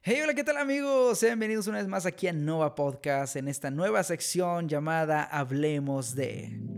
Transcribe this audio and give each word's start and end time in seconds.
Hey, 0.00 0.20
hola, 0.22 0.32
¿qué 0.32 0.44
tal 0.44 0.56
amigos? 0.58 1.20
Bienvenidos 1.20 1.66
una 1.66 1.78
vez 1.78 1.88
más 1.88 2.06
aquí 2.06 2.28
a 2.28 2.32
Nova 2.32 2.76
Podcast 2.76 3.34
en 3.34 3.48
esta 3.48 3.72
nueva 3.72 4.04
sección 4.04 4.68
llamada 4.68 5.24
Hablemos 5.24 6.14
de... 6.14 6.77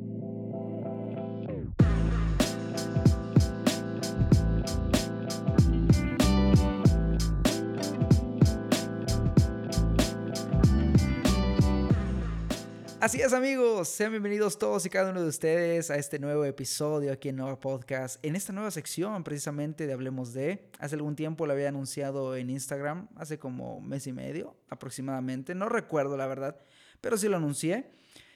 Así 13.00 13.22
es 13.22 13.32
amigos, 13.32 13.88
sean 13.88 14.10
bienvenidos 14.10 14.58
todos 14.58 14.84
y 14.84 14.90
cada 14.90 15.10
uno 15.10 15.22
de 15.22 15.28
ustedes 15.28 15.90
a 15.90 15.96
este 15.96 16.18
nuevo 16.18 16.44
episodio 16.44 17.14
aquí 17.14 17.30
en 17.30 17.36
Nova 17.36 17.58
Podcast, 17.58 18.22
en 18.22 18.36
esta 18.36 18.52
nueva 18.52 18.70
sección 18.70 19.24
precisamente 19.24 19.86
de 19.86 19.94
Hablemos 19.94 20.34
de. 20.34 20.68
Hace 20.78 20.96
algún 20.96 21.16
tiempo 21.16 21.46
lo 21.46 21.54
había 21.54 21.70
anunciado 21.70 22.36
en 22.36 22.50
Instagram, 22.50 23.08
hace 23.16 23.38
como 23.38 23.80
mes 23.80 24.06
y 24.06 24.12
medio 24.12 24.54
aproximadamente, 24.68 25.55
no 25.55 25.70
recuerdo 25.70 26.18
la 26.18 26.27
verdad, 26.27 26.58
pero 27.00 27.16
sí 27.16 27.27
lo 27.27 27.38
anuncié. 27.38 27.91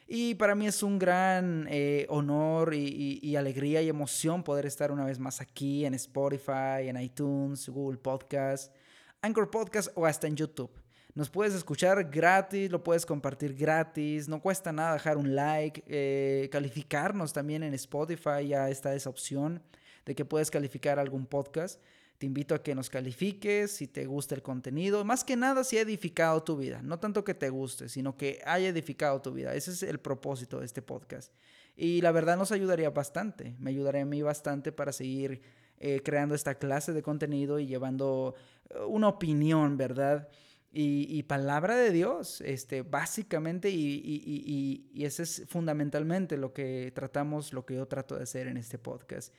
Y 0.08 0.34
para 0.36 0.54
mí 0.54 0.66
es 0.66 0.82
un 0.82 0.98
gran 0.98 1.66
eh, 1.68 2.06
honor 2.08 2.72
y, 2.72 3.20
y, 3.22 3.36
alegría 3.36 3.82
y 3.82 3.90
emoción 3.90 4.42
poder 4.42 4.64
estar 4.64 4.92
una 4.92 5.04
vez 5.04 5.18
más 5.18 5.42
aquí 5.42 5.84
en 5.84 5.92
Spotify, 5.92 6.88
en 6.88 6.98
iTunes, 6.98 7.68
Google 7.68 7.98
Podcast, 7.98 8.74
Anchor 9.20 9.50
Podcast 9.50 9.90
o 9.94 10.06
hasta 10.06 10.26
en 10.26 10.36
YouTube. 10.36 10.83
Nos 11.14 11.30
puedes 11.30 11.54
escuchar 11.54 12.10
gratis, 12.10 12.72
lo 12.72 12.82
puedes 12.82 13.06
compartir 13.06 13.54
gratis, 13.54 14.28
no 14.28 14.40
cuesta 14.40 14.72
nada 14.72 14.94
dejar 14.94 15.16
un 15.16 15.36
like, 15.36 15.84
eh, 15.86 16.48
calificarnos 16.50 17.32
también 17.32 17.62
en 17.62 17.72
Spotify, 17.74 18.48
ya 18.48 18.68
está 18.68 18.92
esa 18.96 19.10
opción 19.10 19.62
de 20.04 20.16
que 20.16 20.24
puedes 20.24 20.50
calificar 20.50 20.98
algún 20.98 21.26
podcast. 21.26 21.80
Te 22.18 22.26
invito 22.26 22.54
a 22.54 22.62
que 22.64 22.74
nos 22.74 22.90
califiques 22.90 23.70
si 23.70 23.86
te 23.86 24.06
gusta 24.06 24.34
el 24.34 24.42
contenido. 24.42 25.04
Más 25.04 25.22
que 25.22 25.36
nada 25.36 25.62
si 25.62 25.78
ha 25.78 25.82
edificado 25.82 26.42
tu 26.42 26.56
vida. 26.56 26.80
No 26.82 26.98
tanto 26.98 27.22
que 27.22 27.34
te 27.34 27.48
guste, 27.48 27.88
sino 27.88 28.16
que 28.16 28.40
haya 28.44 28.68
edificado 28.68 29.20
tu 29.22 29.32
vida. 29.32 29.54
Ese 29.54 29.70
es 29.70 29.82
el 29.84 30.00
propósito 30.00 30.58
de 30.58 30.66
este 30.66 30.82
podcast. 30.82 31.32
Y 31.76 32.00
la 32.00 32.10
verdad 32.12 32.36
nos 32.36 32.50
ayudaría 32.50 32.90
bastante. 32.90 33.54
Me 33.58 33.70
ayudaría 33.70 34.02
a 34.02 34.06
mí 34.06 34.22
bastante 34.22 34.72
para 34.72 34.92
seguir 34.92 35.42
eh, 35.78 36.00
creando 36.04 36.34
esta 36.34 36.54
clase 36.54 36.92
de 36.92 37.02
contenido 37.02 37.58
y 37.58 37.66
llevando 37.66 38.34
eh, 38.70 38.78
una 38.86 39.08
opinión, 39.08 39.76
¿verdad? 39.76 40.28
Y, 40.76 41.22
palabra 41.22 41.76
de 41.76 41.92
Dios, 41.92 42.40
este, 42.40 42.82
básicamente, 42.82 43.70
y, 43.70 44.02
y, 44.04 44.90
y, 44.92 45.04
ese 45.04 45.22
es 45.22 45.44
fundamentalmente 45.46 46.36
lo 46.36 46.52
que 46.52 46.90
tratamos, 46.94 47.52
lo 47.52 47.64
que 47.64 47.74
yo 47.74 47.86
trato 47.86 48.16
de 48.16 48.24
hacer 48.24 48.48
en 48.48 48.56
este 48.56 48.78
podcast, 48.78 49.32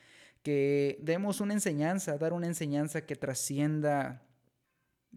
que 0.44 0.97
demos 1.02 1.41
una 1.41 1.53
enseñanza, 1.53 2.17
dar 2.17 2.31
una 2.31 2.47
enseñanza 2.47 3.06
que 3.06 3.17
trascienda 3.17 4.25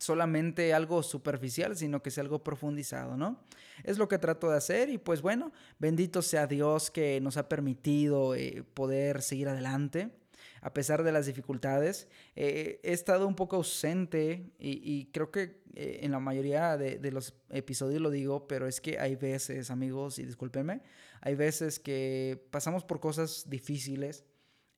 solamente 0.01 0.75
algo 0.75 1.03
superficial, 1.03 1.77
sino 1.77 2.03
que 2.03 2.11
sea 2.11 2.23
algo 2.23 2.43
profundizado, 2.43 3.17
¿no? 3.17 3.45
Es 3.85 3.99
lo 3.99 4.09
que 4.09 4.19
trato 4.19 4.51
de 4.51 4.57
hacer 4.57 4.91
y 4.91 4.99
pues 4.99 5.23
bueno, 5.23 5.53
bendito 5.79 6.23
sea 6.23 6.47
Dios 6.47 6.91
que 6.91 7.21
nos 7.21 7.37
ha 7.37 7.49
permitido 7.49 8.35
eh, 8.35 8.65
poder 8.75 9.23
seguir 9.23 9.49
adelante 9.49 10.18
a 10.61 10.73
pesar 10.73 11.03
de 11.03 11.13
las 11.13 11.27
dificultades. 11.27 12.09
Eh, 12.37 12.81
he 12.83 12.93
estado 12.93 13.27
un 13.27 13.35
poco 13.35 13.57
ausente 13.57 14.53
y, 14.59 15.07
creo 15.13 15.31
que 15.31 15.63
eh, 15.75 16.01
en 16.03 16.13
la 16.13 16.21
mayoría 16.21 16.77
de, 16.77 17.11
los 17.11 17.35
episodios 17.51 18.01
lo 18.01 18.11
digo, 18.11 18.47
pero 18.47 18.67
es 18.67 18.81
que 18.81 18.99
hay 18.99 19.17
veces, 19.17 19.71
amigos, 19.71 20.19
y 20.19 20.25
discúlpenme, 20.25 20.83
hay 21.21 21.35
veces 21.35 21.79
que 21.79 22.47
pasamos 22.51 22.85
por 22.85 23.01
cosas 23.01 23.49
difíciles. 23.49 24.25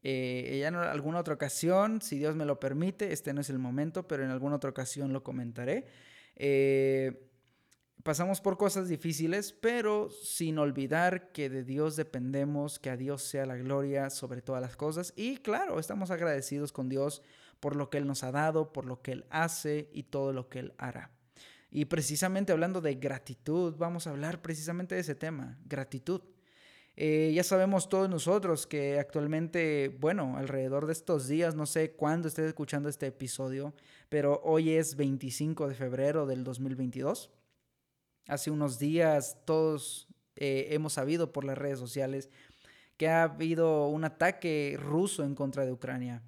Eh, 0.02 0.58
ya 0.60 0.68
en 0.68 0.76
alguna 0.76 1.20
otra 1.20 1.34
ocasión, 1.34 2.00
si 2.00 2.18
Dios 2.18 2.34
me 2.34 2.46
lo 2.46 2.58
permite, 2.58 3.12
este 3.12 3.34
no 3.34 3.42
es 3.42 3.50
el 3.50 3.58
momento, 3.58 4.08
pero 4.08 4.24
en 4.24 4.30
alguna 4.30 4.56
otra 4.56 4.70
ocasión 4.70 5.12
lo 5.12 5.22
comentaré. 5.22 5.86
Pasamos 8.02 8.40
por 8.40 8.56
cosas 8.56 8.88
difíciles, 8.88 9.52
pero 9.52 10.10
sin 10.10 10.58
olvidar 10.58 11.32
que 11.32 11.48
de 11.48 11.64
Dios 11.64 11.96
dependemos, 11.96 12.78
que 12.78 12.90
a 12.90 12.96
Dios 12.96 13.22
sea 13.22 13.46
la 13.46 13.56
gloria 13.56 14.10
sobre 14.10 14.42
todas 14.42 14.62
las 14.62 14.76
cosas. 14.76 15.12
Y 15.16 15.38
claro, 15.38 15.78
estamos 15.78 16.10
agradecidos 16.10 16.72
con 16.72 16.88
Dios 16.88 17.22
por 17.58 17.76
lo 17.76 17.90
que 17.90 17.98
Él 17.98 18.06
nos 18.06 18.24
ha 18.24 18.32
dado, 18.32 18.72
por 18.72 18.86
lo 18.86 19.02
que 19.02 19.12
Él 19.12 19.26
hace 19.30 19.90
y 19.92 20.04
todo 20.04 20.32
lo 20.32 20.48
que 20.48 20.60
Él 20.60 20.74
hará. 20.78 21.10
Y 21.70 21.84
precisamente 21.84 22.52
hablando 22.52 22.80
de 22.80 22.96
gratitud, 22.96 23.76
vamos 23.76 24.06
a 24.06 24.10
hablar 24.10 24.42
precisamente 24.42 24.94
de 24.94 25.02
ese 25.02 25.14
tema, 25.14 25.58
gratitud. 25.64 26.22
Eh, 26.96 27.32
ya 27.34 27.44
sabemos 27.44 27.88
todos 27.88 28.10
nosotros 28.10 28.66
que 28.66 28.98
actualmente, 28.98 29.96
bueno, 30.00 30.36
alrededor 30.36 30.86
de 30.86 30.92
estos 30.92 31.28
días, 31.28 31.54
no 31.54 31.66
sé 31.66 31.92
cuándo 31.92 32.28
estés 32.28 32.46
escuchando 32.46 32.88
este 32.88 33.06
episodio, 33.06 33.72
pero 34.08 34.40
hoy 34.44 34.70
es 34.70 34.96
25 34.96 35.68
de 35.68 35.74
febrero 35.74 36.26
del 36.26 36.42
2022. 36.44 37.30
Hace 38.26 38.50
unos 38.50 38.78
días 38.78 39.38
todos 39.44 40.08
eh, 40.36 40.68
hemos 40.70 40.94
sabido 40.94 41.32
por 41.32 41.44
las 41.44 41.58
redes 41.58 41.78
sociales 41.78 42.30
que 42.96 43.08
ha 43.08 43.22
habido 43.22 43.86
un 43.88 44.04
ataque 44.04 44.76
ruso 44.78 45.24
en 45.24 45.34
contra 45.34 45.64
de 45.64 45.72
Ucrania. 45.72 46.22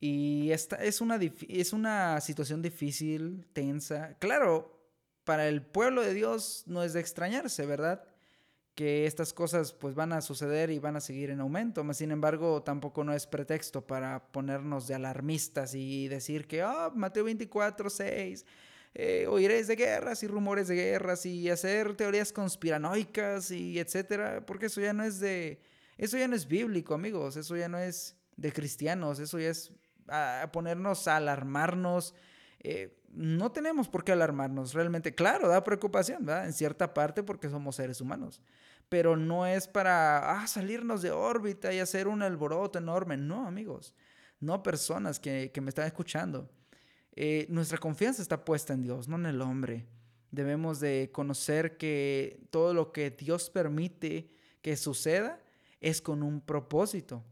Y 0.00 0.50
esta 0.50 0.76
es 0.76 1.00
una, 1.00 1.18
es 1.48 1.72
una 1.72 2.20
situación 2.20 2.60
difícil, 2.60 3.46
tensa. 3.52 4.14
Claro, 4.18 4.76
para 5.24 5.48
el 5.48 5.62
pueblo 5.62 6.02
de 6.02 6.14
Dios 6.14 6.64
no 6.66 6.82
es 6.82 6.92
de 6.92 7.00
extrañarse, 7.00 7.66
¿verdad? 7.66 8.04
Que 8.74 9.06
estas 9.06 9.32
cosas 9.32 9.72
pues 9.72 9.94
van 9.94 10.12
a 10.12 10.20
suceder 10.20 10.70
y 10.70 10.78
van 10.78 10.96
a 10.96 11.00
seguir 11.00 11.30
en 11.30 11.40
aumento. 11.40 11.84
Sin 11.94 12.10
embargo, 12.10 12.62
tampoco 12.62 13.02
no 13.02 13.12
es 13.12 13.26
pretexto 13.26 13.86
para 13.86 14.26
ponernos 14.32 14.86
de 14.86 14.94
alarmistas 14.94 15.74
y 15.74 16.08
decir 16.08 16.46
que, 16.46 16.62
ah, 16.62 16.90
Mateo 16.94 17.24
24, 17.24 17.90
6, 17.90 18.44
eh, 18.98 19.26
oíres 19.28 19.66
de 19.66 19.76
guerras 19.76 20.22
y 20.22 20.26
rumores 20.26 20.68
de 20.68 20.74
guerras 20.74 21.26
y 21.26 21.50
hacer 21.50 21.94
teorías 21.96 22.32
conspiranoicas 22.32 23.50
y 23.50 23.78
etcétera, 23.78 24.46
porque 24.46 24.66
eso 24.66 24.80
ya 24.80 24.94
no 24.94 25.04
es 25.04 25.20
de, 25.20 25.60
eso 25.98 26.16
ya 26.16 26.26
no 26.26 26.34
es 26.34 26.48
bíblico, 26.48 26.94
amigos, 26.94 27.36
eso 27.36 27.54
ya 27.58 27.68
no 27.68 27.76
es 27.76 28.16
de 28.38 28.52
cristianos, 28.52 29.18
eso 29.18 29.38
ya 29.38 29.50
es 29.50 29.70
a 30.08 30.48
ponernos 30.50 31.08
a 31.08 31.16
alarmarnos. 31.16 32.14
Eh, 32.60 32.98
no 33.10 33.52
tenemos 33.52 33.86
por 33.86 34.02
qué 34.02 34.12
alarmarnos, 34.12 34.72
realmente, 34.72 35.14
claro, 35.14 35.46
da 35.46 35.62
preocupación, 35.62 36.24
¿verdad? 36.24 36.46
En 36.46 36.54
cierta 36.54 36.94
parte 36.94 37.22
porque 37.22 37.50
somos 37.50 37.76
seres 37.76 38.00
humanos, 38.00 38.40
pero 38.88 39.14
no 39.14 39.46
es 39.46 39.68
para 39.68 40.40
ah, 40.40 40.46
salirnos 40.46 41.02
de 41.02 41.10
órbita 41.10 41.70
y 41.70 41.80
hacer 41.80 42.08
un 42.08 42.22
alboroto 42.22 42.78
enorme, 42.78 43.18
no, 43.18 43.46
amigos, 43.46 43.94
no 44.40 44.62
personas 44.62 45.20
que 45.20 45.52
me 45.60 45.68
están 45.68 45.86
escuchando. 45.86 46.48
Eh, 47.18 47.46
nuestra 47.48 47.78
confianza 47.78 48.20
está 48.20 48.44
puesta 48.44 48.74
en 48.74 48.82
Dios, 48.82 49.08
no 49.08 49.16
en 49.16 49.26
el 49.26 49.40
hombre. 49.40 49.86
Debemos 50.30 50.80
de 50.80 51.10
conocer 51.12 51.78
que 51.78 52.40
todo 52.50 52.74
lo 52.74 52.92
que 52.92 53.10
Dios 53.10 53.48
permite 53.48 54.28
que 54.60 54.76
suceda 54.76 55.40
es 55.80 56.02
con 56.02 56.22
un 56.22 56.42
propósito. 56.42 57.24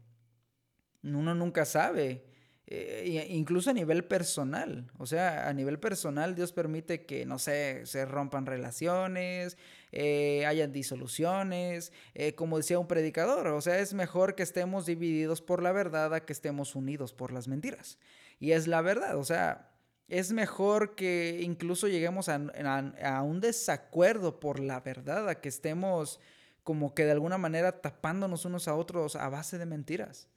Uno 1.03 1.35
nunca 1.35 1.65
sabe, 1.65 2.25
eh, 2.65 3.27
incluso 3.29 3.69
a 3.69 3.73
nivel 3.73 4.05
personal. 4.05 4.89
O 4.97 5.05
sea, 5.05 5.47
a 5.47 5.53
nivel 5.53 5.79
personal 5.79 6.33
Dios 6.33 6.51
permite 6.51 7.05
que, 7.05 7.27
no 7.27 7.37
sé, 7.37 7.85
se 7.85 8.05
rompan 8.05 8.47
relaciones, 8.47 9.55
eh, 9.91 10.47
hayan 10.47 10.71
disoluciones, 10.71 11.93
como 12.35 12.57
decía 12.57 12.79
un 12.79 12.87
predicador. 12.87 13.47
O 13.47 13.61
sea, 13.61 13.77
es 13.77 13.93
mejor 13.93 14.33
que 14.33 14.41
estemos 14.41 14.87
divididos 14.87 15.43
por 15.43 15.61
la 15.61 15.73
verdad 15.73 16.11
a 16.15 16.25
que 16.25 16.33
estemos 16.33 16.73
unidos 16.73 17.13
por 17.13 17.31
las 17.31 17.47
mentiras. 17.47 17.99
Y 18.39 18.53
es 18.53 18.65
la 18.65 18.81
verdad, 18.81 19.17
o 19.17 19.23
sea, 19.23 19.74
es 20.07 20.31
mejor 20.31 20.95
que 20.95 21.39
incluso 21.41 21.87
lleguemos 21.87 22.29
a, 22.29 23.21
un 23.23 23.41
desacuerdo 23.41 24.39
por 24.39 24.59
la 24.59 24.79
verdad, 24.81 25.27
a 25.29 25.41
que 25.41 25.49
estemos 25.49 26.19
como 26.63 26.93
que 26.93 27.05
de 27.05 27.11
alguna 27.11 27.37
manera 27.37 27.81
tapándonos 27.81 28.45
unos 28.45 28.67
a 28.67 28.75
otros 28.75 29.15
a 29.15 29.29
base 29.29 29.57
de 29.57 29.65
mentiras. 29.65 30.29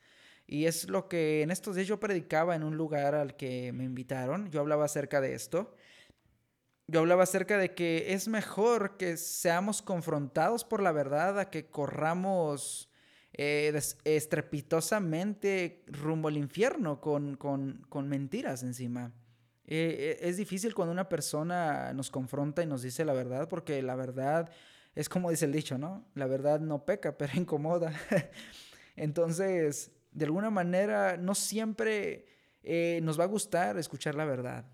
Y 0.46 0.64
es 0.66 0.88
lo 0.88 1.08
que 1.08 1.42
en 1.42 1.50
estos 1.50 1.76
días 1.76 1.86
yo 1.86 2.00
predicaba 2.00 2.56
en 2.56 2.62
un 2.62 2.76
lugar 2.76 3.14
al 3.14 3.36
que 3.36 3.72
me 3.72 3.84
invitaron. 3.84 4.50
Yo 4.50 4.60
hablaba 4.60 4.86
acerca 4.86 5.20
de 5.20 5.34
esto. 5.34 5.74
Yo 6.86 7.00
hablaba 7.00 7.24
acerca 7.24 7.58
de 7.58 7.74
que 7.74 8.14
es 8.14 8.28
mejor 8.28 8.96
que 8.96 9.18
seamos 9.18 9.82
confrontados 9.82 10.64
por 10.64 10.82
la 10.82 10.92
verdad 10.92 11.38
a 11.38 11.50
que 11.50 11.66
corramos 11.66 12.90
eh, 13.34 13.78
estrepitosamente 14.04 15.84
rumbo 15.86 16.28
al 16.28 16.38
infierno 16.38 17.02
con, 17.02 17.36
con 17.36 18.08
mentiras 18.08 18.62
encima. 18.62 19.12
Eh, 19.70 20.16
eh, 20.22 20.28
es 20.28 20.38
difícil 20.38 20.74
cuando 20.74 20.92
una 20.92 21.10
persona 21.10 21.92
nos 21.92 22.10
confronta 22.10 22.62
y 22.62 22.66
nos 22.66 22.80
dice 22.80 23.04
la 23.04 23.12
verdad, 23.12 23.50
porque 23.50 23.82
la 23.82 23.96
verdad 23.96 24.50
es 24.94 25.10
como 25.10 25.28
dice 25.28 25.44
el 25.44 25.52
dicho, 25.52 25.76
¿no? 25.76 26.06
La 26.14 26.26
verdad 26.26 26.58
no 26.58 26.86
peca, 26.86 27.12
pero 27.18 27.34
incomoda. 27.36 27.92
Entonces, 28.96 29.92
de 30.10 30.24
alguna 30.24 30.48
manera, 30.48 31.18
no 31.18 31.34
siempre 31.34 32.24
eh, 32.62 33.00
nos 33.02 33.20
va 33.20 33.24
a 33.24 33.26
gustar 33.28 33.76
escuchar 33.76 34.14
la 34.14 34.24
verdad. 34.24 34.64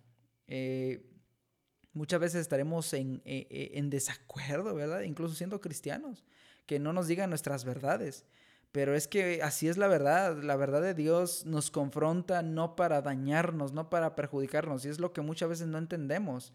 muchas 1.92 2.20
veces 2.20 2.40
estaremos 2.42 2.92
en, 2.94 3.20
en 3.24 3.90
desacuerdo, 3.90 4.76
¿verdad? 4.76 5.02
Incluso 5.02 5.34
siendo 5.34 5.60
cristianos, 5.60 6.24
que 6.66 6.78
no 6.78 6.92
nos 6.92 7.08
digan 7.08 7.30
nuestras 7.30 7.64
verdades. 7.64 8.24
Pero 8.74 8.96
es 8.96 9.06
que 9.06 9.40
así 9.40 9.68
es 9.68 9.76
la 9.76 9.86
verdad. 9.86 10.42
La 10.42 10.56
verdad 10.56 10.82
de 10.82 10.94
Dios 10.94 11.46
nos 11.46 11.70
confronta 11.70 12.42
no 12.42 12.74
para 12.74 13.02
dañarnos, 13.02 13.72
no 13.72 13.88
para 13.88 14.16
perjudicarnos. 14.16 14.84
Y 14.84 14.88
es 14.88 14.98
lo 14.98 15.12
que 15.12 15.20
muchas 15.20 15.48
veces 15.48 15.68
no 15.68 15.78
entendemos. 15.78 16.52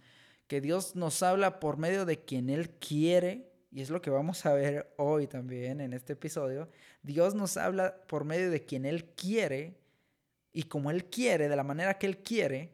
Que 0.47 0.59
Dios 0.59 0.97
nos 0.97 1.23
habla 1.23 1.61
por 1.61 1.77
medio 1.77 2.03
de 2.03 2.25
quien 2.25 2.49
Él 2.49 2.71
quiere. 2.71 3.53
Y 3.71 3.79
es 3.79 3.89
lo 3.89 4.01
que 4.01 4.09
vamos 4.09 4.45
a 4.45 4.51
ver 4.51 4.93
hoy 4.97 5.27
también 5.27 5.79
en 5.79 5.93
este 5.93 6.11
episodio. 6.11 6.67
Dios 7.03 7.35
nos 7.35 7.55
habla 7.55 7.95
por 8.05 8.25
medio 8.25 8.51
de 8.51 8.65
quien 8.65 8.85
Él 8.85 9.05
quiere 9.15 9.79
y 10.51 10.63
como 10.63 10.91
Él 10.91 11.05
quiere, 11.05 11.47
de 11.47 11.55
la 11.55 11.63
manera 11.63 11.97
que 11.97 12.07
Él 12.07 12.17
quiere, 12.17 12.73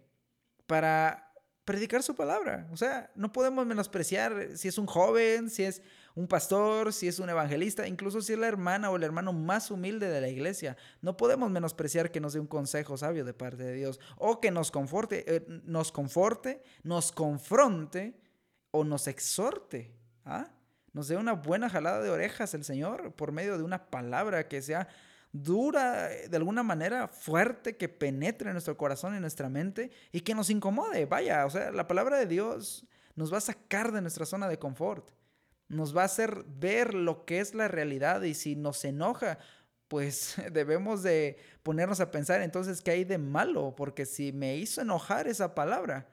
para 0.65 1.35
predicar 1.65 2.01
su 2.01 2.15
palabra. 2.15 2.67
O 2.71 2.77
sea, 2.77 3.11
no 3.13 3.31
podemos 3.31 3.67
menospreciar 3.67 4.57
si 4.57 4.69
es 4.69 4.79
un 4.79 4.87
joven, 4.87 5.51
si 5.51 5.65
es 5.65 5.83
un 6.15 6.27
pastor, 6.27 6.93
si 6.93 7.09
es 7.09 7.19
un 7.19 7.29
evangelista, 7.29 7.87
incluso 7.87 8.21
si 8.21 8.33
es 8.33 8.39
la 8.39 8.47
hermana 8.47 8.89
o 8.89 8.95
el 8.95 9.03
hermano 9.03 9.33
más 9.33 9.69
humilde 9.69 10.07
de 10.07 10.21
la 10.21 10.29
iglesia. 10.29 10.77
No 11.01 11.17
podemos 11.17 11.51
menospreciar 11.51 12.09
que 12.09 12.21
nos 12.21 12.33
dé 12.33 12.39
un 12.39 12.47
consejo 12.47 12.97
sabio 12.97 13.25
de 13.25 13.33
parte 13.33 13.63
de 13.63 13.73
Dios 13.73 13.99
o 14.17 14.39
que 14.39 14.49
nos 14.49 14.71
conforte, 14.71 15.25
eh, 15.27 15.45
nos 15.65 15.91
conforte, 15.91 16.63
nos 16.83 17.11
confronte 17.11 18.17
o 18.71 18.85
nos 18.85 19.07
exhorte. 19.07 19.93
¿ah? 20.23 20.47
Nos 20.93 21.09
dé 21.09 21.17
una 21.17 21.33
buena 21.33 21.69
jalada 21.69 22.01
de 22.01 22.09
orejas 22.09 22.53
el 22.53 22.63
Señor 22.63 23.13
por 23.13 23.33
medio 23.33 23.57
de 23.57 23.63
una 23.63 23.87
palabra 23.87 24.47
que 24.47 24.61
sea 24.61 24.87
dura, 25.33 26.13
eh, 26.13 26.29
de 26.29 26.37
alguna 26.37 26.63
manera 26.63 27.09
fuerte, 27.09 27.75
que 27.75 27.89
penetre 27.89 28.49
en 28.49 28.53
nuestro 28.53 28.77
corazón 28.77 29.17
y 29.17 29.19
nuestra 29.19 29.49
mente 29.49 29.91
y 30.13 30.21
que 30.21 30.33
nos 30.33 30.49
incomode. 30.49 31.05
Vaya, 31.07 31.45
o 31.45 31.49
sea, 31.49 31.71
la 31.71 31.87
palabra 31.87 32.17
de 32.17 32.25
Dios 32.25 32.87
nos 33.15 33.33
va 33.33 33.39
a 33.39 33.41
sacar 33.41 33.91
de 33.91 34.01
nuestra 34.01 34.25
zona 34.25 34.47
de 34.47 34.57
confort. 34.57 35.14
Nos 35.67 35.95
va 35.95 36.03
a 36.03 36.05
hacer 36.05 36.45
ver 36.47 36.93
lo 36.93 37.25
que 37.25 37.39
es 37.39 37.55
la 37.55 37.67
realidad 37.67 38.21
y 38.21 38.33
si 38.33 38.55
nos 38.55 38.85
enoja, 38.85 39.39
pues 39.87 40.35
debemos 40.51 41.03
de 41.03 41.37
ponernos 41.63 41.99
a 41.99 42.11
pensar 42.11 42.41
entonces 42.41 42.81
qué 42.81 42.91
hay 42.91 43.03
de 43.03 43.17
malo, 43.17 43.75
porque 43.75 44.05
si 44.05 44.31
me 44.31 44.55
hizo 44.57 44.81
enojar 44.81 45.27
esa 45.27 45.55
palabra, 45.55 46.07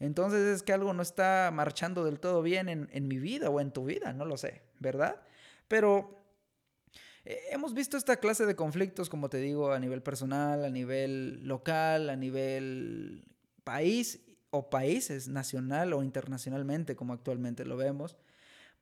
entonces 0.00 0.40
es 0.42 0.62
que 0.62 0.72
algo 0.72 0.92
no 0.92 1.02
está 1.02 1.50
marchando 1.52 2.04
del 2.04 2.20
todo 2.20 2.42
bien 2.42 2.68
en, 2.68 2.88
en 2.92 3.08
mi 3.08 3.18
vida 3.18 3.50
o 3.50 3.60
en 3.60 3.72
tu 3.72 3.84
vida, 3.84 4.12
no 4.12 4.24
lo 4.24 4.36
sé, 4.36 4.62
¿verdad? 4.80 5.20
Pero 5.68 6.24
eh, 7.24 7.40
hemos 7.50 7.72
visto 7.72 7.96
esta 7.96 8.16
clase 8.16 8.44
de 8.44 8.54
conflictos, 8.54 9.08
como 9.08 9.30
te 9.30 9.38
digo, 9.38 9.72
a 9.72 9.78
nivel 9.78 10.02
personal, 10.02 10.64
a 10.64 10.70
nivel 10.70 11.46
local, 11.46 12.10
a 12.10 12.16
nivel 12.16 13.24
país 13.64 14.20
o 14.50 14.68
países, 14.68 15.28
nacional 15.28 15.94
o 15.94 16.02
internacionalmente, 16.02 16.96
como 16.96 17.12
actualmente 17.14 17.64
lo 17.64 17.76
vemos. 17.76 18.16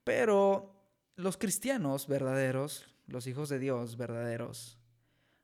Pero 0.05 0.75
los 1.17 1.37
cristianos 1.37 2.07
verdaderos, 2.09 2.89
los 3.07 3.27
hijos 3.27 3.49
de 3.49 3.59
Dios 3.59 3.97
verdaderos, 3.97 4.79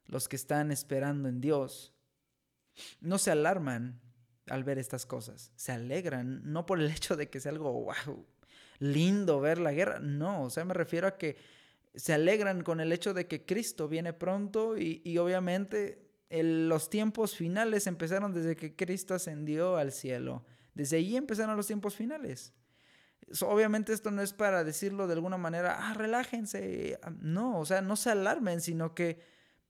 los 0.06 0.28
que 0.28 0.36
están 0.36 0.72
esperando 0.72 1.28
en 1.28 1.40
Dios, 1.40 1.94
no 3.00 3.18
se 3.18 3.30
alarman 3.30 4.00
al 4.46 4.64
ver 4.64 4.78
estas 4.78 5.06
cosas. 5.06 5.52
Se 5.56 5.72
alegran, 5.72 6.40
no 6.44 6.66
por 6.66 6.80
el 6.80 6.90
hecho 6.90 7.16
de 7.16 7.28
que 7.28 7.40
sea 7.40 7.52
algo 7.52 7.72
wow, 7.72 8.26
lindo 8.78 9.40
ver 9.40 9.58
la 9.58 9.72
guerra, 9.72 9.98
no, 10.00 10.44
o 10.44 10.50
sea, 10.50 10.64
me 10.64 10.74
refiero 10.74 11.06
a 11.06 11.16
que 11.16 11.36
se 11.94 12.12
alegran 12.12 12.62
con 12.62 12.80
el 12.80 12.92
hecho 12.92 13.12
de 13.12 13.26
que 13.26 13.44
Cristo 13.44 13.88
viene 13.88 14.12
pronto 14.12 14.78
y, 14.78 15.18
obviamente 15.18 16.06
los 16.30 16.90
tiempos 16.90 17.34
finales 17.34 17.86
empezaron 17.86 18.34
desde 18.34 18.54
que 18.54 18.76
Cristo 18.76 19.14
ascendió 19.14 19.78
al 19.78 19.92
cielo. 19.92 20.44
Desde 20.74 20.98
ahí 20.98 21.16
empezaron 21.16 21.56
los 21.56 21.66
tiempos 21.66 21.96
finales. 21.96 22.52
Obviamente 23.42 23.92
esto 23.92 24.10
no 24.10 24.22
es 24.22 24.32
para 24.32 24.64
decirlo 24.64 25.06
de 25.06 25.14
alguna 25.14 25.36
manera, 25.36 25.76
ah, 25.78 25.94
relájense. 25.94 26.98
No, 27.20 27.60
o 27.60 27.64
sea, 27.64 27.80
no 27.80 27.96
se 27.96 28.10
alarmen, 28.10 28.60
sino 28.60 28.94
que 28.94 29.20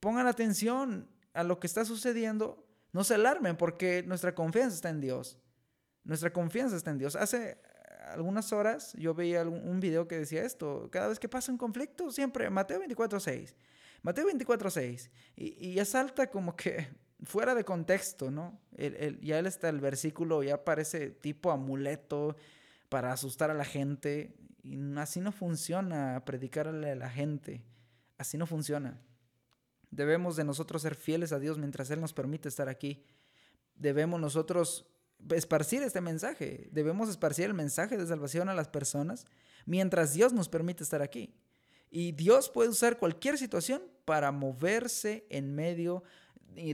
pongan 0.00 0.26
atención 0.26 1.08
a 1.34 1.42
lo 1.42 1.58
que 1.60 1.66
está 1.66 1.84
sucediendo. 1.84 2.66
No 2.92 3.04
se 3.04 3.14
alarmen 3.14 3.56
porque 3.56 4.02
nuestra 4.06 4.34
confianza 4.34 4.74
está 4.74 4.90
en 4.90 5.00
Dios. 5.00 5.38
Nuestra 6.04 6.32
confianza 6.32 6.76
está 6.76 6.90
en 6.90 6.98
Dios. 6.98 7.16
Hace, 7.16 7.58
algunas 8.12 8.52
horas 8.52 8.92
yo 8.94 9.14
veía 9.14 9.42
un 9.42 9.80
video 9.80 10.08
que 10.08 10.18
decía 10.18 10.44
esto, 10.44 10.88
cada 10.90 11.08
vez 11.08 11.18
que 11.18 11.28
pasa 11.28 11.52
un 11.52 11.58
conflicto, 11.58 12.10
siempre, 12.10 12.48
Mateo 12.50 12.80
24.6, 12.82 13.54
Mateo 14.02 14.26
24.6, 14.28 15.10
y, 15.36 15.68
y 15.68 15.74
ya 15.74 15.84
salta 15.84 16.30
como 16.30 16.56
que 16.56 16.88
fuera 17.22 17.54
de 17.54 17.64
contexto, 17.64 18.30
¿no? 18.30 18.60
El, 18.76 19.20
ya 19.20 19.40
está 19.40 19.68
el 19.68 19.80
versículo, 19.80 20.42
ya 20.42 20.64
parece 20.64 21.10
tipo 21.10 21.50
amuleto 21.50 22.36
para 22.88 23.12
asustar 23.12 23.50
a 23.50 23.54
la 23.54 23.64
gente, 23.64 24.36
y 24.62 24.78
así 24.96 25.20
no 25.20 25.32
funciona 25.32 26.22
predicarle 26.24 26.92
a 26.92 26.96
la 26.96 27.10
gente, 27.10 27.64
así 28.16 28.38
no 28.38 28.46
funciona. 28.46 29.00
Debemos 29.90 30.36
de 30.36 30.44
nosotros 30.44 30.82
ser 30.82 30.94
fieles 30.94 31.32
a 31.32 31.38
Dios 31.38 31.58
mientras 31.58 31.90
Él 31.90 32.00
nos 32.00 32.12
permite 32.12 32.48
estar 32.48 32.68
aquí. 32.68 33.04
Debemos 33.74 34.20
nosotros 34.20 34.86
esparcir 35.30 35.82
este 35.82 36.00
mensaje. 36.00 36.68
Debemos 36.72 37.08
esparcir 37.08 37.46
el 37.46 37.54
mensaje 37.54 37.96
de 37.96 38.06
salvación 38.06 38.48
a 38.48 38.54
las 38.54 38.68
personas 38.68 39.26
mientras 39.66 40.12
Dios 40.12 40.32
nos 40.32 40.48
permite 40.48 40.82
estar 40.82 41.02
aquí. 41.02 41.34
Y 41.90 42.12
Dios 42.12 42.50
puede 42.50 42.68
usar 42.68 42.98
cualquier 42.98 43.38
situación 43.38 43.82
para 44.04 44.30
moverse 44.30 45.26
en 45.30 45.54
medio 45.54 46.02
de 46.02 46.04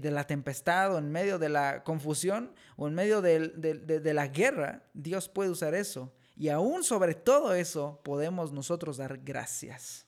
la 0.02 0.26
tempestad 0.26 0.94
o 0.94 0.98
en 0.98 1.10
medio 1.10 1.38
de 1.38 1.48
la 1.48 1.84
confusión 1.84 2.52
o 2.76 2.88
en 2.88 2.94
medio 2.94 3.22
de, 3.22 4.14
la 4.14 4.28
guerra. 4.28 4.84
Dios 4.92 5.28
puede 5.28 5.50
usar 5.50 5.74
eso. 5.74 6.12
Y 6.36 6.48
aún 6.48 6.82
sobre 6.82 7.14
todo 7.14 7.54
eso 7.54 8.00
podemos 8.02 8.52
nosotros 8.52 8.96
dar 8.96 9.18
gracias. 9.18 10.06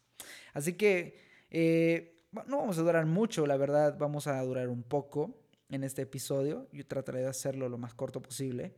Así 0.52 0.72
que 0.72 1.18
eh, 1.50 2.24
no 2.46 2.58
vamos 2.58 2.78
a 2.78 2.82
durar 2.82 3.06
mucho, 3.06 3.46
la 3.46 3.56
verdad, 3.56 3.96
vamos 3.98 4.26
a 4.26 4.40
durar 4.42 4.68
un 4.68 4.82
poco 4.82 5.38
en 5.68 5.84
este 5.84 6.02
episodio. 6.02 6.68
Yo 6.72 6.86
trataré 6.86 7.20
de 7.20 7.28
hacerlo 7.28 7.68
lo 7.68 7.78
más 7.78 7.94
corto 7.94 8.20
posible. 8.20 8.74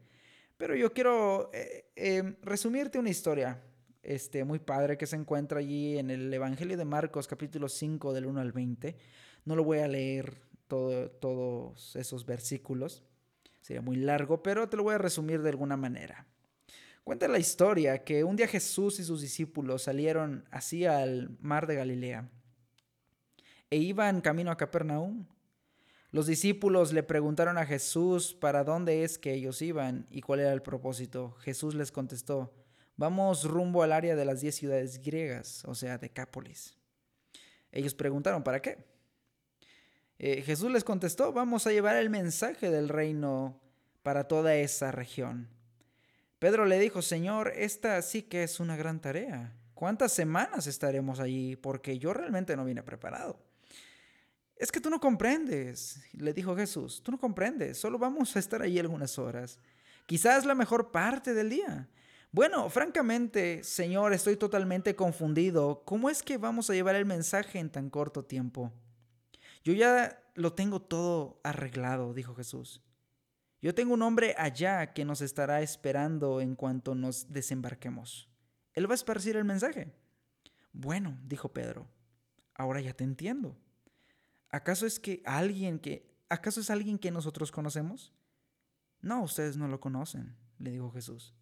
Pero 0.56 0.74
yo 0.74 0.92
quiero 0.92 1.50
eh, 1.52 1.86
em, 1.94 2.36
resumirte 2.42 2.98
una 2.98 3.10
historia 3.10 3.62
este, 4.02 4.44
muy 4.44 4.58
padre 4.58 4.98
que 4.98 5.06
se 5.06 5.16
encuentra 5.16 5.60
allí 5.60 5.98
en 5.98 6.10
el 6.10 6.32
Evangelio 6.32 6.76
de 6.76 6.84
Marcos, 6.84 7.28
capítulo 7.28 7.68
5, 7.68 8.12
del 8.12 8.26
1 8.26 8.40
al 8.40 8.52
20. 8.52 8.96
No 9.44 9.54
lo 9.54 9.64
voy 9.64 9.78
a 9.78 9.88
leer 9.88 10.47
todo, 10.68 11.10
todos 11.10 11.96
esos 11.96 12.24
versículos, 12.24 13.02
sería 13.60 13.82
muy 13.82 13.96
largo, 13.96 14.42
pero 14.42 14.68
te 14.68 14.76
lo 14.76 14.84
voy 14.84 14.94
a 14.94 14.98
resumir 14.98 15.42
de 15.42 15.50
alguna 15.50 15.76
manera. 15.76 16.26
Cuenta 17.08 17.26
la 17.26 17.38
historia 17.38 18.04
que 18.04 18.22
un 18.22 18.36
día 18.36 18.46
Jesús 18.46 19.00
y 19.00 19.04
sus 19.04 19.22
discípulos 19.22 19.84
salieron 19.84 20.44
así 20.50 20.84
al 20.84 21.30
mar 21.40 21.66
de 21.66 21.76
Galilea 21.76 22.30
e 23.70 23.78
iban 23.78 24.20
camino 24.20 24.50
a 24.50 24.58
Capernaum. 24.58 25.26
Los 26.10 26.26
discípulos 26.26 26.92
le 26.92 27.02
preguntaron 27.02 27.56
a 27.56 27.64
Jesús 27.64 28.34
para 28.34 28.62
dónde 28.62 29.04
es 29.04 29.18
que 29.18 29.32
ellos 29.32 29.62
iban 29.62 30.06
y 30.10 30.20
cuál 30.20 30.40
era 30.40 30.52
el 30.52 30.60
propósito. 30.60 31.32
Jesús 31.40 31.74
les 31.74 31.92
contestó, 31.92 32.54
vamos 32.96 33.44
rumbo 33.44 33.82
al 33.82 33.92
área 33.92 34.14
de 34.14 34.26
las 34.26 34.42
diez 34.42 34.56
ciudades 34.56 35.00
griegas, 35.02 35.64
o 35.64 35.74
sea, 35.74 35.96
Decápolis. 35.96 36.76
Ellos 37.72 37.94
preguntaron, 37.94 38.42
¿para 38.42 38.60
qué? 38.60 38.84
Eh, 40.18 40.42
Jesús 40.42 40.70
les 40.70 40.82
contestó, 40.82 41.32
vamos 41.32 41.66
a 41.66 41.72
llevar 41.72 41.96
el 41.96 42.10
mensaje 42.10 42.70
del 42.70 42.88
reino 42.88 43.60
para 44.02 44.24
toda 44.24 44.56
esa 44.56 44.90
región. 44.90 45.48
Pedro 46.38 46.66
le 46.66 46.78
dijo, 46.78 47.02
Señor, 47.02 47.52
esta 47.56 48.00
sí 48.02 48.22
que 48.22 48.42
es 48.42 48.58
una 48.58 48.76
gran 48.76 49.00
tarea. 49.00 49.52
¿Cuántas 49.74 50.12
semanas 50.12 50.66
estaremos 50.66 51.20
allí? 51.20 51.54
Porque 51.56 51.98
yo 51.98 52.12
realmente 52.12 52.56
no 52.56 52.64
vine 52.64 52.82
preparado. 52.82 53.38
Es 54.56 54.72
que 54.72 54.80
tú 54.80 54.90
no 54.90 54.98
comprendes, 54.98 56.00
le 56.12 56.32
dijo 56.32 56.56
Jesús, 56.56 57.00
tú 57.04 57.12
no 57.12 57.18
comprendes, 57.18 57.78
solo 57.78 57.96
vamos 57.96 58.34
a 58.34 58.40
estar 58.40 58.60
ahí 58.60 58.76
algunas 58.80 59.16
horas. 59.16 59.60
Quizás 60.06 60.44
la 60.44 60.56
mejor 60.56 60.90
parte 60.90 61.32
del 61.32 61.50
día. 61.50 61.88
Bueno, 62.32 62.68
francamente, 62.68 63.62
Señor, 63.62 64.12
estoy 64.12 64.36
totalmente 64.36 64.96
confundido. 64.96 65.82
¿Cómo 65.84 66.10
es 66.10 66.24
que 66.24 66.38
vamos 66.38 66.70
a 66.70 66.74
llevar 66.74 66.96
el 66.96 67.06
mensaje 67.06 67.60
en 67.60 67.70
tan 67.70 67.88
corto 67.88 68.24
tiempo? 68.24 68.72
Yo 69.68 69.74
ya 69.74 70.24
lo 70.34 70.54
tengo 70.54 70.80
todo 70.80 71.42
arreglado, 71.44 72.14
dijo 72.14 72.34
Jesús. 72.34 72.82
Yo 73.60 73.74
tengo 73.74 73.92
un 73.92 74.00
hombre 74.00 74.34
allá 74.38 74.94
que 74.94 75.04
nos 75.04 75.20
estará 75.20 75.60
esperando 75.60 76.40
en 76.40 76.56
cuanto 76.56 76.94
nos 76.94 77.30
desembarquemos. 77.30 78.30
Él 78.72 78.88
va 78.88 78.92
a 78.92 78.94
esparcir 78.94 79.36
el 79.36 79.44
mensaje. 79.44 79.92
Bueno, 80.72 81.18
dijo 81.22 81.52
Pedro, 81.52 81.86
ahora 82.54 82.80
ya 82.80 82.94
te 82.94 83.04
entiendo. 83.04 83.58
¿Acaso 84.48 84.86
es 84.86 84.98
que 84.98 85.22
alguien 85.26 85.78
que 85.78 86.16
acaso 86.30 86.62
es 86.62 86.70
alguien 86.70 86.98
que 86.98 87.10
nosotros 87.10 87.52
conocemos? 87.52 88.14
No, 89.02 89.22
ustedes 89.22 89.58
no 89.58 89.68
lo 89.68 89.80
conocen, 89.80 90.34
le 90.58 90.70
dijo 90.70 90.90
Jesús. 90.92 91.34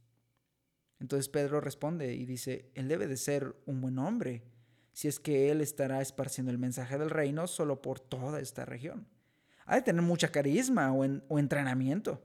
Entonces 0.98 1.28
Pedro 1.28 1.60
responde 1.60 2.12
y 2.16 2.26
dice, 2.26 2.72
él 2.74 2.88
debe 2.88 3.06
de 3.06 3.18
ser 3.18 3.54
un 3.66 3.80
buen 3.80 4.00
hombre, 4.00 4.42
si 4.96 5.08
es 5.08 5.20
que 5.20 5.50
él 5.50 5.60
estará 5.60 6.00
esparciendo 6.00 6.50
el 6.50 6.56
mensaje 6.56 6.96
del 6.96 7.10
reino 7.10 7.46
solo 7.48 7.82
por 7.82 8.00
toda 8.00 8.40
esta 8.40 8.64
región. 8.64 9.06
Ha 9.66 9.74
de 9.74 9.82
tener 9.82 10.00
mucha 10.00 10.32
carisma 10.32 10.90
o, 10.90 11.38
entrenamiento. 11.38 12.24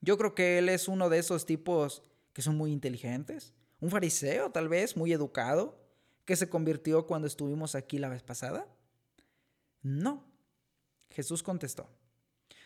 Yo 0.00 0.16
creo 0.16 0.34
que 0.34 0.56
él 0.56 0.70
es 0.70 0.88
uno 0.88 1.10
de 1.10 1.18
esos 1.18 1.44
tipos 1.44 2.02
que 2.32 2.40
son 2.40 2.56
muy 2.56 2.72
inteligentes, 2.72 3.52
un 3.78 3.90
fariseo 3.90 4.50
tal 4.52 4.70
vez, 4.70 4.96
muy 4.96 5.12
educado, 5.12 5.78
que 6.24 6.34
se 6.34 6.48
convirtió 6.48 7.06
cuando 7.06 7.26
estuvimos 7.26 7.74
aquí 7.74 7.98
la 7.98 8.08
vez 8.08 8.22
pasada? 8.22 8.66
No. 9.82 10.24
Jesús 11.10 11.42
contestó. 11.42 11.90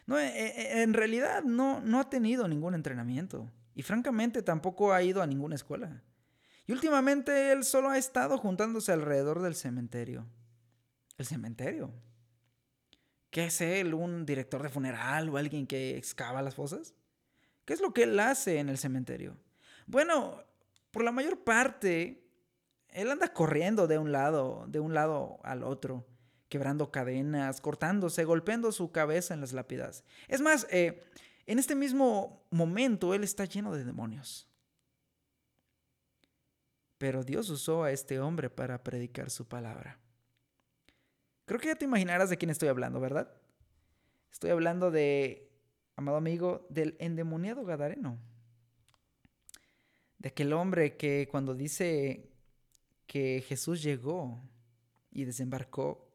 No, 0.07 0.21
e, 0.21 0.29
e, 0.29 0.83
en 0.83 0.95
realidad 0.95 1.43
no, 1.43 1.81
no 1.81 1.99
ha 1.99 2.09
tenido 2.09 2.47
ningún 2.47 2.77
entrenamiento 2.77 3.51
y 3.75 3.83
francamente 3.83 4.41
tampoco 4.41 4.93
ha 4.93 5.03
ido 5.03 5.21
a 5.21 5.27
ninguna 5.27 5.57
escuela. 5.57 6.01
Y 6.71 6.73
últimamente 6.73 7.51
él 7.51 7.65
solo 7.65 7.91
ha 7.91 7.99
estado 7.99 8.39
juntándose 8.39 8.93
alrededor 8.93 9.43
del 9.43 9.57
cementerio. 9.57 10.25
¿El 11.19 11.27
cementerio? 11.27 11.93
¿Qué 13.31 13.47
es 13.47 13.61
él? 13.61 13.93
¿Un 13.93 14.25
director 14.25 14.63
de 14.63 14.69
funeral 14.69 15.29
o 15.31 15.37
alguien 15.37 15.67
que 15.67 15.97
excava 15.97 16.43
las 16.43 16.55
fosas? 16.55 16.95
¿Qué 17.65 17.73
es 17.73 17.81
lo 17.81 17.93
que 17.93 18.05
él 18.05 18.21
hace 18.21 18.61
en 18.61 18.69
el 18.69 18.79
cementerio? 18.79 19.37
Bueno, 19.89 20.45
por 20.93 21.03
la 21.03 21.11
mayor 21.11 21.43
parte, 21.43 22.23
él 22.91 23.11
anda 23.11 23.33
corriendo 23.33 23.89
de 23.89 23.99
un 23.99 24.13
lado, 24.13 24.65
de 24.69 24.79
un 24.79 24.95
lado 24.95 25.41
al 25.43 25.65
otro, 25.65 26.07
quebrando 26.49 26.93
cadenas, 26.93 27.61
cortándose, 27.61 28.25
golpeando 28.25 28.71
su 28.71 28.93
cabeza 28.93 29.35
en 29.35 29.41
las 29.41 29.53
lápidas. 29.53 30.05
Es 30.29 30.41
más, 30.41 30.69
eh, 30.71 31.03
en 31.47 31.59
este 31.59 31.75
mismo 31.75 32.47
momento 32.53 33.13
él 33.13 33.25
está 33.25 33.45
lleno 33.45 33.75
de 33.75 33.83
demonios. 33.83 34.50
Pero 37.01 37.25
Dios 37.25 37.49
usó 37.49 37.85
a 37.85 37.93
este 37.93 38.21
hombre 38.21 38.51
para 38.51 38.85
predicar 38.85 39.31
su 39.31 39.49
palabra. 39.49 39.99
Creo 41.47 41.59
que 41.59 41.69
ya 41.69 41.75
te 41.75 41.87
imaginarás 41.87 42.29
de 42.29 42.37
quién 42.37 42.51
estoy 42.51 42.69
hablando, 42.69 43.01
¿verdad? 43.01 43.33
Estoy 44.31 44.51
hablando 44.51 44.91
de, 44.91 45.51
amado 45.97 46.19
amigo, 46.19 46.67
del 46.69 46.97
endemoniado 46.99 47.65
Gadareno. 47.65 48.19
De 50.19 50.29
aquel 50.29 50.53
hombre 50.53 50.99
que 50.99 51.27
cuando 51.31 51.55
dice 51.55 52.35
que 53.07 53.43
Jesús 53.49 53.83
llegó 53.83 54.39
y 55.11 55.25
desembarcó, 55.25 56.07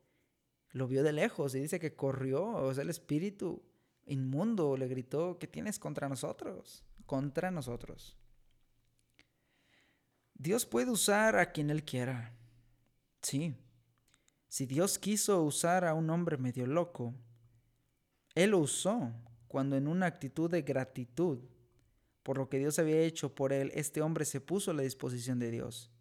lo 0.69 0.87
vio 0.87 1.01
de 1.01 1.13
lejos 1.13 1.55
y 1.55 1.61
dice 1.61 1.79
que 1.79 1.95
corrió, 1.95 2.45
o 2.45 2.71
sea, 2.75 2.83
el 2.83 2.91
espíritu 2.91 3.63
inmundo 4.05 4.77
le 4.77 4.87
gritó, 4.87 5.39
¿qué 5.39 5.47
tienes 5.47 5.79
contra 5.79 6.07
nosotros? 6.07 6.85
Contra 7.07 7.49
nosotros. 7.49 8.19
Dios 10.35 10.65
puede 10.65 10.91
usar 10.91 11.35
a 11.37 11.51
quien 11.51 11.69
Él 11.69 11.83
quiera. 11.83 12.33
Sí. 13.21 13.55
Si 14.47 14.67
Dios 14.67 14.99
quiso 14.99 15.41
usar 15.41 15.83
a 15.83 15.95
un 15.95 16.09
hombre 16.09 16.37
medio 16.37 16.67
loco, 16.67 17.15
Él 18.35 18.51
lo 18.51 18.59
usó 18.59 19.11
cuando 19.47 19.75
en 19.75 19.87
una 19.87 20.05
actitud 20.05 20.49
de 20.49 20.61
gratitud 20.61 21.39
por 22.21 22.37
lo 22.37 22.49
que 22.49 22.59
Dios 22.59 22.77
había 22.79 23.01
hecho 23.01 23.35
por 23.35 23.53
él, 23.53 23.71
este 23.75 24.01
hombre 24.01 24.25
se 24.25 24.41
puso 24.41 24.71
a 24.71 24.73
la 24.73 24.81
disposición 24.81 25.37
de 25.37 25.51
Dios 25.51 25.91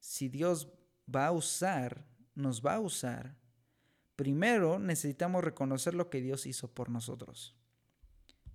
si 0.00 0.28
Dios 0.28 0.68
va 1.14 1.26
a 1.26 1.32
usar, 1.32 2.06
nos 2.34 2.64
va 2.64 2.74
a 2.74 2.80
usar, 2.80 3.36
primero 4.16 4.78
necesitamos 4.78 5.44
reconocer 5.44 5.94
lo 5.94 6.10
que 6.10 6.20
Dios 6.20 6.46
hizo 6.46 6.72
por 6.72 6.88
nosotros. 6.88 7.54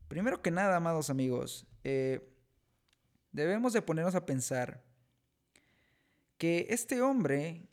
Primero 0.07 0.41
que 0.41 0.51
nada, 0.51 0.75
amados 0.75 1.09
amigos, 1.09 1.65
eh, 1.83 2.32
debemos 3.33 3.73
de 3.73 3.81
ponernos 3.81 4.15
a 4.15 4.25
pensar 4.25 4.81
que 6.37 6.67
este 6.69 7.01
hombre, 7.01 7.67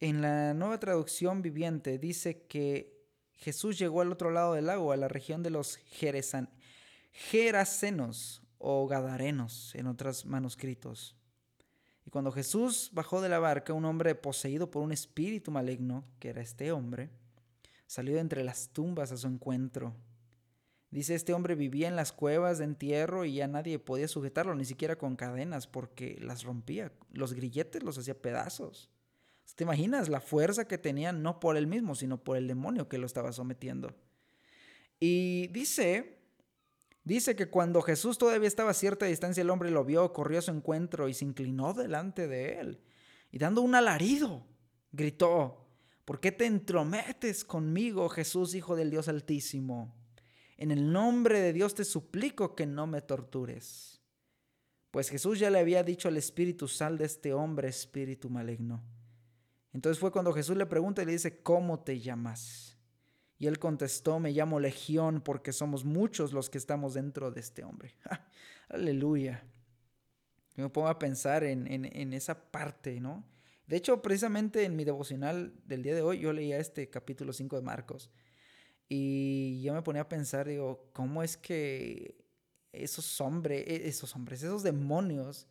en 0.00 0.22
la 0.22 0.54
nueva 0.54 0.78
traducción 0.78 1.42
viviente, 1.42 1.98
dice 1.98 2.46
que 2.46 3.02
Jesús 3.32 3.78
llegó 3.78 4.02
al 4.02 4.12
otro 4.12 4.30
lado 4.30 4.54
del 4.54 4.66
lago, 4.66 4.92
a 4.92 4.96
la 4.96 5.08
región 5.08 5.42
de 5.42 5.50
los 5.50 5.78
Gerasenos 7.12 8.42
o 8.58 8.86
Gadarenos 8.86 9.74
en 9.74 9.88
otros 9.88 10.24
manuscritos. 10.26 11.16
Y 12.04 12.10
cuando 12.10 12.30
Jesús 12.30 12.90
bajó 12.92 13.20
de 13.20 13.28
la 13.28 13.38
barca, 13.38 13.72
un 13.72 13.84
hombre 13.84 14.14
poseído 14.14 14.70
por 14.70 14.82
un 14.82 14.92
espíritu 14.92 15.50
maligno, 15.50 16.04
que 16.18 16.28
era 16.28 16.42
este 16.42 16.72
hombre, 16.72 17.10
salió 17.86 18.14
de 18.14 18.20
entre 18.20 18.44
las 18.44 18.68
tumbas 18.68 19.12
a 19.12 19.16
su 19.16 19.26
encuentro. 19.26 19.94
Dice, 20.92 21.16
este 21.16 21.32
hombre 21.32 21.56
vivía 21.56 21.88
en 21.88 21.96
las 21.96 22.12
cuevas 22.12 22.58
de 22.58 22.64
entierro 22.64 23.24
y 23.24 23.34
ya 23.34 23.48
nadie 23.48 23.80
podía 23.80 24.06
sujetarlo, 24.06 24.54
ni 24.54 24.64
siquiera 24.64 24.96
con 24.96 25.16
cadenas, 25.16 25.66
porque 25.66 26.18
las 26.20 26.44
rompía. 26.44 26.92
Los 27.12 27.32
grilletes 27.32 27.82
los 27.82 27.98
hacía 27.98 28.14
pedazos. 28.20 28.90
¿Te 29.56 29.64
imaginas 29.64 30.08
la 30.08 30.20
fuerza 30.20 30.68
que 30.68 30.78
tenía 30.78 31.12
no 31.12 31.40
por 31.40 31.56
él 31.56 31.66
mismo, 31.66 31.94
sino 31.94 32.22
por 32.22 32.36
el 32.36 32.46
demonio 32.46 32.88
que 32.88 32.98
lo 32.98 33.06
estaba 33.06 33.32
sometiendo? 33.32 33.96
Y 35.00 35.48
dice 35.48 36.22
Dice 37.04 37.34
que 37.34 37.48
cuando 37.48 37.82
Jesús 37.82 38.16
todavía 38.16 38.46
estaba 38.46 38.70
a 38.70 38.74
cierta 38.74 39.06
distancia, 39.06 39.40
el 39.40 39.50
hombre 39.50 39.70
lo 39.70 39.84
vio, 39.84 40.12
corrió 40.12 40.38
a 40.38 40.42
su 40.42 40.52
encuentro 40.52 41.08
y 41.08 41.14
se 41.14 41.24
inclinó 41.24 41.74
delante 41.74 42.28
de 42.28 42.60
él. 42.60 42.80
Y 43.32 43.38
dando 43.38 43.60
un 43.62 43.74
alarido, 43.74 44.46
gritó, 44.92 45.66
¿por 46.04 46.20
qué 46.20 46.30
te 46.30 46.46
entrometes 46.46 47.44
conmigo, 47.44 48.08
Jesús, 48.08 48.54
Hijo 48.54 48.76
del 48.76 48.90
Dios 48.90 49.08
Altísimo? 49.08 49.92
En 50.62 50.70
el 50.70 50.92
nombre 50.92 51.40
de 51.40 51.52
Dios 51.52 51.74
te 51.74 51.84
suplico 51.84 52.54
que 52.54 52.66
no 52.66 52.86
me 52.86 53.00
tortures. 53.00 54.00
Pues 54.92 55.10
Jesús 55.10 55.40
ya 55.40 55.50
le 55.50 55.58
había 55.58 55.82
dicho 55.82 56.06
al 56.06 56.16
espíritu, 56.16 56.68
sal 56.68 56.98
de 56.98 57.04
este 57.04 57.32
hombre, 57.32 57.66
espíritu 57.66 58.30
maligno. 58.30 58.80
Entonces 59.72 59.98
fue 59.98 60.12
cuando 60.12 60.32
Jesús 60.32 60.56
le 60.56 60.66
pregunta 60.66 61.02
y 61.02 61.06
le 61.06 61.12
dice, 61.14 61.42
¿cómo 61.42 61.80
te 61.80 61.98
llamas? 61.98 62.78
Y 63.38 63.48
él 63.48 63.58
contestó, 63.58 64.20
me 64.20 64.30
llamo 64.30 64.60
Legión 64.60 65.20
porque 65.20 65.50
somos 65.52 65.84
muchos 65.84 66.32
los 66.32 66.48
que 66.48 66.58
estamos 66.58 66.94
dentro 66.94 67.32
de 67.32 67.40
este 67.40 67.64
hombre. 67.64 67.96
Aleluya. 68.68 69.44
me 70.54 70.68
pongo 70.68 70.86
a 70.86 71.00
pensar 71.00 71.42
en, 71.42 71.66
en, 71.66 72.12
esa 72.12 72.52
parte, 72.52 73.00
¿no? 73.00 73.24
De 73.66 73.74
hecho, 73.78 74.00
precisamente 74.00 74.62
en 74.62 74.76
mi 74.76 74.84
devocional 74.84 75.54
del 75.64 75.82
día 75.82 75.96
de 75.96 76.02
hoy, 76.02 76.20
yo 76.20 76.32
leía 76.32 76.58
este 76.58 76.88
capítulo 76.88 77.32
5 77.32 77.56
de 77.56 77.62
Marcos. 77.62 78.12
Y 78.88 79.62
yo 79.62 79.72
me 79.72 79.82
ponía 79.82 80.02
a 80.02 80.08
pensar, 80.08 80.46
digo, 80.46 80.90
¿cómo 80.92 81.22
es 81.22 81.36
que 81.36 82.22
esos 82.72 83.20
hombres, 83.20 83.64
e, 83.66 83.88
esos 83.88 84.14
hombres, 84.16 84.42
esos 84.42 84.62
demonios, 84.62 85.46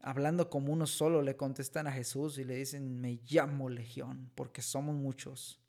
hablando 0.00 0.50
como 0.50 0.72
uno 0.72 0.86
solo, 0.86 1.22
le 1.22 1.36
contestan 1.36 1.86
a 1.86 1.92
Jesús 1.92 2.38
y 2.38 2.44
le 2.44 2.56
dicen, 2.56 3.00
me 3.00 3.20
llamo 3.28 3.68
Legión, 3.68 4.30
porque 4.34 4.62
somos 4.62 4.94
muchos. 4.94 5.60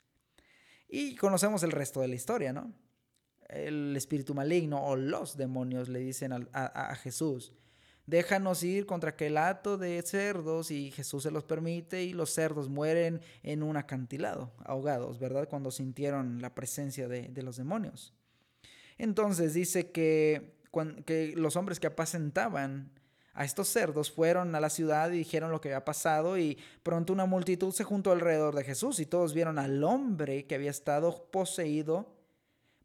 Y 0.88 1.16
conocemos 1.16 1.62
el 1.62 1.72
resto 1.72 2.00
de 2.00 2.08
la 2.08 2.14
historia, 2.14 2.52
¿no? 2.52 2.72
El 3.48 3.96
espíritu 3.96 4.34
maligno 4.34 4.84
o 4.84 4.96
los 4.96 5.36
demonios 5.36 5.88
le 5.88 6.00
dicen 6.00 6.32
a, 6.52 6.94
Jesús, 6.96 7.52
déjanos 8.08 8.62
ir 8.62 8.86
contra 8.86 9.10
aquel 9.10 9.36
hato 9.36 9.76
de 9.76 10.00
cerdos 10.00 10.70
y 10.70 10.90
Jesús 10.90 11.24
se 11.24 11.30
los 11.30 11.44
permite 11.44 12.02
y 12.04 12.14
los 12.14 12.30
cerdos 12.30 12.70
mueren 12.70 13.20
en 13.42 13.62
un 13.62 13.76
acantilado, 13.76 14.50
ahogados, 14.64 15.18
¿verdad? 15.18 15.46
Cuando 15.46 15.70
sintieron 15.70 16.40
la 16.40 16.54
presencia 16.54 17.06
de, 17.06 17.28
de 17.28 17.42
los 17.42 17.58
demonios. 17.58 18.14
Entonces 18.96 19.52
dice 19.52 19.90
que, 19.90 20.54
que 21.04 21.34
los 21.36 21.56
hombres 21.56 21.78
que 21.78 21.86
apacentaban 21.86 22.90
a 23.34 23.44
estos 23.44 23.68
cerdos 23.68 24.10
fueron 24.10 24.54
a 24.54 24.60
la 24.60 24.70
ciudad 24.70 25.10
y 25.10 25.18
dijeron 25.18 25.50
lo 25.50 25.60
que 25.60 25.68
había 25.68 25.84
pasado 25.84 26.38
y 26.38 26.56
pronto 26.82 27.12
una 27.12 27.26
multitud 27.26 27.72
se 27.72 27.84
juntó 27.84 28.10
alrededor 28.10 28.54
de 28.54 28.64
Jesús 28.64 29.00
y 29.00 29.06
todos 29.06 29.34
vieron 29.34 29.58
al 29.58 29.84
hombre 29.84 30.46
que 30.46 30.54
había 30.54 30.70
estado 30.70 31.28
poseído 31.30 32.16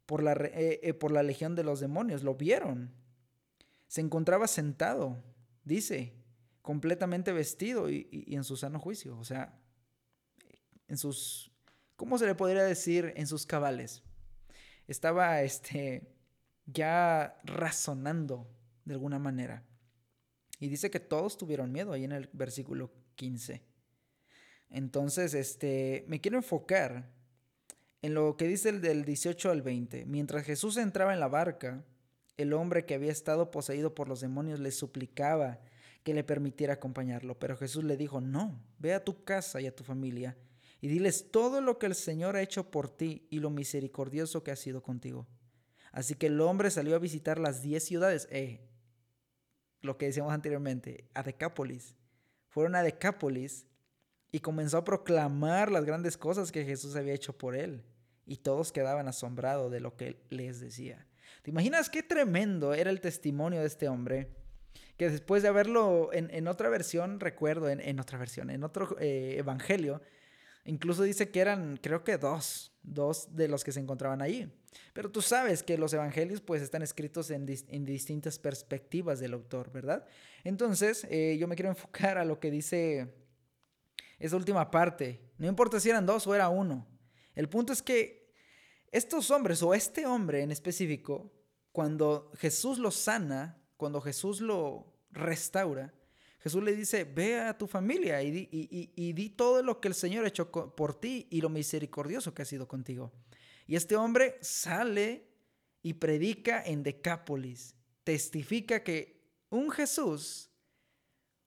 por 0.04 0.22
la, 0.22 0.34
eh, 0.34 0.80
eh, 0.82 0.92
por 0.92 1.12
la 1.12 1.22
legión 1.22 1.54
de 1.54 1.64
los 1.64 1.80
demonios. 1.80 2.22
Lo 2.22 2.34
vieron. 2.34 2.92
Se 3.86 4.00
encontraba 4.00 4.46
sentado, 4.46 5.22
dice, 5.64 6.14
completamente 6.62 7.32
vestido 7.32 7.90
y, 7.90 8.24
en 8.28 8.42
su 8.42 8.56
sano 8.56 8.80
juicio. 8.80 9.18
O 9.18 9.24
sea, 9.24 9.60
en 10.88 10.96
sus, 10.96 11.52
¿cómo 11.96 12.16
se 12.18 12.26
le 12.26 12.34
podría 12.34 12.64
decir? 12.64 13.12
En 13.16 13.26
sus 13.26 13.46
cabales. 13.46 14.02
Estaba 14.88 15.42
este, 15.42 16.14
ya 16.66 17.38
razonando 17.44 18.50
de 18.84 18.94
alguna 18.94 19.18
manera. 19.18 19.62
Y 20.58 20.68
dice 20.68 20.90
que 20.90 21.00
todos 21.00 21.36
tuvieron 21.36 21.70
miedo 21.70 21.92
ahí 21.92 22.04
en 22.04 22.12
el 22.12 22.30
versículo 22.32 22.92
15. 23.16 23.62
Entonces, 24.70 25.34
este, 25.34 26.04
me 26.08 26.20
quiero 26.20 26.38
enfocar 26.38 27.12
en 28.00 28.14
lo 28.14 28.36
que 28.36 28.48
dice 28.48 28.70
el 28.70 28.80
del 28.80 29.04
18 29.04 29.50
al 29.50 29.62
20. 29.62 30.06
Mientras 30.06 30.44
Jesús 30.44 30.76
entraba 30.78 31.12
en 31.12 31.20
la 31.20 31.28
barca, 31.28 31.84
el 32.36 32.52
hombre 32.52 32.84
que 32.84 32.94
había 32.94 33.12
estado 33.12 33.50
poseído 33.50 33.94
por 33.94 34.08
los 34.08 34.20
demonios 34.20 34.60
le 34.60 34.70
suplicaba 34.70 35.60
que 36.02 36.14
le 36.14 36.24
permitiera 36.24 36.74
acompañarlo, 36.74 37.38
pero 37.38 37.56
Jesús 37.56 37.84
le 37.84 37.96
dijo, 37.96 38.20
no, 38.20 38.60
ve 38.78 38.94
a 38.94 39.04
tu 39.04 39.24
casa 39.24 39.60
y 39.60 39.66
a 39.66 39.74
tu 39.74 39.84
familia 39.84 40.36
y 40.84 40.88
diles 40.88 41.30
todo 41.30 41.62
lo 41.62 41.78
que 41.78 41.86
el 41.86 41.94
Señor 41.94 42.36
ha 42.36 42.42
hecho 42.42 42.70
por 42.70 42.90
ti 42.90 43.26
y 43.30 43.38
lo 43.38 43.48
misericordioso 43.48 44.44
que 44.44 44.50
ha 44.50 44.56
sido 44.56 44.82
contigo. 44.82 45.26
Así 45.92 46.14
que 46.14 46.26
el 46.26 46.38
hombre 46.42 46.70
salió 46.70 46.94
a 46.94 46.98
visitar 46.98 47.38
las 47.38 47.62
diez 47.62 47.84
ciudades. 47.84 48.28
Eh, 48.30 48.68
lo 49.80 49.96
que 49.96 50.04
decíamos 50.04 50.34
anteriormente, 50.34 51.08
a 51.14 51.22
Decápolis. 51.22 51.96
Fueron 52.50 52.74
a 52.74 52.82
Decápolis 52.82 53.66
y 54.30 54.40
comenzó 54.40 54.76
a 54.76 54.84
proclamar 54.84 55.72
las 55.72 55.86
grandes 55.86 56.18
cosas 56.18 56.52
que 56.52 56.66
Jesús 56.66 56.96
había 56.96 57.14
hecho 57.14 57.32
por 57.32 57.56
él. 57.56 57.82
Y 58.26 58.36
todos 58.36 58.70
quedaban 58.70 59.08
asombrados 59.08 59.72
de 59.72 59.80
lo 59.80 59.96
que 59.96 60.22
les 60.28 60.60
decía. 60.60 61.06
¿Te 61.42 61.50
imaginas 61.50 61.90
qué 61.90 62.02
tremendo 62.02 62.74
era 62.74 62.90
el 62.90 63.00
testimonio 63.00 63.60
de 63.60 63.66
este 63.66 63.88
hombre? 63.88 64.30
que 64.96 65.10
después 65.10 65.42
de 65.42 65.48
haberlo 65.48 66.10
en, 66.12 66.46
otra 66.46 66.68
versión, 66.68 67.18
recuerdo, 67.18 67.68
en, 67.68 68.00
otra 68.00 68.18
versión, 68.18 68.50
en 68.50 68.62
otro 68.62 68.96
eh, 69.00 69.34
evangelio, 69.38 70.00
incluso 70.64 71.02
dice 71.02 71.30
que 71.30 71.40
eran, 71.40 71.78
creo 71.82 72.04
que 72.04 72.16
dos, 72.16 72.72
dos 72.82 73.34
de 73.34 73.48
los 73.48 73.64
que 73.64 73.72
se 73.72 73.80
encontraban 73.80 74.22
ahí. 74.22 74.52
Pero 74.92 75.10
tú 75.10 75.20
sabes 75.20 75.62
que 75.62 75.78
los 75.78 75.92
evangelios 75.92 76.40
pues 76.40 76.62
están 76.62 76.82
escritos 76.82 77.30
en, 77.30 77.46
distintas 77.46 78.38
perspectivas 78.38 79.18
del 79.18 79.34
autor, 79.34 79.72
¿verdad? 79.72 80.06
Entonces, 80.44 81.06
eh, 81.10 81.36
yo 81.38 81.48
me 81.48 81.56
quiero 81.56 81.70
enfocar 81.70 82.18
a 82.18 82.24
lo 82.24 82.38
que 82.38 82.50
dice 82.50 83.12
esa 84.18 84.36
última 84.36 84.70
parte. 84.70 85.20
No 85.38 85.48
importa 85.48 85.80
si 85.80 85.90
eran 85.90 86.06
dos 86.06 86.26
o 86.26 86.34
era 86.34 86.48
uno. 86.48 86.86
El 87.34 87.48
punto 87.48 87.72
es 87.72 87.82
que 87.82 88.23
estos 88.94 89.32
hombres 89.32 89.60
o 89.60 89.74
este 89.74 90.06
hombre 90.06 90.42
en 90.42 90.52
específico, 90.52 91.32
cuando 91.72 92.30
Jesús 92.36 92.78
lo 92.78 92.92
sana, 92.92 93.60
cuando 93.76 94.00
Jesús 94.00 94.40
lo 94.40 94.86
restaura, 95.10 95.92
Jesús 96.38 96.62
le 96.62 96.76
dice, 96.76 97.02
ve 97.02 97.40
a 97.40 97.58
tu 97.58 97.66
familia 97.66 98.22
y 98.22 98.30
di, 98.30 98.48
y, 98.52 99.12
di, 99.12 99.30
todo 99.30 99.64
lo 99.64 99.80
que 99.80 99.88
el 99.88 99.94
Señor 99.94 100.24
ha 100.24 100.28
hecho 100.28 100.48
por 100.52 100.94
ti 100.94 101.26
y 101.28 101.40
lo 101.40 101.48
misericordioso 101.48 102.34
que 102.34 102.42
ha 102.42 102.44
sido 102.44 102.68
contigo. 102.68 103.12
Y 103.66 103.74
este 103.74 103.96
hombre 103.96 104.38
sale 104.42 105.26
y 105.82 105.94
predica 105.94 106.62
en 106.62 106.84
Decápolis, 106.84 107.74
testifica 108.04 108.84
que 108.84 109.28
un 109.50 109.72
Jesús, 109.72 110.52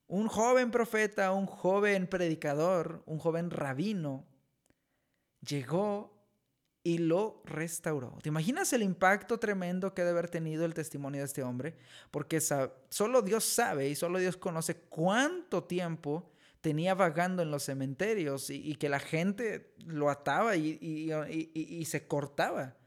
un 0.07 0.27
joven 0.27 0.69
profeta, 0.69 1.31
un 1.31 1.45
joven 1.45 2.07
predicador, 2.07 3.03
un 3.05 3.19
joven 3.19 3.51
rabino, 3.51 4.27
llegó 5.39 6.16
y 6.87 6.99
lo 6.99 7.41
restauró. 7.43 8.17
¿Te 8.23 8.29
imaginas 8.29 8.71
el 8.71 8.81
impacto 8.81 9.39
tremendo 9.39 9.93
que 9.93 10.03
debe 10.05 10.19
haber 10.19 10.29
tenido 10.29 10.63
el 10.63 10.73
testimonio 10.73 11.19
de 11.19 11.25
este 11.25 11.43
hombre? 11.43 11.75
Porque 12.11 12.39
solo 12.39 13.21
Dios 13.21 13.43
sabe 13.43 13.89
y 13.89 13.95
solo 13.95 14.19
Dios 14.19 14.37
conoce 14.37 14.77
cuánto 14.77 15.65
tiempo 15.65 16.31
tenía 16.61 16.95
vagando 16.95 17.43
en 17.43 17.51
los 17.51 17.63
cementerios 17.63 18.49
y, 18.49 18.73
que 18.75 18.87
la 18.87 18.99
gente 18.99 19.75
lo 19.85 20.09
ataba 20.09 20.55
y, 20.55 21.83
se 21.85 22.07
cortaba. 22.07 22.77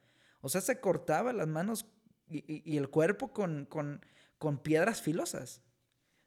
O 0.40 0.48
sea, 0.48 0.62
se 0.62 0.80
cortaba 0.80 1.34
las 1.34 1.48
manos 1.48 1.84
y, 2.26 2.78
el 2.78 2.88
cuerpo 2.88 3.34
con, 3.34 3.66
con, 3.66 4.58
piedras 4.62 5.02
filosas. 5.02 5.60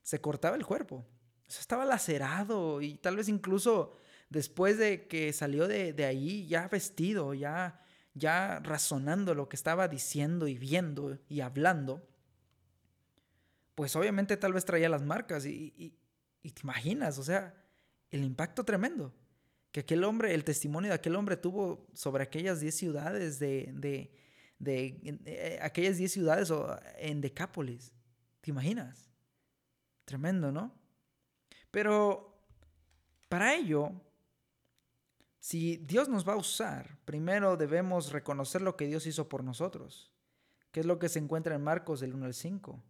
Se 0.04 0.22
cortaba 0.22 0.58
el 0.58 0.66
cuerpo. 0.68 1.08
O 1.48 1.52
sea, 1.52 1.62
estaba 1.62 1.86
lacerado 1.86 2.82
y 2.82 3.00
tal 3.00 3.16
vez 3.16 3.30
incluso 3.30 3.98
después 4.34 4.80
de 4.80 5.08
que 5.08 5.32
salió 5.32 5.68
de, 5.68 5.94
de 5.94 6.06
ahí 6.06 6.48
ya 6.48 6.68
vestido, 6.68 7.36
ya, 7.36 7.80
ya 8.16 8.60
razonando 8.60 9.36
lo 9.36 9.48
que 9.48 9.56
estaba 9.56 9.88
diciendo 9.88 10.48
y 10.48 10.58
viendo 10.58 11.20
y 11.30 11.42
hablando, 11.42 12.06
pues 13.76 13.96
obviamente 13.96 14.36
tal 14.36 14.54
vez 14.54 14.66
traía 14.66 14.90
las 14.90 15.04
marcas 15.04 15.46
y, 15.46 15.74
y, 16.42 16.52
te 16.52 16.62
imaginas, 16.64 17.20
o 17.20 17.24
sea, 17.24 17.54
el 18.10 18.24
impacto 18.24 18.66
tremendo 18.66 19.14
que 19.72 19.82
aquel 19.82 20.04
hombre, 20.04 20.34
el 20.34 20.44
testimonio 20.44 20.90
de 20.90 20.96
aquel 20.96 21.16
hombre 21.16 21.38
tuvo 21.38 21.88
sobre 21.94 22.24
aquellas 22.24 22.60
10 22.60 22.76
ciudades 22.76 23.40
de, 23.40 23.72
de, 23.74 24.12
de, 24.60 25.20
eh, 25.26 25.60
aquellas 25.62 25.98
10 25.98 26.12
ciudades 26.12 26.52
en 26.98 27.22
Decápolis. 27.22 27.94
¿Te 28.42 28.52
imaginas? 28.52 29.10
Tremendo, 30.06 30.52
¿no? 30.52 30.76
Pero 31.72 32.38
para 33.30 33.56
ello, 33.56 33.94
si 35.44 35.76
Dios 35.76 36.08
nos 36.08 36.26
va 36.26 36.34
a 36.34 36.38
usar, 36.38 36.98
primero 37.04 37.58
debemos 37.58 38.14
reconocer 38.14 38.62
lo 38.62 38.78
que 38.78 38.88
Dios 38.88 39.06
hizo 39.06 39.28
por 39.28 39.44
nosotros, 39.44 40.10
que 40.72 40.80
es 40.80 40.86
lo 40.86 41.00
que 41.00 41.10
se 41.10 41.20
encuentra 41.20 41.54
en 41.54 41.62
Marcos 41.62 42.00
del 42.00 42.14
1 42.14 42.28
al 42.28 42.34
5, 42.34 42.82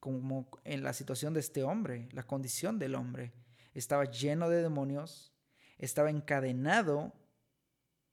como 0.00 0.48
en 0.64 0.82
la 0.82 0.94
situación 0.94 1.34
de 1.34 1.40
este 1.40 1.64
hombre, 1.64 2.08
la 2.12 2.22
condición 2.22 2.78
del 2.78 2.94
hombre. 2.94 3.34
Estaba 3.74 4.06
lleno 4.06 4.48
de 4.48 4.62
demonios, 4.62 5.34
estaba 5.76 6.08
encadenado 6.08 7.12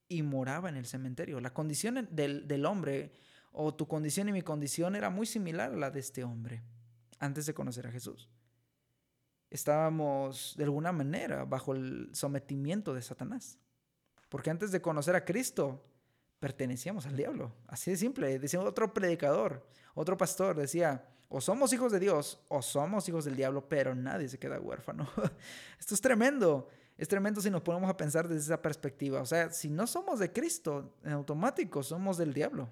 y 0.10 0.22
moraba 0.22 0.68
en 0.68 0.76
el 0.76 0.86
cementerio. 0.86 1.40
La 1.40 1.54
condición 1.54 2.10
del, 2.12 2.50
del 2.50 2.66
hombre, 2.66 3.14
o 3.54 3.74
tu 3.74 3.88
condición 3.88 4.28
y 4.28 4.34
mi 4.34 4.42
condición, 4.42 4.98
era 4.98 5.10
muy 5.10 5.26
similar 5.26 5.72
a 5.72 5.78
la 5.78 5.92
de 5.92 6.02
este 6.02 6.26
hombre 6.26 6.62
antes 7.20 7.46
de 7.46 7.54
conocer 7.54 7.88
a 7.88 7.92
Jesús 7.92 8.28
estábamos 9.56 10.54
de 10.58 10.66
alguna 10.66 10.92
manera 10.92 11.46
bajo 11.46 11.74
el 11.74 12.10
sometimiento 12.14 12.94
de 12.94 13.02
Satanás. 13.02 13.58
Porque 14.30 14.50
antes 14.50 14.72
de 14.72 14.82
conocer 14.82 15.16
a 15.16 15.26
Cristo, 15.26 15.84
pertenecíamos 16.40 17.06
al 17.06 17.18
diablo. 17.18 17.54
Así 17.68 17.92
de 17.92 17.98
simple. 17.98 18.38
Decía 18.40 18.60
otro 18.62 18.94
predicador, 18.94 19.68
otro 19.94 20.18
pastor, 20.18 20.56
decía, 20.56 21.08
o 21.30 21.42
somos 21.42 21.74
hijos 21.74 21.92
de 21.92 22.00
Dios 22.00 22.40
o 22.48 22.62
somos 22.62 23.08
hijos 23.10 23.26
del 23.26 23.36
diablo, 23.36 23.68
pero 23.68 23.96
nadie 23.96 24.30
se 24.30 24.38
queda 24.38 24.60
huérfano. 24.60 25.10
Esto 25.80 25.96
es 25.96 26.02
tremendo. 26.02 26.68
Es 26.98 27.08
tremendo 27.08 27.42
si 27.42 27.50
nos 27.50 27.62
ponemos 27.62 27.90
a 27.90 27.98
pensar 27.98 28.28
desde 28.28 28.46
esa 28.46 28.62
perspectiva. 28.62 29.22
O 29.22 29.26
sea, 29.26 29.50
si 29.52 29.70
no 29.70 29.86
somos 29.86 30.20
de 30.20 30.32
Cristo, 30.32 30.96
en 31.04 31.12
automático 31.12 31.84
somos 31.84 32.18
del 32.18 32.34
diablo. 32.34 32.70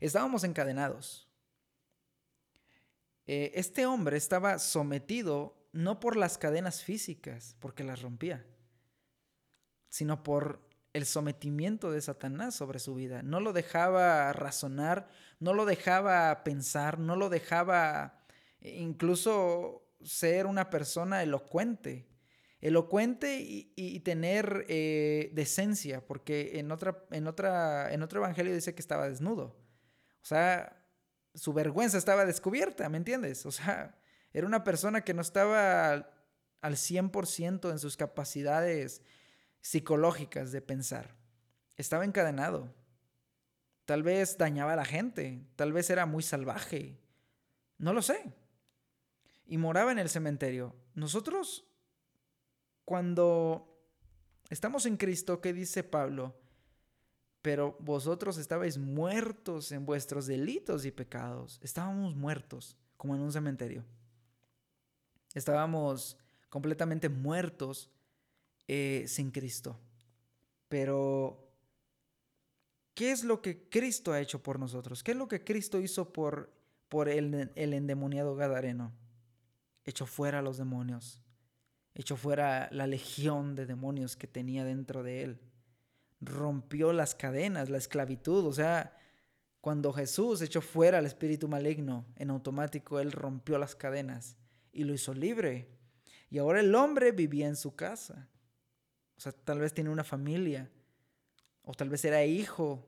Estábamos 0.00 0.44
encadenados. 0.44 1.25
Eh, 3.26 3.52
este 3.54 3.86
hombre 3.86 4.16
estaba 4.16 4.58
sometido 4.58 5.56
no 5.72 6.00
por 6.00 6.16
las 6.16 6.38
cadenas 6.38 6.82
físicas, 6.82 7.56
porque 7.60 7.84
las 7.84 8.02
rompía, 8.02 8.46
sino 9.88 10.22
por 10.22 10.66
el 10.92 11.04
sometimiento 11.04 11.90
de 11.90 12.00
Satanás 12.00 12.54
sobre 12.54 12.78
su 12.78 12.94
vida. 12.94 13.22
No 13.22 13.40
lo 13.40 13.52
dejaba 13.52 14.32
razonar, 14.32 15.08
no 15.40 15.52
lo 15.52 15.66
dejaba 15.66 16.42
pensar, 16.44 16.98
no 16.98 17.16
lo 17.16 17.28
dejaba 17.28 18.24
eh, 18.60 18.76
incluso 18.78 19.86
ser 20.02 20.46
una 20.46 20.70
persona 20.70 21.22
elocuente. 21.22 22.08
Elocuente 22.62 23.38
y, 23.38 24.00
tener 24.00 24.64
eh, 24.68 25.30
decencia, 25.34 26.04
porque 26.04 26.58
en, 26.58 26.72
otra, 26.72 27.04
en, 27.10 27.26
otra, 27.26 27.92
en 27.92 28.02
otro 28.02 28.20
evangelio 28.20 28.54
dice 28.54 28.74
que 28.74 28.80
estaba 28.80 29.08
desnudo. 29.08 29.58
O 30.22 30.24
sea, 30.24 30.75
su 31.36 31.52
vergüenza 31.52 31.98
estaba 31.98 32.24
descubierta, 32.24 32.88
¿me 32.88 32.96
entiendes? 32.96 33.46
O 33.46 33.52
sea, 33.52 33.94
era 34.32 34.46
una 34.46 34.64
persona 34.64 35.02
que 35.02 35.14
no 35.14 35.22
estaba 35.22 35.92
al 35.92 36.74
100% 36.76 37.70
en 37.70 37.78
sus 37.78 37.96
capacidades 37.96 39.02
psicológicas 39.60 40.50
de 40.52 40.62
pensar. 40.62 41.14
Estaba 41.76 42.04
encadenado. 42.04 42.74
Tal 43.84 44.02
vez 44.02 44.38
dañaba 44.38 44.72
a 44.72 44.76
la 44.76 44.84
gente, 44.84 45.46
tal 45.54 45.72
vez 45.72 45.90
era 45.90 46.06
muy 46.06 46.22
salvaje. 46.22 46.98
No 47.78 47.92
lo 47.92 48.02
sé. 48.02 48.32
Y 49.46 49.58
moraba 49.58 49.92
en 49.92 49.98
el 49.98 50.08
cementerio. 50.08 50.74
Nosotros, 50.94 51.64
cuando 52.84 53.78
estamos 54.48 54.86
en 54.86 54.96
Cristo, 54.96 55.40
¿qué 55.40 55.52
dice 55.52 55.84
Pablo? 55.84 56.34
Pero 57.46 57.76
vosotros 57.78 58.38
estabais 58.38 58.76
muertos 58.76 59.70
en 59.70 59.86
vuestros 59.86 60.26
delitos 60.26 60.84
y 60.84 60.90
pecados. 60.90 61.60
Estábamos 61.62 62.16
muertos, 62.16 62.76
como 62.96 63.14
en 63.14 63.20
un 63.20 63.30
cementerio. 63.30 63.84
Estábamos 65.32 66.16
completamente 66.50 67.08
muertos 67.08 67.88
eh, 68.66 69.04
sin 69.06 69.30
Cristo. 69.30 69.78
Pero, 70.68 71.48
¿qué 72.94 73.12
es 73.12 73.22
lo 73.22 73.40
que 73.40 73.68
Cristo 73.68 74.12
ha 74.12 74.20
hecho 74.20 74.42
por 74.42 74.58
nosotros? 74.58 75.04
¿Qué 75.04 75.12
es 75.12 75.16
lo 75.16 75.28
que 75.28 75.44
Cristo 75.44 75.80
hizo 75.80 76.12
por, 76.12 76.52
por 76.88 77.08
el, 77.08 77.52
endemoniado 77.54 78.34
Gadareno? 78.34 78.92
Echó 79.84 80.04
fuera 80.06 80.40
a 80.40 80.42
los 80.42 80.56
demonios. 80.56 81.20
Echó 81.94 82.16
fuera 82.16 82.68
la 82.72 82.88
legión 82.88 83.54
de 83.54 83.66
demonios 83.66 84.16
que 84.16 84.26
tenía 84.26 84.64
dentro 84.64 85.04
de 85.04 85.22
él 85.22 85.40
rompió 86.20 86.92
las 86.92 87.14
cadenas, 87.14 87.68
la 87.68 87.78
esclavitud. 87.78 88.46
O 88.46 88.52
sea, 88.52 88.96
cuando 89.60 89.92
Jesús 89.92 90.40
echó 90.42 90.60
fuera 90.60 90.98
al 90.98 91.06
espíritu 91.06 91.48
maligno, 91.48 92.06
en 92.16 92.30
automático 92.30 93.00
Él 93.00 93.12
rompió 93.12 93.58
las 93.58 93.74
cadenas 93.74 94.36
y 94.72 94.84
lo 94.84 94.94
hizo 94.94 95.14
libre. 95.14 95.68
Y 96.30 96.38
ahora 96.38 96.60
el 96.60 96.74
hombre 96.74 97.12
vivía 97.12 97.46
en 97.46 97.56
su 97.56 97.74
casa. 97.74 98.28
O 99.16 99.20
sea, 99.20 99.32
tal 99.32 99.60
vez 99.60 99.72
tiene 99.72 99.90
una 99.90 100.04
familia. 100.04 100.70
O 101.62 101.74
tal 101.74 101.88
vez 101.88 102.04
era 102.04 102.24
hijo 102.24 102.86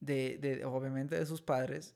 de, 0.00 0.38
de, 0.38 0.64
obviamente, 0.64 1.18
de 1.18 1.26
sus 1.26 1.40
padres. 1.40 1.94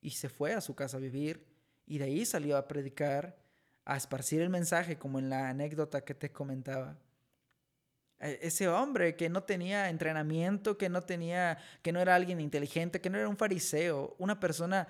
Y 0.00 0.10
se 0.10 0.28
fue 0.28 0.54
a 0.54 0.60
su 0.60 0.74
casa 0.74 0.98
a 0.98 1.00
vivir. 1.00 1.46
Y 1.86 1.98
de 1.98 2.04
ahí 2.04 2.24
salió 2.24 2.56
a 2.56 2.68
predicar, 2.68 3.38
a 3.84 3.96
esparcir 3.96 4.40
el 4.40 4.50
mensaje, 4.50 4.98
como 4.98 5.18
en 5.18 5.30
la 5.30 5.48
anécdota 5.48 6.02
que 6.02 6.14
te 6.14 6.30
comentaba. 6.30 6.98
E, 8.20 8.38
ese 8.42 8.68
hombre 8.68 9.16
que 9.16 9.28
no 9.28 9.42
tenía 9.42 9.88
entrenamiento, 9.90 10.76
que 10.76 10.88
no 10.88 11.02
tenía, 11.02 11.58
que 11.82 11.92
no 11.92 12.00
era 12.00 12.14
alguien 12.14 12.40
inteligente, 12.40 13.00
que 13.00 13.10
no 13.10 13.18
era 13.18 13.28
un 13.28 13.36
fariseo, 13.36 14.16
una 14.18 14.40
persona 14.40 14.88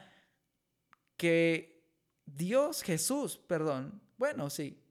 que 1.17 1.85
Dios, 2.25 2.83
Jesús, 2.83 3.37
perdón, 3.37 4.01
bueno, 4.17 4.51
sí, 4.51 4.83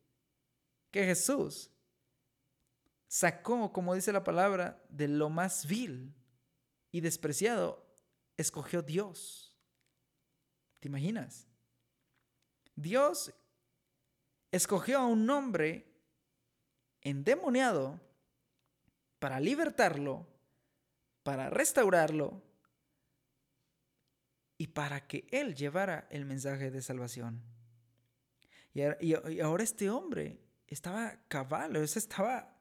que 0.91 1.05
Jesús 1.05 1.71
sacó, 3.07 3.71
como 3.71 3.95
dice 3.95 4.11
la 4.11 4.23
palabra, 4.23 4.83
de 4.89 5.07
lo 5.07 5.29
más 5.29 5.65
vil 5.65 6.13
y 6.91 7.01
despreciado, 7.01 7.85
escogió 8.35 8.81
Dios. 8.81 9.55
¿Te 10.79 10.87
imaginas? 10.87 11.47
Dios 12.75 13.33
escogió 14.51 14.99
a 14.99 15.07
un 15.07 15.27
hombre 15.29 15.91
endemoniado 17.01 17.99
para 19.19 19.39
libertarlo, 19.39 20.27
para 21.23 21.49
restaurarlo 21.49 22.41
y 24.57 24.67
para 24.67 25.07
que 25.07 25.27
él 25.31 25.55
llevara 25.55 26.07
el 26.09 26.25
mensaje 26.25 26.71
de 26.71 26.81
salvación. 26.81 27.41
Y, 28.73 29.41
ahora 29.41 29.63
este 29.63 29.89
hombre 29.89 30.39
estaba 30.67 31.19
cabal, 31.27 31.75
estaba 31.75 32.55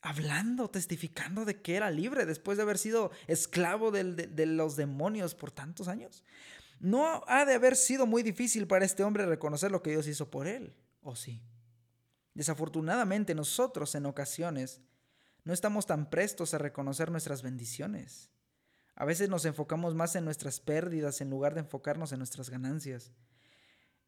hablando, 0.00 0.70
testificando 0.70 1.44
de 1.44 1.60
que 1.60 1.74
era 1.74 1.90
libre 1.90 2.26
después 2.26 2.56
de 2.56 2.62
haber 2.62 2.78
sido 2.78 3.10
esclavo 3.26 3.90
de, 3.90 4.46
los 4.46 4.76
demonios 4.76 5.34
por 5.34 5.50
tantos 5.50 5.88
años. 5.88 6.22
No 6.78 7.24
ha 7.26 7.44
de 7.44 7.54
haber 7.54 7.74
sido 7.74 8.06
muy 8.06 8.22
difícil 8.22 8.66
para 8.66 8.84
este 8.84 9.02
hombre 9.02 9.26
reconocer 9.26 9.72
lo 9.72 9.82
que 9.82 9.90
Dios 9.90 10.06
hizo 10.06 10.30
por 10.30 10.46
él, 10.46 10.74
¿o 11.02 11.16
sí? 11.16 11.42
Desafortunadamente 12.34 13.34
nosotros 13.34 13.94
en 13.94 14.06
ocasiones 14.06 14.82
no 15.46 15.54
estamos 15.54 15.86
tan 15.86 16.10
prestos 16.10 16.52
a 16.52 16.58
reconocer 16.58 17.10
nuestras 17.10 17.40
bendiciones. 17.40 18.30
A 18.96 19.04
veces 19.04 19.30
nos 19.30 19.44
enfocamos 19.44 19.94
más 19.94 20.16
en 20.16 20.24
nuestras 20.24 20.58
pérdidas 20.60 21.20
en 21.20 21.30
lugar 21.30 21.54
de 21.54 21.60
enfocarnos 21.60 22.10
en 22.10 22.18
nuestras 22.18 22.50
ganancias, 22.50 23.12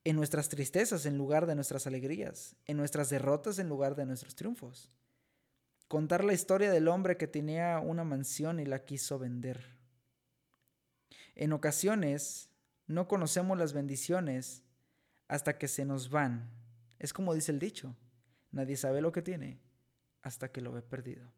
en 0.03 0.17
nuestras 0.17 0.49
tristezas 0.49 1.07
en 1.07 1.17
lugar 1.17 1.47
de 1.47 1.55
nuestras 1.55 1.87
alegrías, 1.87 2.57
en 2.67 2.77
nuestras 2.77 3.09
derrotas 3.09 3.59
en 3.59 3.69
lugar 3.69 3.95
de 3.95 4.05
nuestros 4.05 4.35
triunfos 4.35 4.91
contar 5.89 6.23
la 6.23 6.35
historia 6.35 6.71
del 6.71 6.87
hombre 6.87 7.17
que 7.17 7.27
tenía 7.27 7.81
una 7.81 8.05
mansión 8.05 8.61
y 8.61 8.67
la 8.67 8.85
quiso 8.85 9.19
vender. 9.19 9.79
En 11.35 11.53
ocasiones 11.53 12.51
no 12.87 13.09
conocemos 13.09 13.57
las 13.57 13.73
bendiciones 13.73 14.65
hasta 15.29 15.57
que 15.57 15.67
se 15.67 15.87
nos 15.87 16.11
van. 16.11 16.51
Es 16.99 17.13
como 17.13 17.33
dice 17.33 17.53
el 17.53 17.59
dicho, 17.59 17.97
nadie 18.51 18.77
sabe 18.77 19.01
lo 19.01 19.13
que 19.13 19.23
tiene 19.23 19.68
hasta 20.29 20.53
que 20.53 20.61
lo 20.61 20.73
ve 20.73 20.83
perdido. 20.83 21.33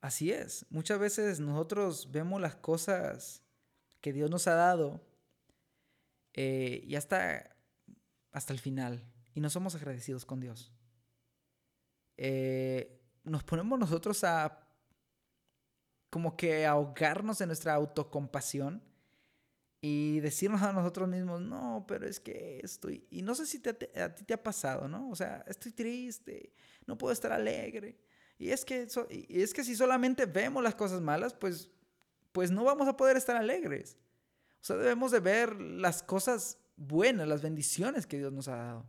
Así 0.00 0.32
es, 0.32 0.66
muchas 0.70 0.98
veces 0.98 1.38
nosotros 1.38 2.10
vemos 2.10 2.40
las 2.40 2.56
cosas 2.56 3.42
que 4.00 4.12
Dios 4.12 4.30
nos 4.30 4.48
ha 4.48 4.54
dado 4.54 5.06
eh, 6.32 6.82
y 6.84 6.96
hasta, 6.96 7.54
hasta 8.32 8.52
el 8.52 8.58
final 8.58 9.04
y 9.34 9.40
no 9.40 9.50
somos 9.50 9.74
agradecidos 9.74 10.24
con 10.24 10.40
Dios. 10.40 10.72
Eh, 12.16 13.00
nos 13.22 13.44
ponemos 13.44 13.78
nosotros 13.78 14.24
a 14.24 14.66
como 16.10 16.36
que 16.36 16.66
ahogarnos 16.66 17.40
en 17.42 17.48
nuestra 17.48 17.74
autocompasión 17.74 18.82
y 19.84 20.20
decirnos 20.20 20.62
a 20.62 20.72
nosotros 20.72 21.08
mismos, 21.08 21.40
no, 21.40 21.84
pero 21.88 22.06
es 22.06 22.20
que 22.20 22.60
estoy, 22.62 23.04
y 23.10 23.20
no 23.22 23.34
sé 23.34 23.46
si 23.46 23.60
a 23.96 24.14
ti 24.14 24.24
te 24.24 24.32
ha 24.32 24.42
pasado, 24.42 24.86
¿no? 24.86 25.10
O 25.10 25.16
sea, 25.16 25.44
estoy 25.48 25.72
triste, 25.72 26.54
no 26.86 26.96
puedo 26.96 27.12
estar 27.12 27.32
alegre. 27.32 27.98
Y 28.38 28.50
es 28.50 28.64
que, 28.64 28.86
y 29.10 29.42
es 29.42 29.52
que 29.52 29.64
si 29.64 29.74
solamente 29.74 30.24
vemos 30.26 30.62
las 30.62 30.76
cosas 30.76 31.00
malas, 31.00 31.34
pues, 31.34 31.68
pues 32.30 32.52
no 32.52 32.62
vamos 32.62 32.86
a 32.86 32.96
poder 32.96 33.16
estar 33.16 33.36
alegres. 33.36 33.98
O 34.60 34.64
sea, 34.64 34.76
debemos 34.76 35.10
de 35.10 35.18
ver 35.18 35.60
las 35.60 36.04
cosas 36.04 36.58
buenas, 36.76 37.26
las 37.26 37.42
bendiciones 37.42 38.06
que 38.06 38.18
Dios 38.18 38.32
nos 38.32 38.46
ha 38.46 38.56
dado. 38.56 38.86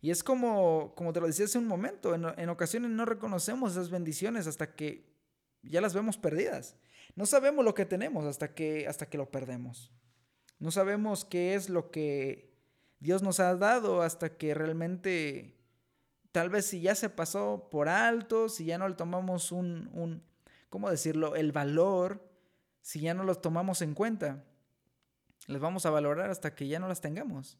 Y 0.00 0.10
es 0.10 0.22
como, 0.22 0.92
como 0.96 1.12
te 1.12 1.20
lo 1.20 1.28
decía 1.28 1.44
hace 1.44 1.56
un 1.56 1.68
momento, 1.68 2.14
en, 2.14 2.48
ocasiones 2.48 2.90
no 2.90 3.04
reconocemos 3.04 3.72
esas 3.72 3.90
bendiciones 3.90 4.46
hasta 4.46 4.74
que 4.74 5.08
ya 5.62 5.80
las 5.80 5.94
vemos 5.94 6.18
perdidas. 6.18 6.76
No 7.16 7.26
sabemos 7.26 7.64
lo 7.64 7.74
que 7.74 7.86
tenemos 7.86 8.24
hasta 8.24 8.54
que, 8.54 8.86
hasta 8.88 9.06
que 9.06 9.18
lo 9.18 9.30
perdemos. 9.30 9.92
No 10.58 10.70
sabemos 10.70 11.24
qué 11.24 11.54
es 11.54 11.68
lo 11.68 11.90
que 11.90 12.54
Dios 13.00 13.22
nos 13.22 13.40
ha 13.40 13.54
dado 13.56 14.02
hasta 14.02 14.36
que 14.36 14.54
realmente, 14.54 15.56
tal 16.32 16.50
vez 16.50 16.66
si 16.66 16.80
ya 16.80 16.94
se 16.94 17.10
pasó 17.10 17.68
por 17.70 17.88
alto, 17.88 18.48
si 18.48 18.64
ya 18.64 18.78
no 18.78 18.88
le 18.88 18.94
tomamos 18.94 19.52
un, 19.52 19.90
un 19.92 20.22
¿cómo 20.70 20.90
decirlo?, 20.90 21.36
el 21.36 21.52
valor, 21.52 22.28
si 22.80 23.00
ya 23.00 23.14
no 23.14 23.24
los 23.24 23.40
tomamos 23.40 23.82
en 23.82 23.94
cuenta, 23.94 24.44
las 25.46 25.60
vamos 25.60 25.86
a 25.86 25.90
valorar 25.90 26.30
hasta 26.30 26.54
que 26.54 26.66
ya 26.66 26.78
no 26.78 26.88
las 26.88 27.00
tengamos 27.00 27.58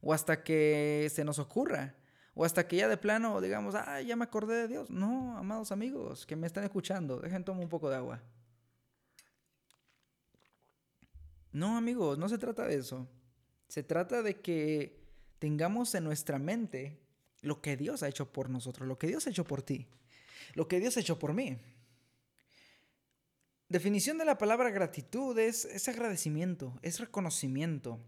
o 0.00 0.12
hasta 0.12 0.44
que 0.44 1.10
se 1.12 1.24
nos 1.24 1.38
ocurra, 1.38 1.94
o 2.34 2.44
hasta 2.44 2.68
que 2.68 2.76
ya 2.76 2.88
de 2.88 2.96
plano 2.96 3.40
digamos, 3.40 3.74
ah, 3.74 4.00
ya 4.00 4.14
me 4.14 4.24
acordé 4.24 4.54
de 4.54 4.68
Dios. 4.68 4.90
No, 4.90 5.36
amados 5.36 5.72
amigos 5.72 6.26
que 6.26 6.36
me 6.36 6.46
están 6.46 6.64
escuchando, 6.64 7.18
dejen 7.18 7.44
tomar 7.44 7.64
un 7.64 7.68
poco 7.68 7.90
de 7.90 7.96
agua. 7.96 8.22
No, 11.56 11.78
amigos, 11.78 12.18
no 12.18 12.28
se 12.28 12.36
trata 12.36 12.66
de 12.66 12.74
eso. 12.74 13.08
Se 13.66 13.82
trata 13.82 14.22
de 14.22 14.42
que 14.42 15.00
tengamos 15.38 15.94
en 15.94 16.04
nuestra 16.04 16.38
mente 16.38 17.00
lo 17.40 17.62
que 17.62 17.78
Dios 17.78 18.02
ha 18.02 18.08
hecho 18.08 18.30
por 18.30 18.50
nosotros, 18.50 18.86
lo 18.86 18.98
que 18.98 19.06
Dios 19.06 19.26
ha 19.26 19.30
hecho 19.30 19.44
por 19.44 19.62
ti, 19.62 19.86
lo 20.52 20.68
que 20.68 20.80
Dios 20.80 20.98
ha 20.98 21.00
hecho 21.00 21.18
por 21.18 21.32
mí. 21.32 21.56
Definición 23.70 24.18
de 24.18 24.26
la 24.26 24.36
palabra 24.36 24.68
gratitud 24.68 25.38
es, 25.38 25.64
es 25.64 25.88
agradecimiento, 25.88 26.78
es 26.82 27.00
reconocimiento, 27.00 28.04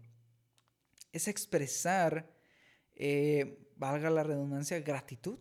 es 1.11 1.27
expresar, 1.27 2.31
eh, 2.93 3.67
valga 3.77 4.11
la 4.11 4.21
redundancia, 4.21 4.79
gratitud. 4.79 5.39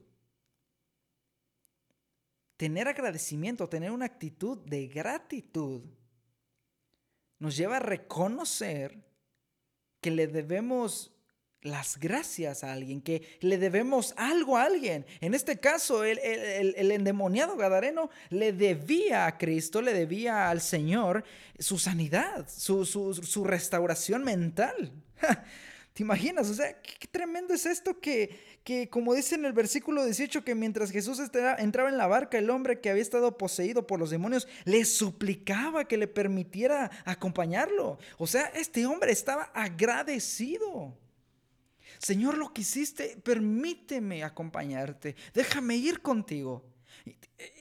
Tener 2.56 2.88
agradecimiento, 2.88 3.68
tener 3.68 3.90
una 3.90 4.06
actitud 4.06 4.56
de 4.64 4.88
gratitud, 4.88 5.82
nos 7.38 7.56
lleva 7.56 7.76
a 7.76 7.80
reconocer 7.80 8.98
que 10.00 10.10
le 10.10 10.26
debemos 10.26 11.12
las 11.60 11.98
gracias 11.98 12.62
a 12.62 12.72
alguien, 12.72 13.00
que 13.00 13.38
le 13.40 13.58
debemos 13.58 14.14
algo 14.16 14.56
a 14.56 14.64
alguien. 14.64 15.04
En 15.20 15.34
este 15.34 15.58
caso, 15.58 16.04
el, 16.04 16.18
endemoniado 16.90 17.56
Gadareno 17.56 18.10
le 18.30 18.52
debía 18.52 19.26
a 19.26 19.38
Cristo, 19.38 19.82
le 19.82 19.92
debía 19.92 20.50
al 20.50 20.60
Señor 20.60 21.24
su 21.58 21.78
sanidad, 21.78 22.48
su, 22.48 22.84
su 22.84 23.44
restauración 23.44 24.24
mental. 24.24 24.92
¿Te 25.98 26.04
imaginas? 26.04 26.48
O 26.48 26.54
sea, 26.54 26.80
qué, 26.80 27.08
tremendo 27.08 27.52
es 27.52 27.66
esto 27.66 27.98
que, 27.98 28.60
que, 28.62 28.88
como 28.88 29.14
dice 29.14 29.34
en 29.34 29.44
el 29.44 29.52
versículo 29.52 30.04
18, 30.04 30.44
que 30.44 30.54
mientras 30.54 30.92
Jesús 30.92 31.18
entraba 31.18 31.88
en 31.88 31.98
la 31.98 32.06
barca, 32.06 32.38
el 32.38 32.50
hombre 32.50 32.80
que 32.80 32.88
había 32.88 33.02
estado 33.02 33.36
poseído 33.36 33.84
por 33.84 33.98
los 33.98 34.10
demonios 34.10 34.46
le 34.64 34.84
suplicaba 34.84 35.88
que 35.88 35.96
le 35.96 36.06
permitiera 36.06 36.88
acompañarlo. 37.04 37.98
O 38.16 38.28
sea, 38.28 38.44
este 38.54 38.86
hombre 38.86 39.10
estaba 39.10 39.50
agradecido. 39.52 40.96
Señor, 41.98 42.38
lo 42.38 42.54
que 42.54 42.60
hiciste, 42.60 43.20
permíteme 43.24 44.22
acompañarte, 44.22 45.16
déjame 45.34 45.74
ir 45.74 46.00
contigo. 46.00 46.64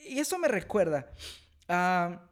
Y 0.06 0.20
eso 0.20 0.38
me 0.38 0.46
recuerda 0.46 1.10
a 1.66 2.24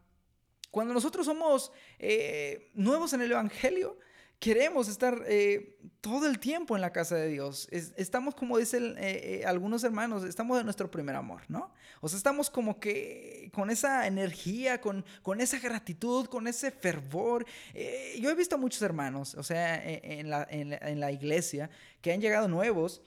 cuando 0.71 0.95
nosotros 0.95 1.27
somos 1.27 1.73
eh, 1.99 2.71
nuevos 2.75 3.12
en 3.12 3.23
el 3.23 3.33
Evangelio, 3.33 3.99
queremos 4.38 4.88
estar 4.88 5.22
eh, 5.27 5.79
todo 6.01 6.27
el 6.27 6.38
tiempo 6.38 6.77
en 6.77 6.83
la 6.83 6.92
casa 6.92 7.16
de 7.16 7.29
Dios. 7.29 7.68
estamos, 7.70 8.35
como 8.35 8.59
dicen 8.59 8.96
eh, 8.99 9.40
eh, 9.40 9.46
algunos 9.46 9.83
hermanos, 9.85 10.25
estamos 10.25 10.59
en 10.59 10.64
nuestro 10.64 10.90
primer 10.90 11.16
amor, 11.16 11.42
¿no? 11.49 11.72
O 12.01 12.09
sea, 12.09 12.16
estamos 12.16 12.51
como 12.51 12.79
que 12.79 13.51
con 13.53 13.70
esa 13.70 14.07
energía, 14.07 14.81
con, 14.81 15.05
con 15.22 15.40
esa 15.40 15.59
gratitud, 15.59 16.27
con 16.27 16.46
ese 16.46 16.70
fervor. 16.70 17.46
yo 18.20 18.31
he 18.31 18.35
visto 18.35 18.57
a 18.57 18.59
muchos 18.59 18.83
hermanos, 18.83 19.35
o 19.35 19.42
sea, 19.42 19.83
en 19.85 20.29
la, 20.31 20.46
en, 20.51 21.01
la, 21.01 21.11
iglesia, 21.11 21.70
que 22.01 22.12
han 22.12 22.20
llegado 22.20 22.49
nuevos. 22.49 23.03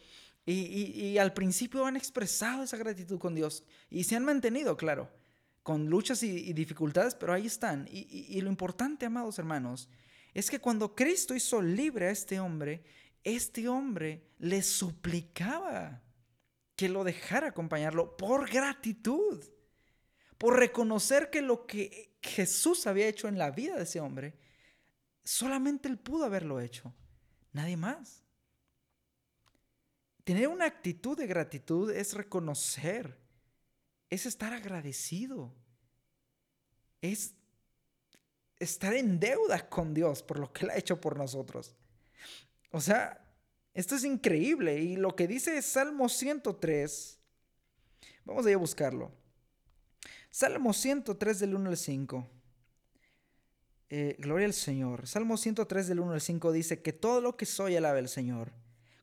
Y, 0.46 0.64
y, 0.96 1.20
al 1.20 1.34
principio 1.34 1.86
han 1.86 1.96
expresado 1.96 2.64
esa 2.64 2.76
gratitud 2.76 3.20
con 3.20 3.36
Dios 3.36 3.64
y 3.92 4.06
se 4.06 4.16
han 4.16 4.26
mantenido, 4.26 4.78
claro, 4.78 5.08
con 5.62 5.88
luchas 5.88 6.24
y, 6.24 6.54
dificultades, 6.54 7.14
pero 7.14 7.34
ahí 7.34 7.46
están. 7.46 7.88
y 7.92 8.42
lo 8.42 8.50
importante, 8.50 9.06
amados 9.06 9.38
hermanos, 9.38 9.90
es 10.34 10.50
que 10.50 10.60
cuando 10.60 10.96
Cristo 10.96 11.36
hizo 11.36 11.62
libre 11.62 12.08
a 12.08 12.12
este 12.12 12.40
hombre, 12.40 12.84
este 13.24 13.68
hombre 13.68 14.30
le 14.40 14.62
suplicaba 14.62 16.02
que 16.76 16.90
lo 16.90 17.04
dejara 17.04 17.48
acompañarlo 17.48 18.16
por 18.16 18.50
gratitud, 18.50 19.44
por 20.38 20.58
reconocer 20.58 21.30
que 21.30 21.42
lo 21.42 21.68
que 21.68 22.18
Jesús 22.22 22.88
había 22.88 23.08
hecho 23.08 23.28
en 23.28 23.38
la 23.38 23.52
vida 23.52 23.76
de 23.76 23.84
ese 23.84 24.00
hombre, 24.00 24.38
solamente 25.24 25.90
él 25.90 25.98
pudo 25.98 26.26
haberlo 26.26 26.60
hecho, 26.60 26.94
nadie 27.52 27.76
más. 27.76 28.24
Tener 30.24 30.48
una 30.48 30.66
actitud 30.66 31.18
de 31.18 31.28
gratitud 31.28 31.92
es 31.92 32.14
reconocer, 32.14 33.20
es 34.10 34.26
estar 34.26 34.54
agradecido, 34.54 35.54
es 37.02 37.34
estar 38.60 38.94
en 38.94 39.20
deuda 39.20 39.70
con 39.70 39.94
Dios 39.94 40.22
por 40.22 40.40
lo 40.40 40.52
que 40.52 40.66
Él 40.66 40.72
ha 40.72 40.78
hecho 40.78 41.00
por 41.00 41.18
nosotros. 41.18 41.76
O 42.72 42.82
sea, 42.82 43.26
esto 43.74 43.96
es 43.96 44.04
increíble. 44.04 44.80
Y 44.80 44.96
lo 44.96 45.16
que 45.16 45.28
dice 45.28 45.62
Salmo 45.62 46.10
103, 46.10 47.18
vamos 48.26 48.46
a 48.46 48.50
ir 48.50 48.56
a 48.56 48.60
buscarlo. 48.60 49.12
Salmo 50.30 50.74
103 50.74 51.40
del 51.40 51.56
1 51.56 51.70
al 51.70 51.78
5. 51.78 52.30
Eh, 53.92 54.16
gloria 54.20 54.46
al 54.46 54.54
Señor. 54.54 55.08
Salmo 55.08 55.38
103 55.38 55.88
del 55.88 56.00
1 56.00 56.14
al 56.14 56.22
5 56.22 56.52
dice 56.52 56.82
que 56.82 56.94
todo 56.94 57.22
lo 57.22 57.36
que 57.38 57.46
soy 57.46 57.76
alabe 57.76 58.00
al 58.00 58.10
Señor. 58.10 58.52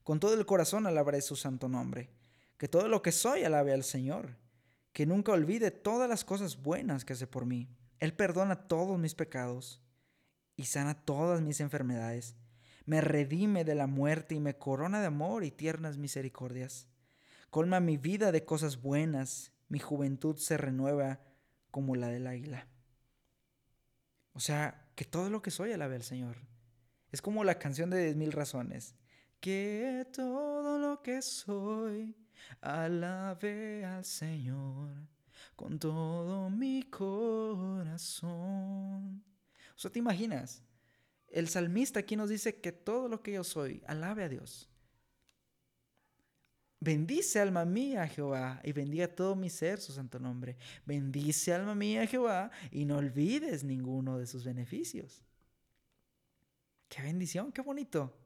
Con 0.05 0.21
todo 0.21 0.35
el 0.35 0.47
corazón 0.47 0.87
alabaré 0.87 1.21
su 1.21 1.35
santo 1.35 1.69
nombre. 1.69 2.11
Que 2.59 2.69
todo 2.69 2.87
lo 2.87 3.03
que 3.03 3.11
soy 3.11 3.43
alabe 3.43 3.73
al 3.73 3.83
Señor. 3.83 4.37
Que 4.93 5.05
nunca 5.05 5.33
olvide 5.33 5.73
todas 5.73 6.09
las 6.09 6.25
cosas 6.25 6.63
buenas 6.63 7.05
que 7.05 7.15
hace 7.15 7.27
por 7.27 7.45
mí. 7.45 7.69
Él 8.01 8.13
perdona 8.15 8.69
todos 8.69 8.99
mis 8.99 9.15
pecados 9.15 9.81
y 10.57 10.65
sana 10.65 10.95
todas 10.95 11.41
mis 11.41 11.61
enfermedades. 11.61 12.37
Me 12.85 13.01
redime 13.01 13.65
de 13.65 13.75
la 13.75 13.87
muerte 13.87 14.35
y 14.35 14.41
me 14.41 14.57
corona 14.57 15.01
de 15.01 15.07
amor 15.07 15.45
y 15.45 15.51
tiernas 15.51 15.99
misericordias. 15.99 16.89
Colma 17.51 17.81
mi 17.81 17.97
vida 17.97 18.33
de 18.33 18.45
cosas 18.45 18.81
buenas. 18.81 19.53
Mi 19.69 19.79
juventud 19.79 20.37
se 20.37 20.57
renueva 20.57 21.21
como 21.71 21.97
la 21.97 22.09
del 22.09 22.27
águila. 22.27 22.69
O 24.33 24.41
sea, 24.41 24.89
que 24.95 25.05
todo 25.05 25.31
lo 25.31 25.43
que 25.43 25.51
soy 25.51 25.73
alabe 25.73 25.97
al 25.97 26.03
Señor. 26.03 26.37
Es 27.11 27.23
como 27.23 27.45
la 27.45 27.59
canción 27.59 27.91
de 27.91 28.03
Diez 28.03 28.17
Mil 28.17 28.33
Razones. 28.33 28.95
Que 29.41 30.07
todo 30.13 30.79
lo 30.79 31.03
que 31.03 31.23
soy 31.23 32.15
alabe 32.61 33.85
al 33.85 34.05
Señor 34.05 35.16
con 35.57 35.79
todo 35.79 36.49
mi 36.51 36.83
corazón. 36.85 38.25
O 39.75 39.79
sea, 39.79 39.91
¿te 39.91 39.99
imaginas? 39.99 40.63
El 41.29 41.49
salmista 41.49 42.01
aquí 42.01 42.15
nos 42.15 42.29
dice 42.31 42.61
que 42.61 42.73
todo 42.73 43.09
lo 43.09 43.23
que 43.23 43.33
yo 43.33 43.43
soy, 43.43 43.83
alabe 43.87 44.23
a 44.25 44.29
Dios. 44.29 44.71
Bendice 46.79 47.41
alma 47.41 47.65
mía 47.65 48.07
Jehová 48.07 48.61
y 48.63 48.73
bendiga 48.73 49.09
todo 49.09 49.35
mi 49.35 49.49
ser 49.51 49.81
su 49.81 49.93
santo 49.93 50.21
nombre. 50.21 50.57
Bendice 50.85 51.55
alma 51.55 51.75
mía 51.75 52.07
Jehová 52.07 52.51
y 52.71 52.85
no 52.85 52.99
olvides 52.99 53.65
ninguno 53.65 54.19
de 54.19 54.27
sus 54.27 54.45
beneficios. 54.45 55.23
Qué 56.89 57.03
bendición, 57.03 57.51
qué 57.51 57.63
bonito. 57.63 58.17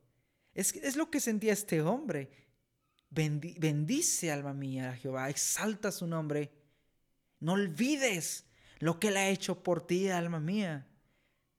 Es, 0.53 0.75
es 0.75 0.97
lo 0.97 1.11
que 1.11 1.21
sentía 1.21 1.53
este 1.53 1.81
hombre. 1.81 2.29
bendice 3.09 4.31
alma 4.33 4.53
mía 4.53 4.97
Jehová, 4.97 5.31
exalta 5.31 5.93
su 5.93 6.07
nombre. 6.07 6.60
No 7.41 7.53
olvides 7.53 8.45
lo 8.79 9.01
que 9.01 9.09
él 9.09 9.17
ha 9.17 9.29
hecho 9.29 9.63
por 9.63 9.87
ti, 9.87 10.09
alma 10.09 10.41
mía. 10.41 10.87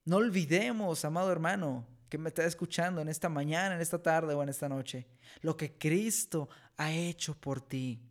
No 0.05 0.17
olvidemos, 0.17 1.03
amado 1.05 1.31
hermano, 1.31 1.87
que 2.09 2.17
me 2.17 2.29
está 2.29 2.45
escuchando 2.45 3.01
en 3.01 3.09
esta 3.09 3.29
mañana, 3.29 3.75
en 3.75 3.81
esta 3.81 4.01
tarde 4.01 4.33
o 4.33 4.43
en 4.43 4.49
esta 4.49 4.67
noche, 4.67 5.07
lo 5.41 5.55
que 5.55 5.77
Cristo 5.77 6.49
ha 6.77 6.91
hecho 6.91 7.35
por 7.35 7.61
ti. 7.61 8.01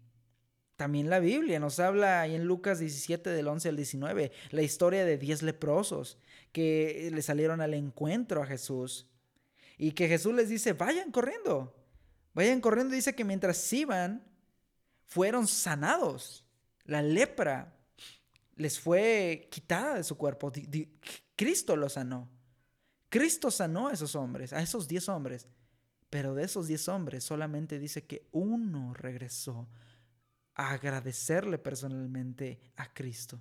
También 0.76 1.10
la 1.10 1.20
Biblia 1.20 1.60
nos 1.60 1.78
habla 1.78 2.22
ahí 2.22 2.34
en 2.34 2.46
Lucas 2.46 2.78
17 2.78 3.28
del 3.28 3.48
11 3.48 3.68
al 3.68 3.76
19, 3.76 4.32
la 4.50 4.62
historia 4.62 5.04
de 5.04 5.18
10 5.18 5.42
leprosos 5.42 6.18
que 6.52 7.10
le 7.12 7.20
salieron 7.20 7.60
al 7.60 7.74
encuentro 7.74 8.42
a 8.42 8.46
Jesús 8.46 9.06
y 9.76 9.92
que 9.92 10.08
Jesús 10.08 10.34
les 10.34 10.48
dice, 10.48 10.72
vayan 10.72 11.10
corriendo, 11.10 11.76
vayan 12.32 12.60
corriendo, 12.60 12.94
dice 12.94 13.14
que 13.14 13.24
mientras 13.24 13.70
iban, 13.72 14.24
fueron 15.04 15.46
sanados. 15.46 16.46
La 16.90 17.02
lepra 17.02 17.72
les 18.56 18.80
fue 18.80 19.46
quitada 19.48 19.94
de 19.94 20.02
su 20.02 20.16
cuerpo. 20.16 20.50
Cristo 21.36 21.76
los 21.76 21.92
sanó. 21.92 22.28
Cristo 23.08 23.52
sanó 23.52 23.86
a 23.86 23.92
esos 23.92 24.16
hombres, 24.16 24.52
a 24.52 24.60
esos 24.60 24.88
diez 24.88 25.08
hombres. 25.08 25.46
Pero 26.10 26.34
de 26.34 26.42
esos 26.42 26.66
diez 26.66 26.88
hombres 26.88 27.22
solamente 27.22 27.78
dice 27.78 28.06
que 28.06 28.26
uno 28.32 28.92
regresó 28.92 29.68
a 30.56 30.72
agradecerle 30.72 31.58
personalmente 31.58 32.60
a 32.74 32.92
Cristo. 32.92 33.40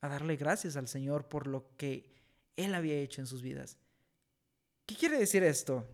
A 0.00 0.08
darle 0.08 0.36
gracias 0.36 0.76
al 0.76 0.86
Señor 0.86 1.26
por 1.26 1.48
lo 1.48 1.76
que 1.76 2.14
Él 2.54 2.76
había 2.76 2.94
hecho 2.94 3.20
en 3.20 3.26
sus 3.26 3.42
vidas. 3.42 3.76
¿Qué 4.86 4.94
quiere 4.94 5.18
decir 5.18 5.42
esto? 5.42 5.84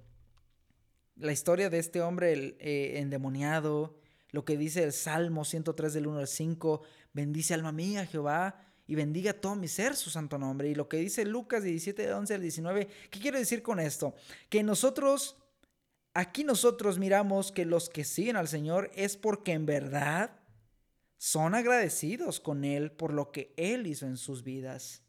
La 1.16 1.32
historia 1.32 1.70
de 1.70 1.78
este 1.78 2.02
hombre 2.02 2.58
eh, 2.60 2.98
endemoniado, 2.98 3.98
lo 4.36 4.44
que 4.44 4.58
dice 4.58 4.84
el 4.84 4.92
Salmo 4.92 5.46
103 5.46 5.94
del 5.94 6.08
1 6.08 6.18
al 6.18 6.28
5, 6.28 6.82
bendice 7.14 7.54
alma 7.54 7.72
mía 7.72 8.04
Jehová 8.04 8.60
y 8.86 8.94
bendiga 8.94 9.32
todo 9.32 9.56
mi 9.56 9.66
ser 9.66 9.96
su 9.96 10.10
santo 10.10 10.36
nombre. 10.36 10.68
Y 10.68 10.74
lo 10.74 10.90
que 10.90 10.98
dice 10.98 11.24
Lucas 11.24 11.62
17, 11.62 12.12
11 12.12 12.34
al 12.34 12.42
19, 12.42 12.86
¿qué 13.10 13.18
quiero 13.18 13.38
decir 13.38 13.62
con 13.62 13.80
esto? 13.80 14.14
Que 14.50 14.62
nosotros, 14.62 15.38
aquí 16.12 16.44
nosotros 16.44 16.98
miramos 16.98 17.50
que 17.50 17.64
los 17.64 17.88
que 17.88 18.04
siguen 18.04 18.36
al 18.36 18.46
Señor 18.46 18.90
es 18.94 19.16
porque 19.16 19.52
en 19.52 19.64
verdad 19.64 20.38
son 21.16 21.54
agradecidos 21.54 22.38
con 22.38 22.64
Él 22.64 22.92
por 22.92 23.14
lo 23.14 23.32
que 23.32 23.54
Él 23.56 23.86
hizo 23.86 24.04
en 24.04 24.18
sus 24.18 24.42
vidas. 24.42 25.02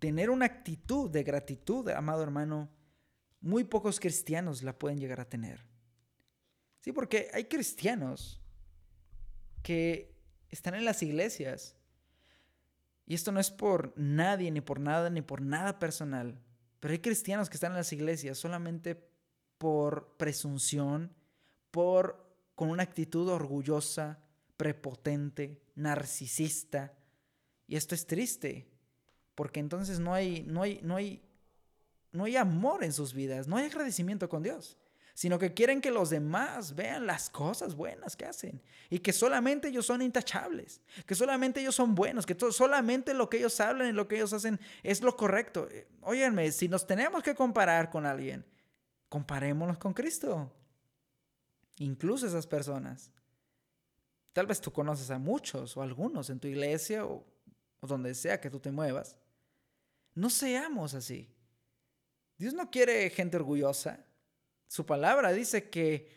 Tener 0.00 0.28
una 0.28 0.44
actitud 0.44 1.08
de 1.08 1.22
gratitud, 1.22 1.88
amado 1.88 2.22
hermano, 2.22 2.68
muy 3.40 3.64
pocos 3.64 4.00
cristianos 4.00 4.62
la 4.62 4.78
pueden 4.78 4.98
llegar 4.98 5.22
a 5.22 5.30
tener. 5.30 5.69
Sí, 6.80 6.92
porque 6.92 7.30
hay 7.32 7.44
cristianos 7.44 8.40
que 9.62 10.14
están 10.48 10.74
en 10.74 10.84
las 10.84 11.02
iglesias 11.02 11.76
y 13.06 13.14
esto 13.14 13.32
no 13.32 13.40
es 13.40 13.50
por 13.50 13.92
nadie, 13.96 14.50
ni 14.50 14.60
por 14.60 14.80
nada, 14.80 15.10
ni 15.10 15.20
por 15.20 15.42
nada 15.42 15.78
personal. 15.78 16.40
Pero 16.78 16.92
hay 16.92 17.00
cristianos 17.00 17.50
que 17.50 17.56
están 17.56 17.72
en 17.72 17.78
las 17.78 17.92
iglesias 17.92 18.38
solamente 18.38 19.10
por 19.58 20.16
presunción, 20.16 21.12
por 21.70 22.26
con 22.54 22.70
una 22.70 22.82
actitud 22.82 23.28
orgullosa, 23.28 24.20
prepotente, 24.56 25.60
narcisista. 25.74 26.94
Y 27.66 27.76
esto 27.76 27.94
es 27.94 28.06
triste, 28.06 28.70
porque 29.34 29.60
entonces 29.60 30.00
no 30.00 30.14
hay 30.14 30.44
no 30.44 30.62
hay 30.62 30.80
no 30.82 30.96
hay 30.96 31.22
no 32.12 32.24
hay 32.24 32.36
amor 32.36 32.84
en 32.84 32.92
sus 32.92 33.12
vidas, 33.12 33.48
no 33.48 33.56
hay 33.56 33.66
agradecimiento 33.66 34.28
con 34.28 34.42
Dios 34.42 34.78
sino 35.14 35.38
que 35.38 35.54
quieren 35.54 35.80
que 35.80 35.90
los 35.90 36.10
demás 36.10 36.74
vean 36.74 37.06
las 37.06 37.30
cosas 37.30 37.74
buenas 37.74 38.16
que 38.16 38.24
hacen 38.24 38.62
y 38.88 39.00
que 39.00 39.12
solamente 39.12 39.68
ellos 39.68 39.86
son 39.86 40.02
intachables, 40.02 40.80
que 41.06 41.14
solamente 41.14 41.60
ellos 41.60 41.74
son 41.74 41.94
buenos, 41.94 42.26
que 42.26 42.36
solamente 42.52 43.14
lo 43.14 43.28
que 43.28 43.38
ellos 43.38 43.60
hablan 43.60 43.88
y 43.88 43.92
lo 43.92 44.08
que 44.08 44.16
ellos 44.16 44.32
hacen 44.32 44.60
es 44.82 45.02
lo 45.02 45.16
correcto. 45.16 45.68
Eh, 45.70 45.88
óyenme, 46.00 46.50
si 46.52 46.68
nos 46.68 46.86
tenemos 46.86 47.22
que 47.22 47.34
comparar 47.34 47.90
con 47.90 48.06
alguien, 48.06 48.44
comparémonos 49.08 49.78
con 49.78 49.92
Cristo. 49.92 50.52
Incluso 51.76 52.26
esas 52.26 52.46
personas. 52.46 53.10
Tal 54.32 54.46
vez 54.46 54.60
tú 54.60 54.72
conoces 54.72 55.10
a 55.10 55.18
muchos 55.18 55.76
o 55.76 55.82
algunos 55.82 56.30
en 56.30 56.38
tu 56.38 56.46
iglesia 56.46 57.04
o 57.04 57.24
donde 57.80 58.14
sea 58.14 58.40
que 58.40 58.50
tú 58.50 58.60
te 58.60 58.70
muevas. 58.70 59.16
No 60.14 60.30
seamos 60.30 60.94
así. 60.94 61.32
Dios 62.36 62.54
no 62.54 62.70
quiere 62.70 63.08
gente 63.10 63.36
orgullosa. 63.36 64.04
Su 64.70 64.86
palabra 64.86 65.32
dice 65.32 65.68
que, 65.68 66.08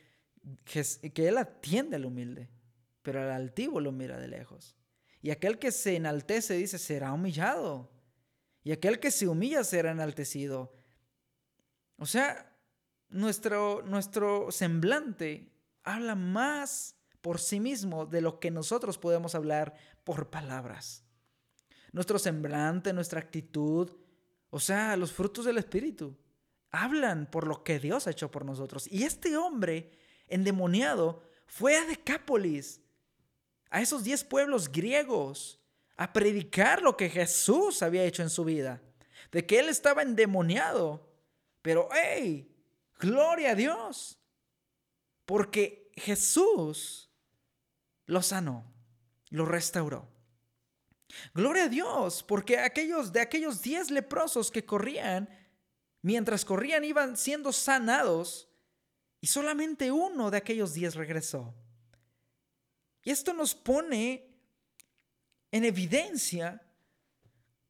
que, 0.64 1.28
Él 1.28 1.40
atiende 1.40 1.96
al 1.96 2.06
humilde, 2.06 2.52
pero 3.02 3.20
al 3.20 3.32
altivo 3.32 3.80
lo 3.80 3.92
mira 3.92 4.20
de 4.20 4.28
lejos. 4.28 4.78
Y 5.24 5.32
aquel 5.32 5.58
que 5.58 5.72
se 5.72 5.96
enaltece, 5.96 6.54
dice, 6.54 6.78
será 6.78 7.14
humillado. 7.14 7.90
Y 8.64 8.72
aquel 8.72 9.00
que 9.00 9.10
se 9.10 9.28
humilla 9.28 9.64
será 9.64 9.90
enaltecido. 9.90 10.72
O 11.98 12.06
sea, 12.06 12.56
nuestro, 13.10 13.82
nuestro 13.82 14.52
semblante 14.52 15.52
habla 15.82 16.14
más 16.14 16.96
por 17.22 17.40
sí 17.40 17.60
mismo 17.60 18.06
de 18.06 18.22
lo 18.22 18.40
que 18.40 18.52
nosotros 18.52 19.00
podemos 19.00 19.34
hablar 19.34 19.74
por 20.04 20.30
palabras. 20.30 21.04
Nuestro 21.92 22.20
semblante, 22.20 22.94
nuestra 22.94 23.20
actitud, 23.20 23.98
o 24.52 24.60
sea, 24.60 24.96
los 24.96 25.12
frutos 25.12 25.46
del 25.46 25.58
Espíritu 25.58 26.16
hablan 26.74 27.28
por 27.30 27.48
lo 27.48 27.64
que 27.64 27.80
Dios 27.80 28.08
ha 28.08 28.12
hecho 28.12 28.30
por 28.30 28.44
nosotros. 28.44 28.88
Y 28.92 29.04
este 29.04 29.38
hombre 29.38 29.92
endemoniado 30.28 31.24
fue 31.46 31.78
a 31.78 31.86
Decápolis, 31.86 32.82
a 33.70 33.80
esos 33.80 34.04
diez 34.04 34.24
pueblos 34.24 34.70
griegos, 34.70 35.60
a 35.96 36.12
predicar 36.12 36.82
lo 36.82 36.98
que 36.98 37.10
Jesús 37.10 37.84
había 37.84 38.04
hecho 38.04 38.24
en 38.24 38.30
su 38.30 38.44
vida, 38.44 38.82
de 39.32 39.46
que 39.46 39.60
él 39.60 39.70
estaba 39.70 40.02
endemoniado. 40.02 41.08
Pero, 41.62 41.88
hey, 41.94 42.52
gloria 43.00 43.52
a 43.52 43.56
Dios, 43.56 44.18
porque 45.26 45.92
Jesús 45.96 47.12
lo 48.08 48.24
sanó, 48.24 48.66
lo 49.30 49.46
restauró. 49.46 50.10
Gloria 51.36 51.66
a 51.66 51.70
Dios, 51.70 52.24
porque 52.24 52.58
aquellos 52.58 53.14
de 53.14 53.22
aquellos 53.22 53.62
diez 53.62 53.92
leprosos 53.92 54.50
que 54.50 54.66
corrían, 54.66 55.30
Mientras 56.04 56.46
corrían 56.46 56.84
iban 56.84 57.18
siendo 57.18 57.52
sanados 57.52 58.50
y 59.20 59.28
solamente 59.28 59.92
uno 59.92 60.30
de 60.30 60.38
aquellos 60.38 60.74
diez 60.74 60.96
regresó. 60.96 61.56
Y 63.04 63.10
esto 63.10 63.34
nos 63.34 63.56
pone 63.56 64.30
en 65.50 65.64
evidencia 65.64 66.62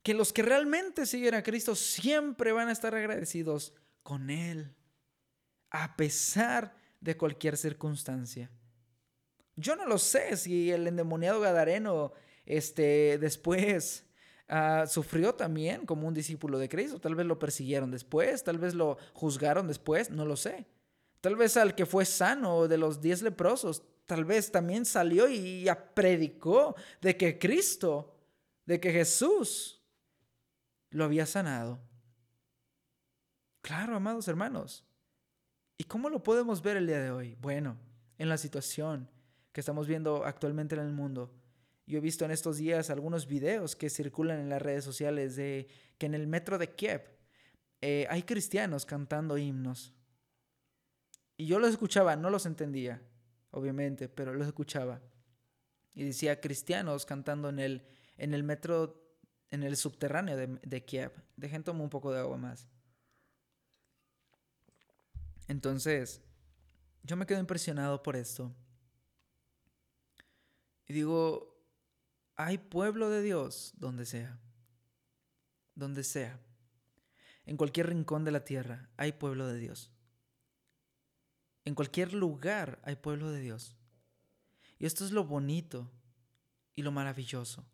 que 0.01 0.13
los 0.15 0.33
que 0.33 0.41
realmente 0.41 1.05
siguen 1.05 1.35
a 1.35 1.43
Cristo 1.43 1.75
siempre 1.75 2.51
van 2.51 2.67
a 2.67 2.71
estar 2.71 2.93
agradecidos 2.95 3.73
con 4.01 4.29
Él, 4.29 4.75
a 5.69 5.95
pesar 5.95 6.75
de 6.99 7.15
cualquier 7.15 7.55
circunstancia. 7.55 8.49
Yo 9.55 9.75
no 9.75 9.85
lo 9.85 9.99
sé 9.99 10.35
si 10.37 10.71
el 10.71 10.87
endemoniado 10.87 11.39
Gadareno 11.39 12.13
este, 12.45 13.19
después 13.19 14.05
ah, 14.53 14.85
sufrió 14.87 15.33
también 15.33 15.85
como 15.85 16.07
un 16.07 16.13
discípulo 16.13 16.57
de 16.59 16.69
Cristo. 16.69 16.99
Tal 16.99 17.15
vez 17.15 17.25
lo 17.25 17.39
persiguieron 17.39 17.91
después, 17.91 18.43
tal 18.43 18.57
vez 18.57 18.73
lo 18.73 18.97
juzgaron 19.13 19.67
después, 19.67 20.09
no 20.09 20.25
lo 20.25 20.35
sé. 20.35 20.65
Tal 21.21 21.35
vez 21.35 21.57
al 21.57 21.73
que 21.73 21.85
fue 21.85 22.05
sano 22.05 22.67
de 22.67 22.77
los 22.77 23.01
diez 23.01 23.21
leprosos, 23.21 23.83
tal 24.05 24.25
vez 24.25 24.51
también 24.51 24.85
salió 24.85 25.27
y 25.27 25.63
ya 25.63 25.93
predicó 25.93 26.75
de 27.01 27.17
que 27.17 27.39
Cristo, 27.39 28.15
de 28.65 28.79
que 28.79 28.91
Jesús 28.91 29.81
lo 30.89 31.05
había 31.05 31.25
sanado. 31.25 31.79
Claro, 33.61 33.95
amados 33.95 34.27
hermanos. 34.27 34.85
¿Y 35.77 35.85
cómo 35.85 36.09
lo 36.09 36.21
podemos 36.21 36.61
ver 36.61 36.77
el 36.77 36.87
día 36.87 36.99
de 36.99 37.11
hoy? 37.11 37.35
Bueno, 37.41 37.77
en 38.17 38.29
la 38.29 38.37
situación 38.37 39.09
que 39.53 39.61
estamos 39.61 39.87
viendo 39.87 40.25
actualmente 40.25 40.75
en 40.75 40.81
el 40.81 40.91
mundo. 40.91 41.31
Yo 41.93 41.99
he 41.99 42.01
visto 42.01 42.25
en 42.25 42.31
estos 42.31 42.57
días 42.57 42.89
algunos 42.89 43.27
videos 43.27 43.75
que 43.75 43.87
circulan 43.87 44.39
en 44.39 44.49
las 44.49 44.59
redes 44.59 44.83
sociales 44.83 45.35
de 45.35 45.67
que 45.99 46.07
en 46.07 46.15
el 46.15 46.25
metro 46.25 46.57
de 46.57 46.73
Kiev 46.73 47.03
eh, 47.81 48.07
hay 48.09 48.23
cristianos 48.23 48.83
cantando 48.83 49.37
himnos. 49.37 49.93
Y 51.37 51.45
yo 51.45 51.59
los 51.59 51.69
escuchaba, 51.69 52.15
no 52.15 52.31
los 52.31 52.47
entendía, 52.47 52.99
obviamente, 53.51 54.09
pero 54.09 54.33
los 54.33 54.47
escuchaba. 54.47 55.03
Y 55.93 56.03
decía 56.03 56.41
cristianos 56.41 57.05
cantando 57.05 57.49
en 57.49 57.59
el, 57.59 57.85
en 58.17 58.33
el 58.33 58.41
metro, 58.41 58.99
en 59.51 59.61
el 59.61 59.77
subterráneo 59.77 60.35
de, 60.35 60.47
de 60.47 60.85
Kiev. 60.85 61.11
Dejen 61.37 61.63
tomar 61.63 61.83
un 61.83 61.91
poco 61.91 62.11
de 62.11 62.21
agua 62.21 62.37
más. 62.37 62.67
Entonces, 65.47 66.23
yo 67.03 67.15
me 67.17 67.27
quedo 67.27 67.39
impresionado 67.39 68.01
por 68.01 68.15
esto. 68.15 68.51
Y 70.87 70.93
digo, 70.93 71.52
hay 72.35 72.57
pueblo 72.57 73.09
de 73.09 73.21
Dios 73.21 73.73
donde 73.77 74.05
sea. 74.05 74.39
Donde 75.75 76.03
sea. 76.03 76.39
En 77.45 77.57
cualquier 77.57 77.87
rincón 77.87 78.23
de 78.23 78.31
la 78.31 78.43
tierra 78.43 78.89
hay 78.97 79.13
pueblo 79.13 79.47
de 79.47 79.57
Dios. 79.57 79.91
En 81.65 81.75
cualquier 81.75 82.13
lugar 82.13 82.79
hay 82.83 82.95
pueblo 82.95 83.31
de 83.31 83.39
Dios. 83.39 83.75
Y 84.79 84.85
esto 84.85 85.05
es 85.05 85.11
lo 85.11 85.23
bonito 85.23 85.91
y 86.75 86.81
lo 86.81 86.91
maravilloso. 86.91 87.65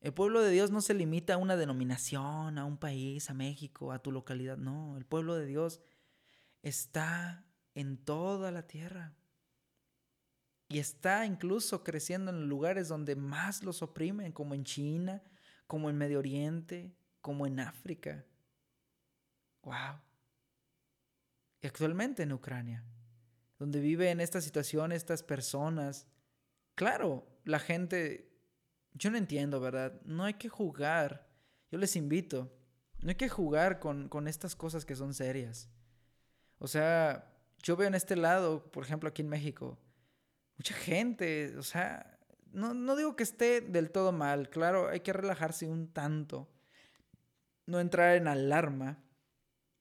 El 0.00 0.14
pueblo 0.14 0.42
de 0.42 0.50
Dios 0.50 0.70
no 0.70 0.80
se 0.80 0.94
limita 0.94 1.34
a 1.34 1.38
una 1.38 1.56
denominación, 1.56 2.56
a 2.56 2.64
un 2.64 2.76
país, 2.76 3.30
a 3.30 3.34
México, 3.34 3.90
a 3.90 3.98
tu 4.00 4.12
localidad. 4.12 4.56
No, 4.56 4.96
el 4.96 5.04
pueblo 5.04 5.34
de 5.34 5.46
Dios 5.46 5.80
está 6.62 7.44
en 7.74 7.96
toda 7.96 8.52
la 8.52 8.66
tierra. 8.68 9.17
Y 10.68 10.78
está 10.78 11.24
incluso 11.24 11.82
creciendo 11.82 12.30
en 12.30 12.48
lugares 12.48 12.88
donde 12.88 13.16
más 13.16 13.62
los 13.62 13.80
oprimen, 13.82 14.32
como 14.32 14.54
en 14.54 14.64
China, 14.64 15.22
como 15.66 15.88
en 15.88 15.96
Medio 15.96 16.18
Oriente, 16.18 16.94
como 17.22 17.46
en 17.46 17.60
África. 17.60 18.24
¡Wow! 19.62 20.00
Y 21.62 21.66
actualmente 21.66 22.22
en 22.22 22.32
Ucrania, 22.32 22.84
donde 23.58 23.80
viven 23.80 24.20
esta 24.20 24.40
situación 24.40 24.92
estas 24.92 25.22
personas. 25.22 26.06
Claro, 26.74 27.26
la 27.44 27.58
gente, 27.58 28.30
yo 28.92 29.10
no 29.10 29.16
entiendo, 29.16 29.60
¿verdad? 29.60 30.00
No 30.04 30.24
hay 30.24 30.34
que 30.34 30.50
jugar. 30.50 31.28
Yo 31.70 31.78
les 31.78 31.96
invito, 31.96 32.54
no 33.00 33.08
hay 33.08 33.16
que 33.16 33.28
jugar 33.28 33.80
con, 33.80 34.08
con 34.08 34.28
estas 34.28 34.54
cosas 34.54 34.84
que 34.84 34.96
son 34.96 35.14
serias. 35.14 35.70
O 36.58 36.68
sea, 36.68 37.34
yo 37.62 37.76
veo 37.76 37.88
en 37.88 37.94
este 37.94 38.16
lado, 38.16 38.70
por 38.70 38.84
ejemplo, 38.84 39.08
aquí 39.08 39.22
en 39.22 39.28
México, 39.28 39.78
mucha 40.58 40.74
gente, 40.74 41.56
o 41.56 41.62
sea, 41.62 42.18
no, 42.52 42.74
no 42.74 42.96
digo 42.96 43.16
que 43.16 43.22
esté 43.22 43.60
del 43.60 43.90
todo 43.90 44.12
mal, 44.12 44.50
claro, 44.50 44.88
hay 44.88 45.00
que 45.00 45.12
relajarse 45.12 45.66
un 45.66 45.88
tanto, 45.92 46.48
no 47.66 47.80
entrar 47.80 48.16
en 48.16 48.28
alarma, 48.28 48.98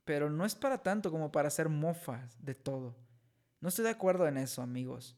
pero 0.06 0.30
no 0.30 0.46
es 0.46 0.56
para 0.56 0.78
tanto 0.84 1.12
como 1.12 1.32
para 1.32 1.50
hacer 1.50 1.68
mofas 1.68 2.38
de 2.42 2.56
todo. 2.56 2.96
No 3.60 3.70
estoy 3.70 3.84
de 3.84 3.92
acuerdo 3.92 4.28
en 4.28 4.38
eso, 4.38 4.62
amigos, 4.62 5.18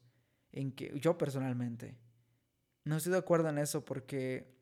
en 0.52 0.72
que 0.72 0.98
yo 0.98 1.16
personalmente 1.18 1.96
no 2.84 2.96
estoy 2.96 3.12
de 3.12 3.18
acuerdo 3.18 3.48
en 3.48 3.58
eso 3.58 3.84
porque 3.84 4.56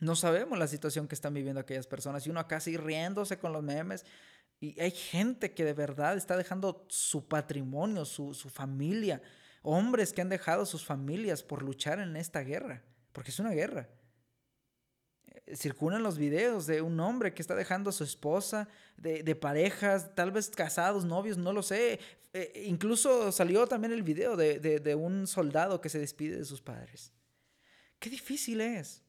no 0.00 0.14
sabemos 0.14 0.58
la 0.58 0.66
situación 0.66 1.08
que 1.08 1.14
están 1.14 1.34
viviendo 1.34 1.60
aquellas 1.60 1.86
personas 1.86 2.26
y 2.26 2.30
uno 2.30 2.40
acá 2.40 2.56
así 2.56 2.76
riéndose 2.76 3.38
con 3.38 3.52
los 3.52 3.62
memes, 3.62 4.04
y 4.60 4.80
hay 4.80 4.92
gente 4.92 5.52
que 5.52 5.64
de 5.64 5.74
verdad 5.74 6.16
está 6.16 6.36
dejando 6.36 6.86
su 6.88 7.26
patrimonio, 7.28 8.04
su, 8.04 8.32
familia. 8.34 9.20
Hombres 9.66 10.12
que 10.12 10.20
han 10.20 10.28
dejado 10.28 10.66
sus 10.66 10.84
familias 10.84 11.42
por 11.42 11.62
luchar 11.62 11.98
en 11.98 12.16
esta 12.16 12.40
guerra. 12.40 12.82
Porque 13.12 13.30
es 13.30 13.38
una 13.38 13.50
guerra. 13.50 13.88
Eh, 15.26 15.56
circulan 15.56 16.02
los 16.02 16.18
videos 16.18 16.66
de 16.66 16.82
un 16.82 17.00
hombre 17.00 17.32
que 17.32 17.40
está 17.40 17.54
dejando 17.54 17.88
a 17.88 17.92
su 17.94 18.04
esposa, 18.04 18.68
de, 18.98 19.34
parejas, 19.34 20.14
tal 20.14 20.32
vez 20.32 20.50
casados, 20.50 21.06
novios, 21.06 21.38
no 21.38 21.54
lo 21.54 21.62
sé. 21.62 21.98
Eh, 22.34 22.64
incluso 22.66 23.32
salió 23.32 23.66
también 23.66 23.92
el 23.92 24.02
video 24.02 24.36
de, 24.36 24.58
de 24.60 24.94
un 24.94 25.26
soldado 25.26 25.80
que 25.80 25.88
se 25.88 25.98
despide 25.98 26.36
de 26.36 26.44
sus 26.44 26.60
padres. 26.60 27.10
Qué 27.98 28.10
difícil 28.10 28.60
es. 28.60 29.02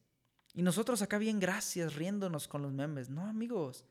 Y 0.54 0.62
nosotros 0.62 1.02
acá 1.02 1.18
bien 1.18 1.38
gracias, 1.38 1.96
riéndonos 1.96 2.48
con 2.48 2.62
los 2.62 2.72
memes. 2.72 3.10
No, 3.10 3.26
amigos. 3.26 3.84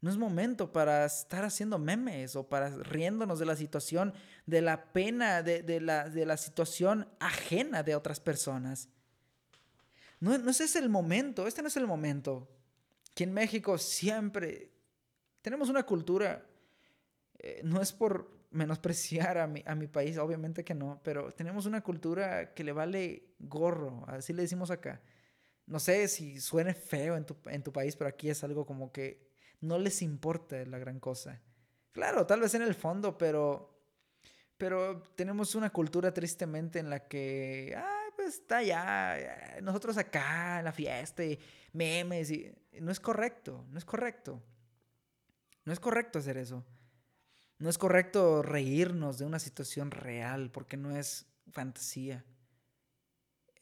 No 0.00 0.10
es 0.10 0.16
momento 0.16 0.72
para 0.72 1.04
estar 1.04 1.44
haciendo 1.44 1.78
memes 1.78 2.36
o 2.36 2.48
para 2.48 2.70
riéndonos 2.70 3.38
de 3.38 3.46
la 3.46 3.56
situación, 3.56 4.14
de 4.46 4.62
la 4.62 4.92
pena, 4.92 5.42
de, 5.42 5.80
la, 5.80 6.08
de 6.08 6.24
la, 6.24 6.36
situación 6.36 7.08
ajena 7.18 7.82
de 7.82 7.96
otras 7.96 8.20
personas. 8.20 8.88
No, 10.20 10.38
no 10.38 10.50
ese 10.50 10.64
es 10.64 10.76
el 10.76 10.88
momento, 10.88 11.46
este 11.48 11.62
no 11.62 11.68
es 11.68 11.76
el 11.76 11.86
momento. 11.86 12.48
Que 13.14 13.24
en 13.24 13.32
México 13.32 13.76
siempre 13.76 14.70
tenemos 15.42 15.68
una 15.68 15.82
cultura, 15.84 16.46
eh, 17.38 17.60
no 17.64 17.80
es 17.80 17.92
por 17.92 18.38
menospreciar 18.50 19.38
a 19.38 19.46
mi, 19.46 19.62
a 19.66 19.74
mi 19.74 19.88
país, 19.88 20.16
obviamente 20.18 20.64
que 20.64 20.74
no, 20.74 21.00
pero 21.02 21.32
tenemos 21.32 21.66
una 21.66 21.82
cultura 21.82 22.54
que 22.54 22.64
le 22.64 22.72
vale 22.72 23.34
gorro, 23.38 24.04
así 24.06 24.32
le 24.32 24.42
decimos 24.42 24.70
acá. 24.70 25.02
No 25.66 25.80
sé 25.80 26.08
si 26.08 26.40
suene 26.40 26.72
feo 26.72 27.16
en 27.16 27.26
tu, 27.26 27.36
en 27.46 27.62
tu 27.62 27.72
país, 27.72 27.94
pero 27.96 28.08
aquí 28.08 28.30
es 28.30 28.42
algo 28.42 28.64
como 28.64 28.90
que 28.90 29.27
no 29.60 29.78
les 29.78 30.02
importa 30.02 30.64
la 30.66 30.78
gran 30.78 31.00
cosa. 31.00 31.40
Claro, 31.92 32.26
tal 32.26 32.40
vez 32.40 32.54
en 32.54 32.62
el 32.62 32.74
fondo, 32.74 33.18
pero, 33.18 33.74
pero 34.56 35.02
tenemos 35.16 35.54
una 35.54 35.70
cultura 35.70 36.12
tristemente 36.12 36.78
en 36.78 36.90
la 36.90 37.08
que, 37.08 37.74
ah, 37.76 38.04
pues 38.14 38.34
está 38.34 38.62
ya, 38.62 39.58
nosotros 39.62 39.96
acá 39.96 40.58
en 40.58 40.64
la 40.64 40.72
fiesta, 40.72 41.24
y 41.24 41.38
memes, 41.72 42.30
y 42.30 42.52
no 42.80 42.92
es 42.92 43.00
correcto, 43.00 43.64
no 43.70 43.78
es 43.78 43.84
correcto. 43.84 44.42
No 45.64 45.72
es 45.72 45.80
correcto 45.80 46.18
hacer 46.18 46.38
eso. 46.38 46.64
No 47.58 47.68
es 47.68 47.76
correcto 47.76 48.42
reírnos 48.42 49.18
de 49.18 49.26
una 49.26 49.38
situación 49.38 49.90
real 49.90 50.50
porque 50.50 50.76
no 50.76 50.96
es 50.96 51.26
fantasía. 51.50 52.24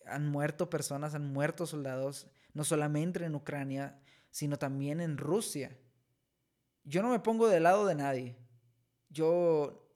Han 0.05 0.29
muerto 0.29 0.71
personas, 0.71 1.15
han 1.15 1.33
muerto 1.33 1.67
soldados, 1.67 2.29
no 2.53 2.63
solamente 2.63 3.25
en 3.25 3.35
Ucrania, 3.35 3.99
sino 4.31 4.59
también 4.59 5.01
en 5.01 5.17
Rusia 5.17 5.77
yo 6.87 7.03
no 7.03 7.11
me 7.11 7.19
pongo 7.19 7.49
del 7.49 7.65
lado 7.65 7.85
de 7.85 7.95
nadie. 7.95 8.37
Yo 9.11 9.87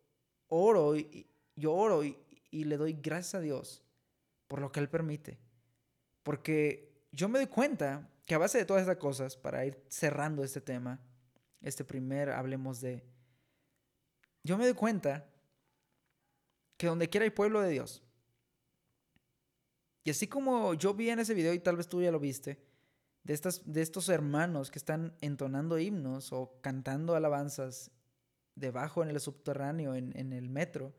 oro 0.49 0.97
y, 0.97 1.27
yo 1.55 1.73
oro 1.73 2.05
y, 2.05 2.19
y 2.51 2.65
le 2.65 2.77
doy 2.77 2.93
gracias 2.93 3.37
a 3.37 3.41
Dios 3.41 3.83
por 4.49 4.61
lo 4.61 4.73
que 4.73 4.81
Él 4.81 4.89
permite. 4.89 5.39
Porque 6.25 7.07
yo 7.13 7.29
me 7.29 7.39
doy 7.39 7.47
cuenta 7.47 8.11
que 8.27 8.35
a 8.35 8.39
base 8.39 8.59
de 8.59 8.65
todas 8.65 8.83
estas 8.83 8.99
cosas, 8.99 9.37
para 9.37 9.65
ir 9.65 9.83
cerrando 9.89 10.45
este 10.45 10.61
tema, 10.61 11.01
este 11.63 11.85
primer 11.85 12.31
hablemos 12.31 12.81
de, 12.81 13.05
yo 14.43 14.59
me 14.59 14.65
doy 14.65 14.75
cuenta 14.75 15.27
que 16.77 16.89
donde 16.89 17.09
quiera 17.09 17.25
hay 17.25 17.31
pueblo 17.31 17.61
de 17.61 17.71
Dios. 17.71 18.03
Y 20.03 20.11
así 20.11 20.27
como 20.27 20.75
yo 20.75 20.95
vi 20.95 21.11
en 21.11 21.21
ese 21.21 21.35
video 21.35 21.53
y 21.53 21.61
tal 21.61 21.77
vez 21.77 21.89
tú 21.89 22.03
ya 22.03 22.11
lo 22.11 22.19
viste, 22.19 22.59
de, 23.31 23.35
estas, 23.35 23.63
de 23.65 23.81
estos 23.81 24.09
hermanos 24.09 24.73
que 24.73 24.81
están 24.81 25.15
entonando 25.21 25.79
himnos 25.79 26.33
o 26.33 26.59
cantando 26.61 27.15
alabanzas 27.15 27.93
debajo 28.57 29.05
en 29.05 29.11
el 29.11 29.21
subterráneo, 29.21 29.95
en, 29.95 30.13
en 30.19 30.33
el 30.33 30.49
metro. 30.49 30.93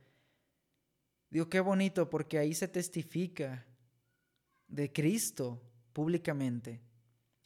Digo, 1.30 1.50
qué 1.50 1.60
bonito 1.60 2.10
porque 2.10 2.38
ahí 2.38 2.54
se 2.54 2.70
testifica 2.70 3.66
de 4.70 4.94
Cristo 4.94 5.62
públicamente. 5.92 6.80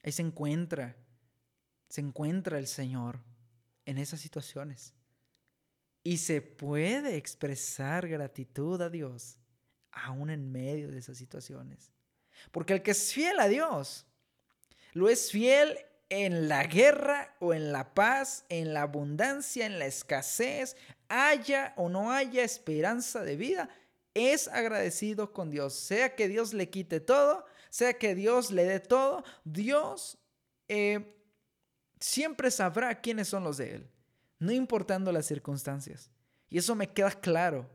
Ahí 0.04 0.12
se 0.12 0.22
encuentra, 0.22 0.96
se 1.90 2.02
encuentra 2.02 2.60
el 2.60 2.68
Señor 2.68 3.24
en 3.86 3.98
esas 3.98 4.20
situaciones. 4.20 4.94
Y 6.04 6.18
se 6.18 6.44
puede 6.44 7.16
expresar 7.16 8.08
gratitud 8.08 8.80
a 8.84 8.92
Dios 8.92 9.40
aún 9.90 10.30
en 10.30 10.52
medio 10.52 10.92
de 10.92 11.00
esas 11.00 11.18
situaciones. 11.18 11.92
Porque 12.52 12.74
el 12.74 12.84
que 12.84 12.92
es 12.92 13.12
fiel 13.12 13.40
a 13.40 13.48
Dios 13.48 14.06
lo 14.96 15.10
es 15.10 15.30
fiel 15.30 15.78
en 16.10 16.48
la 16.48 16.64
guerra 16.64 17.36
o 17.40 17.54
en 17.54 17.74
la 17.74 17.94
paz, 17.94 18.46
en 18.48 18.74
la 18.74 18.84
abundancia, 18.84 19.66
en 19.66 19.78
la 19.78 19.86
escasez, 19.86 20.78
haya 21.10 21.74
o 21.76 21.90
no 21.90 22.14
haya 22.14 22.44
esperanza 22.44 23.22
de 23.22 23.36
vida, 23.36 23.70
es 24.14 24.48
agradecido 24.48 25.34
con 25.34 25.52
Dios. 25.52 25.74
Sea 25.74 26.16
que 26.16 26.30
Dios 26.30 26.54
le 26.54 26.70
quite 26.70 27.02
todo, 27.02 27.46
sea 27.70 27.98
que 27.98 28.16
Dios 28.16 28.52
le 28.52 28.64
dé 28.64 28.80
todo, 28.80 29.26
Dios 29.44 30.18
eh, 30.70 31.14
siempre 32.00 32.50
sabrá 32.50 33.02
quiénes 33.02 33.28
son 33.28 33.44
los 33.44 33.58
de 33.58 33.76
Él, 33.76 33.90
no 34.40 34.54
importando 34.54 35.12
las 35.12 35.26
circunstancias. 35.26 36.10
Y 36.50 36.58
eso 36.58 36.74
me 36.74 36.88
queda 36.88 37.12
claro. 37.12 37.70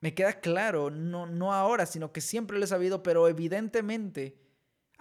Me 0.00 0.14
queda 0.14 0.40
claro, 0.40 0.88
no, 0.88 1.26
no 1.26 1.52
ahora, 1.52 1.84
sino 1.84 2.10
que 2.10 2.22
siempre 2.22 2.58
lo 2.58 2.64
he 2.64 2.68
sabido, 2.68 3.02
pero 3.02 3.28
evidentemente 3.28 4.40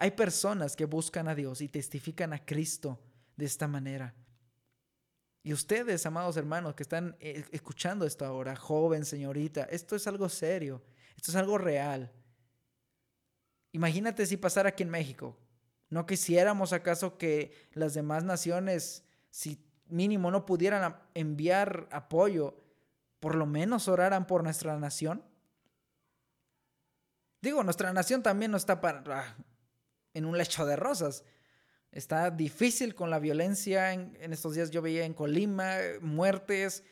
hay 0.01 0.11
personas 0.11 0.77
que 0.77 0.85
buscan 0.85 1.27
a 1.27 1.35
Dios 1.35 1.59
y 1.59 1.67
testifican 1.67 2.31
a 2.31 2.45
Cristo 2.45 2.97
de 3.35 3.45
esta 3.45 3.67
manera. 3.67 4.15
Y 5.43 5.51
ustedes, 5.51 6.05
amados 6.05 6.37
hermanos, 6.37 6.73
que 6.73 6.83
están 6.83 7.17
eh, 7.19 7.43
escuchando 7.51 8.05
esto 8.05 8.25
ahora, 8.25 8.55
joven, 8.55 9.03
señorita, 9.03 9.63
esto 9.65 9.97
es 9.97 10.07
algo 10.07 10.29
serio, 10.29 10.81
esto 11.17 11.31
es 11.31 11.35
algo 11.35 11.57
real. 11.57 12.13
Imagínate 13.73 14.25
si 14.25 14.37
pasara 14.37 14.69
aquí 14.69 14.83
en 14.83 14.89
México. 14.89 15.37
¿No 15.89 16.05
quisiéramos 16.05 16.71
acaso 16.71 17.17
que 17.17 17.67
las 17.73 17.93
demás 17.93 18.23
naciones, 18.23 19.03
si 19.31 19.61
mínimo 19.87 20.31
no 20.31 20.45
pudieran 20.45 20.95
enviar 21.13 21.89
apoyo, 21.91 22.63
por 23.19 23.35
lo 23.35 23.45
menos 23.45 23.89
oraran 23.89 24.27
por 24.27 24.43
nuestra 24.43 24.79
nación? 24.79 25.25
Digo, 27.41 27.65
nuestra 27.65 27.91
nación 27.91 28.23
también 28.23 28.51
no 28.51 28.57
está 28.57 28.79
para, 28.79 29.03
ah, 29.07 29.35
en 30.13 30.25
un 30.25 30.37
lecho 30.37 30.65
de 30.65 30.75
rosas. 30.75 31.23
Está 31.91 32.29
difícil 32.29 32.95
con 32.95 33.09
la 33.09 33.19
violencia. 33.19 33.93
En, 33.93 34.33
estos 34.33 34.55
días 34.55 34.71
yo 34.71 34.81
veía 34.81 35.05
en 35.05 35.13
Colima 35.13 35.77
muertes. 36.01 36.83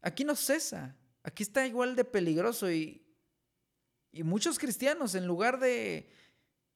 Aquí 0.00 0.24
no 0.24 0.34
cesa. 0.34 0.96
Aquí 1.22 1.42
está 1.42 1.66
igual 1.66 1.96
de 1.96 2.04
peligroso 2.04 2.70
y, 2.70 3.04
y 4.12 4.22
muchos 4.22 4.58
cristianos 4.58 5.14
en 5.14 5.26
lugar 5.26 5.58
de, 5.58 6.08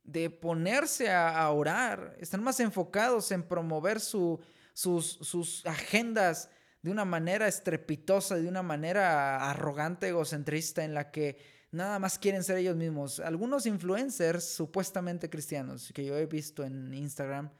de 0.05 0.31
ponerse 0.31 1.11
a, 1.11 1.49
orar, 1.51 2.17
están 2.19 2.43
más 2.43 2.59
enfocados 2.61 3.31
en 3.33 3.43
promover 3.43 4.01
sus, 4.01 4.41
sus 4.75 5.65
agendas 5.67 6.51
de 6.83 6.91
una 6.91 7.05
manera 7.05 7.47
estrepitosa, 7.47 8.37
de 8.37 8.49
una 8.49 8.63
manera 8.63 9.51
arrogante, 9.51 10.09
egocentrista, 10.09 10.85
en 10.85 10.95
la 10.95 11.11
que 11.11 11.39
nada 11.71 11.99
más 11.99 12.19
quieren 12.19 12.45
ser 12.45 12.59
ellos 12.59 12.77
mismos. 12.77 13.21
Algunos 13.21 13.67
influencers 13.67 14.45
supuestamente 14.45 15.31
cristianos 15.31 15.93
que 15.95 16.05
yo 16.05 16.17
he 16.17 16.27
visto 16.27 16.65
en 16.65 16.93
Instagram, 16.95 17.51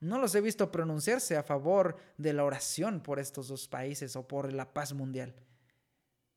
no 0.00 0.18
los 0.18 0.34
he 0.34 0.40
visto 0.40 0.70
pronunciarse 0.70 1.36
a 1.36 1.42
favor 1.42 1.96
de 2.16 2.32
la 2.32 2.44
oración 2.44 3.00
por 3.00 3.18
estos 3.18 3.48
dos 3.48 3.66
países 3.66 4.14
o 4.14 4.28
por 4.28 4.52
la 4.52 4.72
paz 4.72 4.92
mundial. 4.92 5.34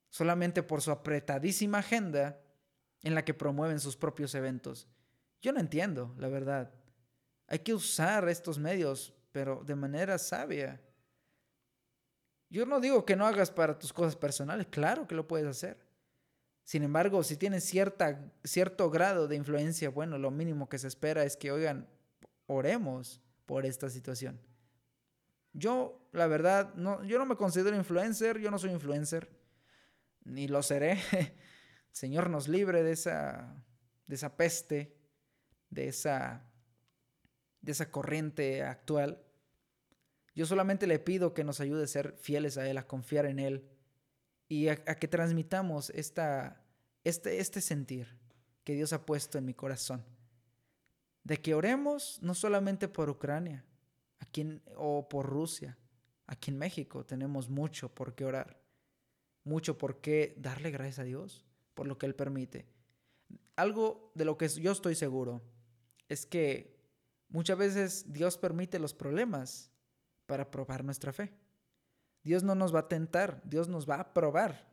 Solamente 0.09 0.63
por 0.63 0.81
su 0.81 0.91
apretadísima 0.91 1.79
agenda 1.79 2.41
en 3.03 3.15
la 3.15 3.23
que 3.23 3.33
promueven 3.33 3.79
sus 3.79 3.95
propios 3.95 4.33
eventos. 4.35 4.87
Yo 5.41 5.53
no 5.53 5.59
entiendo, 5.59 6.13
la 6.17 6.27
verdad. 6.27 6.73
Hay 7.47 7.59
que 7.59 7.73
usar 7.73 8.27
estos 8.29 8.57
medios, 8.57 9.13
pero 9.31 9.63
de 9.63 9.75
manera 9.75 10.17
sabia. 10.17 10.81
Yo 12.49 12.65
no 12.65 12.79
digo 12.79 13.05
que 13.05 13.15
no 13.15 13.25
hagas 13.25 13.51
para 13.51 13.77
tus 13.77 13.93
cosas 13.93 14.15
personales, 14.15 14.67
claro 14.69 15.07
que 15.07 15.15
lo 15.15 15.27
puedes 15.27 15.47
hacer. 15.47 15.90
Sin 16.71 16.83
embargo, 16.83 17.21
si 17.21 17.35
tienes 17.35 17.65
cierta, 17.65 18.31
cierto 18.45 18.89
grado 18.89 19.27
de 19.27 19.35
influencia, 19.35 19.89
bueno, 19.89 20.17
lo 20.17 20.31
mínimo 20.31 20.69
que 20.69 20.77
se 20.77 20.87
espera 20.87 21.25
es 21.25 21.35
que, 21.35 21.51
oigan, 21.51 21.85
oremos 22.45 23.19
por 23.45 23.65
esta 23.65 23.89
situación. 23.89 24.39
Yo, 25.51 26.07
la 26.13 26.27
verdad, 26.27 26.73
no, 26.75 27.03
yo 27.03 27.19
no 27.19 27.25
me 27.25 27.35
considero 27.35 27.75
influencer, 27.75 28.39
yo 28.39 28.49
no 28.49 28.57
soy 28.57 28.71
influencer, 28.71 29.29
ni 30.23 30.47
lo 30.47 30.63
seré. 30.63 30.97
Señor 31.91 32.29
nos 32.29 32.47
libre 32.47 32.83
de 32.83 32.93
esa, 32.93 33.53
de 34.07 34.15
esa 34.15 34.37
peste, 34.37 34.95
de 35.69 35.89
esa, 35.89 36.49
de 37.59 37.73
esa 37.73 37.91
corriente 37.91 38.63
actual. 38.63 39.21
Yo 40.35 40.45
solamente 40.45 40.87
le 40.87 40.99
pido 40.99 41.33
que 41.33 41.43
nos 41.43 41.59
ayude 41.59 41.83
a 41.83 41.87
ser 41.87 42.13
fieles 42.13 42.57
a 42.57 42.65
Él, 42.69 42.77
a 42.77 42.87
confiar 42.87 43.25
en 43.25 43.39
Él 43.39 43.67
y 44.51 44.67
a, 44.67 44.75
que 44.75 45.07
transmitamos 45.07 45.91
esta, 45.91 46.60
este, 47.03 47.39
este 47.39 47.61
sentir 47.61 48.07
que 48.63 48.75
Dios 48.75 48.93
ha 48.93 49.05
puesto 49.05 49.37
en 49.37 49.45
mi 49.45 49.53
corazón 49.53 50.03
de 51.23 51.41
que 51.41 51.53
oremos 51.53 52.19
no 52.21 52.33
solamente 52.33 52.87
por 52.87 53.09
Ucrania 53.09 53.63
aquí 54.19 54.61
o 54.75 55.07
por 55.07 55.27
Rusia. 55.27 55.77
Aquí 56.27 56.51
en 56.51 56.57
México 56.57 57.05
tenemos 57.05 57.49
mucho 57.49 57.93
por 57.93 58.15
qué 58.15 58.25
orar, 58.25 58.61
mucho 59.43 59.77
por 59.77 59.99
qué 59.99 60.33
darle 60.37 60.71
gracias 60.71 60.99
a 60.99 61.03
Dios 61.03 61.45
por 61.73 61.87
lo 61.87 61.97
que 61.97 62.05
Él 62.05 62.15
permite. 62.15 62.67
Algo 63.55 64.11
de 64.15 64.25
lo 64.25 64.37
que 64.37 64.47
yo 64.47 64.71
estoy 64.71 64.95
seguro 64.95 65.41
es 66.07 66.25
que 66.25 66.79
muchas 67.29 67.57
veces 67.57 68.13
Dios 68.13 68.37
permite 68.37 68.79
los 68.79 68.93
problemas 68.93 69.71
para 70.25 70.49
probar 70.49 70.83
nuestra 70.83 71.11
fe. 71.11 71.33
Dios 72.23 72.43
no 72.43 72.55
nos 72.55 72.73
va 72.73 72.79
a 72.79 72.87
tentar, 72.87 73.41
Dios 73.43 73.67
nos 73.67 73.89
va 73.89 73.95
a 73.95 74.13
probar. 74.13 74.70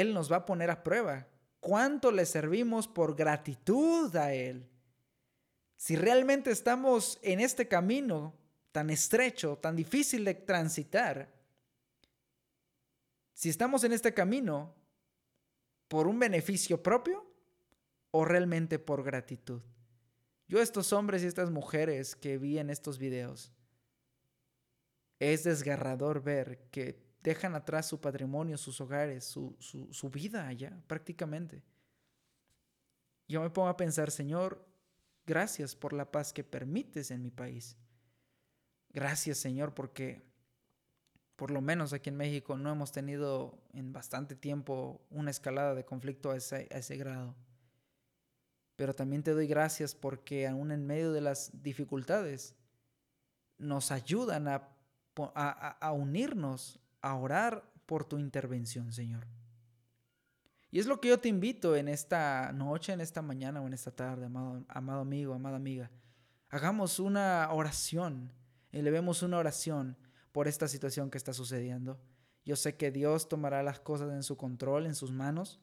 Él 0.00 0.12
nos 0.12 0.30
va 0.30 0.36
a 0.36 0.46
poner 0.46 0.70
a 0.70 0.82
prueba. 0.82 1.26
¿Cuánto 1.60 2.12
le 2.12 2.26
servimos 2.26 2.86
por 2.86 3.16
gratitud 3.16 4.14
a 4.16 4.32
Él? 4.32 4.68
Si 5.76 5.96
realmente 5.96 6.50
estamos 6.50 7.18
en 7.22 7.40
este 7.40 7.68
camino 7.68 8.34
tan 8.72 8.90
estrecho, 8.90 9.56
tan 9.58 9.76
difícil 9.76 10.24
de 10.24 10.34
transitar, 10.34 11.32
si 13.32 13.48
estamos 13.48 13.84
en 13.84 13.92
este 13.92 14.14
camino 14.14 14.74
por 15.88 16.06
un 16.06 16.18
beneficio 16.18 16.82
propio 16.82 17.26
o 18.10 18.24
realmente 18.24 18.78
por 18.78 19.02
gratitud. 19.02 19.62
Yo 20.48 20.60
estos 20.60 20.92
hombres 20.92 21.22
y 21.22 21.26
estas 21.26 21.50
mujeres 21.50 22.16
que 22.16 22.38
vi 22.38 22.58
en 22.58 22.70
estos 22.70 22.98
videos, 22.98 23.52
es 25.18 25.44
desgarrador 25.44 26.22
ver 26.22 26.68
que 26.70 27.05
dejan 27.30 27.54
atrás 27.54 27.86
su 27.86 28.00
patrimonio, 28.00 28.56
sus 28.56 28.80
hogares, 28.80 29.24
su, 29.24 29.56
su 29.58 30.10
vida 30.10 30.46
allá 30.46 30.80
prácticamente. 30.86 31.62
Yo 33.28 33.42
me 33.42 33.50
pongo 33.50 33.68
a 33.68 33.76
pensar, 33.76 34.10
Señor, 34.10 34.66
Gracias 35.26 35.74
por 35.74 35.92
la 35.92 36.12
paz 36.12 36.32
que 36.32 36.44
permites 36.44 37.10
en 37.10 37.20
mi 37.20 37.32
país. 37.32 37.76
Gracias 38.90 39.38
Señor 39.38 39.74
porque 39.74 40.24
por 41.34 41.50
lo 41.50 41.60
menos 41.60 41.92
aquí 41.92 42.08
en 42.08 42.16
México 42.16 42.56
no 42.56 42.70
hemos 42.70 42.92
tenido 42.92 43.58
en 43.74 43.92
bastante 43.92 44.36
tiempo 44.36 45.04
una 45.10 45.30
escalada 45.30 45.74
de 45.74 45.84
conflicto 45.84 46.30
a 46.30 46.36
ese, 46.36 46.68
ese 46.70 46.96
grado. 46.96 47.34
Pero 48.76 48.94
también 48.94 49.22
te 49.22 49.32
doy 49.32 49.48
gracias 49.48 49.94
porque 49.94 50.46
aún 50.46 50.70
en 50.70 50.86
medio 50.86 51.12
de 51.12 51.20
las 51.20 51.50
dificultades 51.62 52.54
nos 53.58 53.90
ayudan 53.90 54.48
a, 54.48 54.68
a, 55.16 55.68
a 55.80 55.92
unirnos, 55.92 56.78
a 57.10 57.14
orar 57.14 57.70
por 57.86 58.04
tu 58.04 58.18
intervención, 58.18 58.92
Señor. 58.92 59.26
Y 60.70 60.80
es 60.80 60.86
lo 60.86 61.00
que 61.00 61.08
yo 61.08 61.20
te 61.20 61.28
invito 61.28 61.76
en 61.76 61.88
esta 61.88 62.52
noche, 62.52 62.92
en 62.92 63.00
esta 63.00 63.22
mañana 63.22 63.62
o 63.62 63.66
en 63.66 63.72
esta 63.72 63.92
tarde, 63.92 64.26
amado, 64.26 65.00
amigo, 65.00 65.32
amada 65.32 65.56
amiga. 65.56 65.90
Hagamos 66.48 66.98
una 66.98 67.48
oración, 67.52 68.32
elevemos 68.72 69.22
una 69.22 69.38
oración 69.38 69.96
por 70.32 70.48
esta 70.48 70.68
situación 70.68 71.10
que 71.10 71.18
está 71.18 71.32
sucediendo. 71.32 72.00
Yo 72.44 72.56
sé 72.56 72.76
que 72.76 72.90
Dios 72.90 73.28
tomará 73.28 73.62
las 73.62 73.80
cosas 73.80 74.12
en 74.12 74.22
su 74.22 74.36
control, 74.36 74.86
en 74.86 74.94
sus 74.94 75.12
manos, 75.12 75.60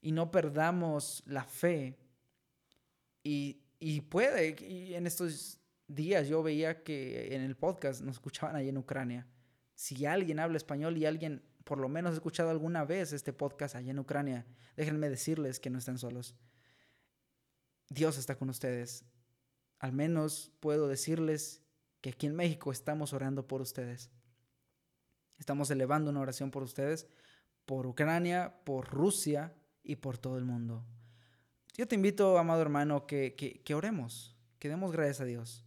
y 0.00 0.12
no 0.12 0.30
perdamos 0.30 1.22
la 1.26 1.44
fe. 1.44 1.98
Y, 3.22 3.60
y 3.80 4.02
puede, 4.02 4.56
en 4.96 5.06
estos 5.06 5.58
días 5.88 6.28
yo 6.28 6.42
veía 6.42 6.82
que 6.82 7.34
en 7.34 7.42
el 7.42 7.56
podcast 7.56 8.02
nos 8.02 8.16
escuchaban 8.16 8.56
allí 8.56 8.68
en 8.68 8.78
Ucrania. 8.78 9.26
Si 9.76 10.06
alguien 10.06 10.40
habla 10.40 10.56
español 10.56 10.96
y 10.96 11.04
alguien 11.04 11.42
por 11.62 11.78
lo 11.78 11.88
menos 11.88 12.14
escuchado 12.14 12.50
alguna 12.50 12.84
vez 12.84 13.12
este 13.12 13.32
podcast 13.32 13.76
allá 13.76 13.90
en 13.90 13.98
Ucrania, 13.98 14.46
déjenme 14.74 15.10
decirles 15.10 15.60
que 15.60 15.68
no 15.68 15.78
están 15.78 15.98
solos. 15.98 16.34
Dios 17.90 18.16
está 18.16 18.36
con 18.36 18.48
ustedes. 18.48 19.04
Al 19.78 19.92
menos 19.92 20.50
puedo 20.60 20.88
decirles 20.88 21.62
que 22.00 22.10
aquí 22.10 22.26
en 22.26 22.34
México 22.34 22.72
estamos 22.72 23.12
orando 23.12 23.46
por 23.46 23.60
ustedes. 23.60 24.10
Estamos 25.38 25.70
elevando 25.70 26.10
una 26.10 26.20
oración 26.20 26.50
por 26.50 26.62
ustedes, 26.62 27.06
por 27.66 27.86
Ucrania, 27.86 28.60
por 28.64 28.88
Rusia 28.88 29.54
y 29.82 29.96
por 29.96 30.16
todo 30.16 30.38
el 30.38 30.44
mundo. 30.44 30.86
Yo 31.76 31.86
te 31.86 31.96
invito, 31.96 32.38
amado 32.38 32.62
hermano, 32.62 33.06
que, 33.06 33.34
que, 33.36 33.74
oremos, 33.74 34.34
que 34.58 34.70
demos 34.70 34.92
gracias 34.92 35.20
a 35.20 35.26
Dios, 35.26 35.66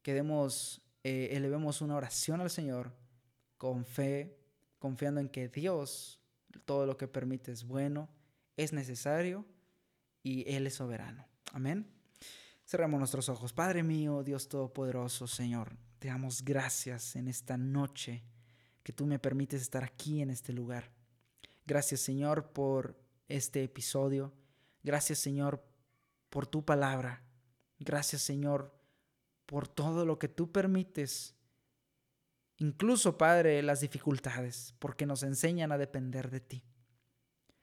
que 0.00 0.14
demos, 0.14 0.80
eh, 1.04 1.28
elevemos 1.32 1.82
una 1.82 1.96
oración 1.96 2.40
al 2.40 2.48
Señor 2.48 3.01
con 3.62 3.84
fe, 3.84 4.36
confiando 4.80 5.20
en 5.20 5.28
que 5.28 5.46
Dios 5.46 6.18
todo 6.64 6.84
lo 6.84 6.96
que 6.96 7.06
permite 7.06 7.52
es 7.52 7.62
bueno, 7.62 8.08
es 8.56 8.72
necesario 8.72 9.46
y 10.24 10.52
Él 10.52 10.66
es 10.66 10.74
soberano. 10.74 11.28
Amén. 11.52 11.86
Cerramos 12.66 12.98
nuestros 12.98 13.28
ojos. 13.28 13.52
Padre 13.52 13.84
mío, 13.84 14.24
Dios 14.24 14.48
Todopoderoso, 14.48 15.28
Señor, 15.28 15.76
te 16.00 16.08
damos 16.08 16.44
gracias 16.44 17.14
en 17.14 17.28
esta 17.28 17.56
noche 17.56 18.24
que 18.82 18.92
tú 18.92 19.06
me 19.06 19.20
permites 19.20 19.62
estar 19.62 19.84
aquí 19.84 20.22
en 20.22 20.30
este 20.30 20.52
lugar. 20.52 20.90
Gracias, 21.64 22.00
Señor, 22.00 22.48
por 22.52 23.00
este 23.28 23.62
episodio. 23.62 24.32
Gracias, 24.82 25.20
Señor, 25.20 25.64
por 26.30 26.48
tu 26.48 26.64
palabra. 26.64 27.22
Gracias, 27.78 28.22
Señor, 28.22 28.74
por 29.46 29.68
todo 29.68 30.04
lo 30.04 30.18
que 30.18 30.26
tú 30.26 30.50
permites. 30.50 31.36
Incluso, 32.58 33.18
Padre, 33.18 33.62
las 33.62 33.80
dificultades, 33.80 34.74
porque 34.78 35.06
nos 35.06 35.22
enseñan 35.22 35.72
a 35.72 35.78
depender 35.78 36.30
de 36.30 36.40
ti. 36.40 36.64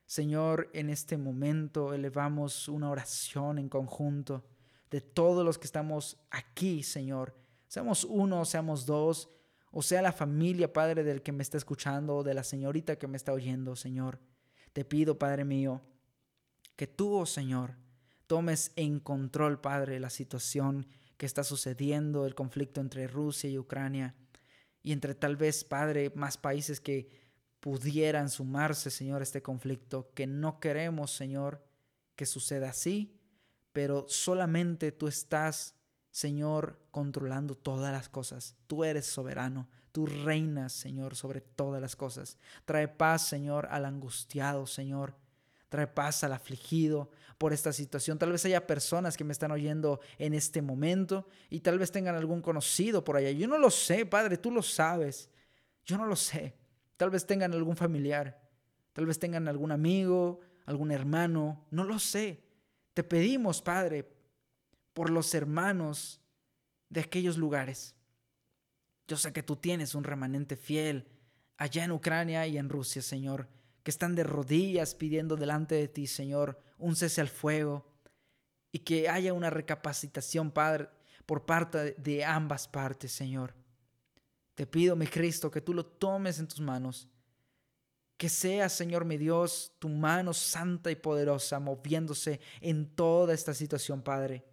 Señor, 0.05 0.69
en 0.73 0.89
este 0.89 1.17
momento 1.17 1.93
elevamos 1.93 2.67
una 2.67 2.89
oración 2.89 3.59
en 3.59 3.69
conjunto 3.69 4.43
de 4.89 5.01
todos 5.01 5.45
los 5.45 5.59
que 5.59 5.65
estamos 5.65 6.17
aquí, 6.31 6.81
Señor. 6.81 7.35
Seamos 7.67 8.03
uno, 8.03 8.43
seamos 8.45 8.85
dos, 8.87 9.29
o 9.71 9.83
sea 9.83 10.01
la 10.01 10.11
familia, 10.11 10.73
Padre, 10.73 11.03
del 11.03 11.21
que 11.21 11.31
me 11.31 11.43
está 11.43 11.57
escuchando, 11.57 12.17
o 12.17 12.23
de 12.23 12.33
la 12.33 12.43
señorita 12.43 12.97
que 12.97 13.07
me 13.07 13.17
está 13.17 13.33
oyendo, 13.33 13.75
Señor. 13.75 14.19
Te 14.73 14.83
pido, 14.83 15.19
Padre 15.19 15.45
mío, 15.45 15.81
que 16.75 16.87
tú, 16.87 17.13
oh 17.13 17.25
Señor, 17.25 17.75
tomes 18.25 18.71
en 18.75 18.99
control, 18.99 19.61
Padre, 19.61 19.99
la 19.99 20.09
situación 20.09 20.87
que 21.17 21.25
está 21.25 21.43
sucediendo, 21.43 22.25
el 22.25 22.33
conflicto 22.33 22.81
entre 22.81 23.07
Rusia 23.07 23.49
y 23.49 23.57
Ucrania, 23.57 24.15
y 24.81 24.91
entre 24.91 25.15
tal 25.15 25.35
vez, 25.35 25.63
Padre, 25.63 26.11
más 26.15 26.37
países 26.37 26.79
que 26.79 27.09
pudieran 27.59 28.29
sumarse, 28.29 28.89
Señor, 28.89 29.21
a 29.21 29.23
este 29.23 29.41
conflicto, 29.41 30.11
que 30.13 30.27
no 30.27 30.59
queremos, 30.59 31.11
Señor, 31.11 31.63
que 32.15 32.25
suceda 32.25 32.69
así, 32.69 33.19
pero 33.73 34.05
solamente 34.07 34.91
tú 34.91 35.07
estás, 35.07 35.75
Señor, 36.11 36.79
controlando 36.91 37.55
todas 37.55 37.91
las 37.91 38.09
cosas. 38.09 38.55
Tú 38.67 38.83
eres 38.83 39.05
soberano, 39.05 39.67
tú 39.91 40.05
reinas, 40.05 40.73
Señor, 40.73 41.15
sobre 41.15 41.41
todas 41.41 41.81
las 41.81 41.95
cosas. 41.95 42.37
Trae 42.65 42.87
paz, 42.87 43.27
Señor, 43.27 43.67
al 43.71 43.85
angustiado, 43.85 44.65
Señor. 44.65 45.15
Trae 45.69 45.85
paz 45.85 46.23
al 46.23 46.33
afligido 46.33 47.11
por 47.37 47.53
esta 47.53 47.71
situación. 47.71 48.17
Tal 48.17 48.31
vez 48.31 48.43
haya 48.45 48.65
personas 48.65 49.15
que 49.15 49.23
me 49.23 49.31
están 49.31 49.51
oyendo 49.51 50.01
en 50.17 50.33
este 50.33 50.61
momento 50.61 51.27
y 51.49 51.59
tal 51.61 51.77
vez 51.77 51.91
tengan 51.91 52.15
algún 52.15 52.41
conocido 52.41 53.03
por 53.03 53.15
allá. 53.15 53.31
Yo 53.31 53.47
no 53.47 53.57
lo 53.57 53.69
sé, 53.69 54.05
Padre, 54.05 54.37
tú 54.37 54.51
lo 54.51 54.63
sabes. 54.63 55.29
Yo 55.85 55.97
no 55.97 56.05
lo 56.05 56.15
sé. 56.15 56.55
Tal 56.97 57.11
vez 57.11 57.25
tengan 57.25 57.53
algún 57.53 57.77
familiar. 57.77 58.41
Tal 58.93 59.05
vez 59.05 59.19
tengan 59.19 59.47
algún 59.47 59.71
amigo, 59.71 60.41
algún 60.65 60.91
hermano. 60.91 61.65
No 61.69 61.83
lo 61.83 61.99
sé. 61.99 62.43
Te 62.95 63.03
pedimos, 63.03 63.61
Padre, 63.61 64.11
por 64.93 65.11
los 65.11 65.33
hermanos 65.35 66.19
de 66.89 67.01
aquellos 67.01 67.37
lugares. 67.37 67.95
Yo 69.07 69.17
sé 69.17 69.31
que 69.31 69.43
tú 69.43 69.55
tienes 69.55 69.93
un 69.93 70.03
remanente 70.03 70.55
fiel 70.55 71.07
allá 71.57 71.83
en 71.83 71.91
Ucrania 71.91 72.47
y 72.47 72.57
en 72.57 72.69
Rusia, 72.69 73.01
Señor 73.01 73.47
que 73.89 73.91
están 73.91 74.13
de 74.13 74.23
rodillas 74.23 74.93
pidiendo 74.93 75.35
delante 75.35 75.73
de 75.73 75.87
ti, 75.87 76.05
Señor, 76.05 76.61
un 76.77 76.95
cese 76.95 77.21
al 77.21 77.27
fuego 77.27 77.91
y 78.71 78.77
que 78.77 79.09
haya 79.09 79.33
una 79.33 79.49
recapacitación, 79.49 80.51
Padre, 80.51 80.89
por 81.25 81.43
parte 81.43 81.95
de 81.97 82.23
ambas 82.23 82.67
partes, 82.67 83.11
Señor. 83.11 83.55
Te 84.53 84.67
pido, 84.67 84.95
mi 84.95 85.07
Cristo, 85.07 85.49
que 85.49 85.59
tú 85.59 85.73
lo 85.73 85.83
tomes 85.87 86.37
en 86.37 86.47
tus 86.47 86.59
manos. 86.59 87.07
Que 88.15 88.29
sea, 88.29 88.69
Señor 88.69 89.05
mi 89.05 89.17
Dios, 89.17 89.71
tu 89.79 89.89
mano 89.89 90.33
santa 90.33 90.91
y 90.91 90.95
poderosa 90.95 91.59
moviéndose 91.59 92.39
en 92.61 92.93
toda 92.93 93.33
esta 93.33 93.55
situación, 93.55 94.03
Padre. 94.03 94.45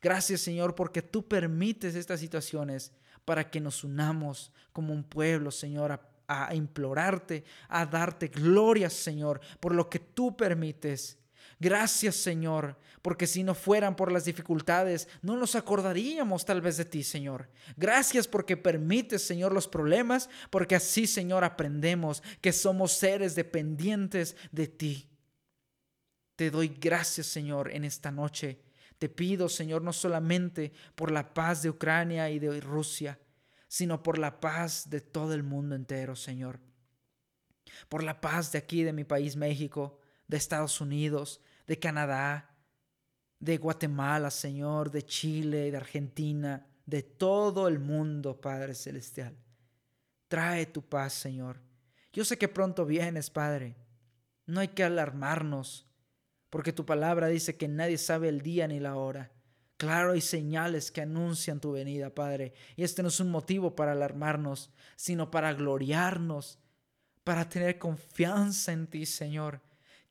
Gracias, 0.00 0.40
Señor, 0.40 0.74
porque 0.74 1.02
tú 1.02 1.28
permites 1.28 1.94
estas 1.94 2.20
situaciones 2.20 2.90
para 3.26 3.50
que 3.50 3.60
nos 3.60 3.84
unamos 3.84 4.50
como 4.72 4.94
un 4.94 5.04
pueblo, 5.04 5.50
Señor, 5.50 5.92
a 5.92 6.11
a 6.26 6.54
implorarte, 6.54 7.44
a 7.68 7.86
darte 7.86 8.28
gloria, 8.28 8.88
Señor, 8.90 9.40
por 9.60 9.74
lo 9.74 9.88
que 9.88 9.98
tú 9.98 10.36
permites. 10.36 11.18
Gracias, 11.62 12.16
Señor, 12.16 12.76
porque 13.02 13.26
si 13.26 13.44
no 13.44 13.54
fueran 13.54 13.94
por 13.94 14.10
las 14.10 14.24
dificultades, 14.24 15.08
no 15.22 15.36
nos 15.36 15.54
acordaríamos 15.54 16.44
tal 16.44 16.60
vez 16.60 16.76
de 16.76 16.84
ti, 16.84 17.04
Señor. 17.04 17.48
Gracias 17.76 18.26
porque 18.26 18.56
permites, 18.56 19.24
Señor, 19.24 19.52
los 19.52 19.68
problemas, 19.68 20.28
porque 20.50 20.74
así, 20.74 21.06
Señor, 21.06 21.44
aprendemos 21.44 22.22
que 22.40 22.52
somos 22.52 22.92
seres 22.92 23.36
dependientes 23.36 24.36
de 24.50 24.66
ti. 24.66 25.08
Te 26.34 26.50
doy 26.50 26.68
gracias, 26.68 27.28
Señor, 27.28 27.70
en 27.70 27.84
esta 27.84 28.10
noche. 28.10 28.58
Te 28.98 29.08
pido, 29.08 29.48
Señor, 29.48 29.82
no 29.82 29.92
solamente 29.92 30.72
por 30.96 31.10
la 31.12 31.32
paz 31.32 31.62
de 31.62 31.70
Ucrania 31.70 32.30
y 32.30 32.40
de 32.40 32.60
Rusia, 32.60 33.18
sino 33.72 34.02
por 34.02 34.18
la 34.18 34.38
paz 34.38 34.90
de 34.90 35.00
todo 35.00 35.32
el 35.32 35.42
mundo 35.42 35.74
entero, 35.74 36.14
Señor. 36.14 36.60
Por 37.88 38.02
la 38.02 38.20
paz 38.20 38.52
de 38.52 38.58
aquí, 38.58 38.82
de 38.82 38.92
mi 38.92 39.04
país, 39.04 39.34
México, 39.34 39.98
de 40.28 40.36
Estados 40.36 40.82
Unidos, 40.82 41.40
de 41.66 41.78
Canadá, 41.78 42.50
de 43.38 43.56
Guatemala, 43.56 44.30
Señor, 44.30 44.90
de 44.90 45.06
Chile, 45.06 45.70
de 45.70 45.76
Argentina, 45.78 46.66
de 46.84 47.02
todo 47.02 47.66
el 47.66 47.78
mundo, 47.78 48.42
Padre 48.42 48.74
Celestial. 48.74 49.34
Trae 50.28 50.66
tu 50.66 50.82
paz, 50.82 51.14
Señor. 51.14 51.58
Yo 52.12 52.26
sé 52.26 52.36
que 52.36 52.48
pronto 52.48 52.84
vienes, 52.84 53.30
Padre. 53.30 53.74
No 54.44 54.60
hay 54.60 54.68
que 54.68 54.84
alarmarnos, 54.84 55.86
porque 56.50 56.74
tu 56.74 56.84
palabra 56.84 57.28
dice 57.28 57.56
que 57.56 57.68
nadie 57.68 57.96
sabe 57.96 58.28
el 58.28 58.42
día 58.42 58.68
ni 58.68 58.80
la 58.80 58.96
hora. 58.96 59.32
Claro, 59.76 60.12
hay 60.12 60.20
señales 60.20 60.92
que 60.92 61.00
anuncian 61.00 61.60
tu 61.60 61.72
venida, 61.72 62.10
Padre. 62.10 62.52
Y 62.76 62.84
este 62.84 63.02
no 63.02 63.08
es 63.08 63.18
un 63.20 63.30
motivo 63.30 63.74
para 63.74 63.92
alarmarnos, 63.92 64.70
sino 64.96 65.30
para 65.30 65.52
gloriarnos, 65.54 66.58
para 67.24 67.48
tener 67.48 67.78
confianza 67.78 68.72
en 68.72 68.86
ti, 68.86 69.06
Señor. 69.06 69.60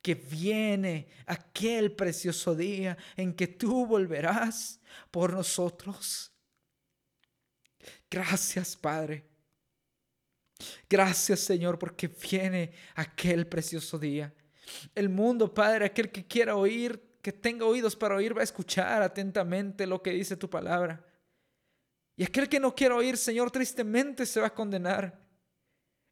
Que 0.02 0.14
viene 0.14 1.08
aquel 1.26 1.92
precioso 1.92 2.54
día 2.54 2.98
en 3.16 3.34
que 3.34 3.46
tú 3.46 3.86
volverás 3.86 4.80
por 5.10 5.32
nosotros. 5.32 6.32
Gracias, 8.10 8.76
Padre. 8.76 9.24
Gracias, 10.88 11.40
Señor, 11.40 11.78
porque 11.78 12.08
viene 12.08 12.72
aquel 12.94 13.46
precioso 13.46 13.98
día. 13.98 14.34
El 14.94 15.08
mundo, 15.08 15.52
Padre, 15.52 15.86
aquel 15.86 16.10
que 16.10 16.26
quiera 16.26 16.56
oír 16.56 17.11
que 17.22 17.32
tenga 17.32 17.64
oídos 17.64 17.94
para 17.94 18.16
oír 18.16 18.36
va 18.36 18.40
a 18.40 18.44
escuchar 18.44 19.00
atentamente 19.00 19.86
lo 19.86 20.02
que 20.02 20.10
dice 20.10 20.36
tu 20.36 20.50
palabra. 20.50 21.06
Y 22.16 22.24
aquel 22.24 22.48
que 22.48 22.58
no 22.60 22.74
quiera 22.74 22.96
oír, 22.96 23.16
Señor, 23.16 23.50
tristemente 23.52 24.26
se 24.26 24.40
va 24.40 24.48
a 24.48 24.54
condenar. 24.54 25.18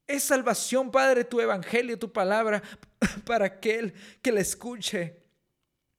Es 0.06 0.22
salvación, 0.22 0.90
Padre, 0.90 1.24
tu 1.24 1.40
evangelio, 1.40 1.98
tu 1.98 2.12
palabra, 2.12 2.62
para 3.26 3.46
aquel 3.46 3.92
que 4.22 4.32
la 4.32 4.40
escuche 4.40 5.16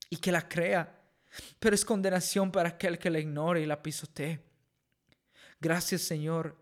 y 0.09 0.15
que 0.15 0.31
la 0.31 0.47
crea. 0.47 0.97
Pero 1.59 1.75
es 1.75 1.85
condenación 1.85 2.51
para 2.51 2.69
aquel 2.69 2.97
que 2.97 3.09
la 3.09 3.19
ignore 3.19 3.61
y 3.61 3.65
la 3.65 3.81
pisotee. 3.81 4.39
Gracias, 5.59 6.01
Señor, 6.01 6.55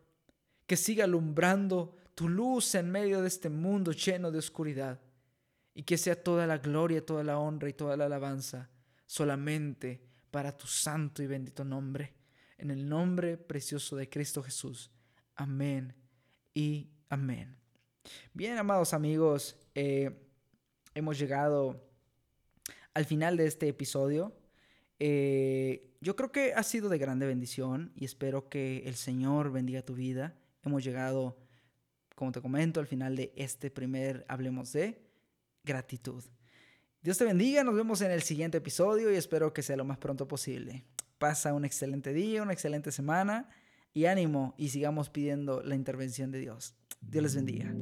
que 0.66 0.76
siga 0.76 1.06
alumbrando 1.06 1.96
tu 2.16 2.28
luz 2.28 2.76
en 2.76 2.92
medio 2.92 3.22
de 3.22 3.28
este 3.28 3.50
mundo 3.50 3.92
lleno 3.92 4.32
de 4.32 4.40
oscuridad 4.40 5.00
y 5.80 5.84
que 5.84 5.98
sea 5.98 6.22
toda 6.22 6.46
la 6.46 6.58
gloria, 6.58 7.06
toda 7.06 7.24
la 7.24 7.40
honra 7.40 7.70
y 7.70 7.74
toda 7.74 7.96
la 7.96 8.08
alabanza 8.08 8.70
solamente 9.06 10.02
para 10.30 10.58
tu 10.58 10.68
santo 10.68 11.24
y 11.24 11.28
bendito 11.28 11.64
nombre. 11.64 12.16
En 12.58 12.70
el 12.70 12.90
nombre 12.90 13.38
precioso 13.38 13.96
de 13.96 14.10
Cristo 14.10 14.44
Jesús. 14.44 14.92
Amén 15.38 15.96
y 16.54 16.90
amén. 17.08 17.56
Bien, 18.34 18.58
amados 18.58 18.94
amigos, 18.94 19.56
eh, 19.74 20.12
hemos 20.96 21.18
llegado 21.18 21.82
al 22.94 23.06
final 23.06 23.38
de 23.38 23.48
este 23.48 23.70
episodio. 23.70 24.36
Eh, 25.00 25.96
yo 26.02 26.18
creo 26.18 26.34
que 26.34 26.52
ha 26.56 26.64
sido 26.64 26.90
de 26.90 26.98
grande 26.98 27.26
bendición 27.26 27.94
y 27.96 28.04
espero 28.04 28.50
que 28.50 28.80
el 28.80 28.96
Señor 28.96 29.50
bendiga 29.50 29.82
tu 29.82 29.96
vida. 29.96 30.36
Hemos 30.62 30.84
llegado, 30.84 31.38
como 32.16 32.34
te 32.34 32.42
comento, 32.42 32.82
al 32.82 32.88
final 32.88 33.16
de 33.16 33.32
este 33.38 33.72
primer 33.72 34.26
Hablemos 34.28 34.74
de 34.74 35.09
gratitud. 35.70 36.24
Dios 37.02 37.18
te 37.18 37.26
bendiga, 37.26 37.64
nos 37.64 37.76
vemos 37.76 38.02
en 38.02 38.12
el 38.12 38.24
siguiente 38.24 38.58
episodio 38.58 39.12
y 39.12 39.16
espero 39.16 39.54
que 39.54 39.62
sea 39.62 39.78
lo 39.78 39.86
más 39.86 40.00
pronto 40.00 40.28
posible. 40.28 40.84
Pasa 41.18 41.54
un 41.54 41.64
excelente 41.64 42.12
día, 42.12 42.42
una 42.42 42.54
excelente 42.54 42.92
semana 42.92 43.50
y 43.94 44.06
ánimo 44.06 44.56
y 44.58 44.70
sigamos 44.70 45.10
pidiendo 45.10 45.62
la 45.62 45.76
intervención 45.76 46.32
de 46.32 46.40
Dios. 46.40 46.76
Dios 47.02 47.24
les 47.24 47.36
bendiga. 47.36 47.74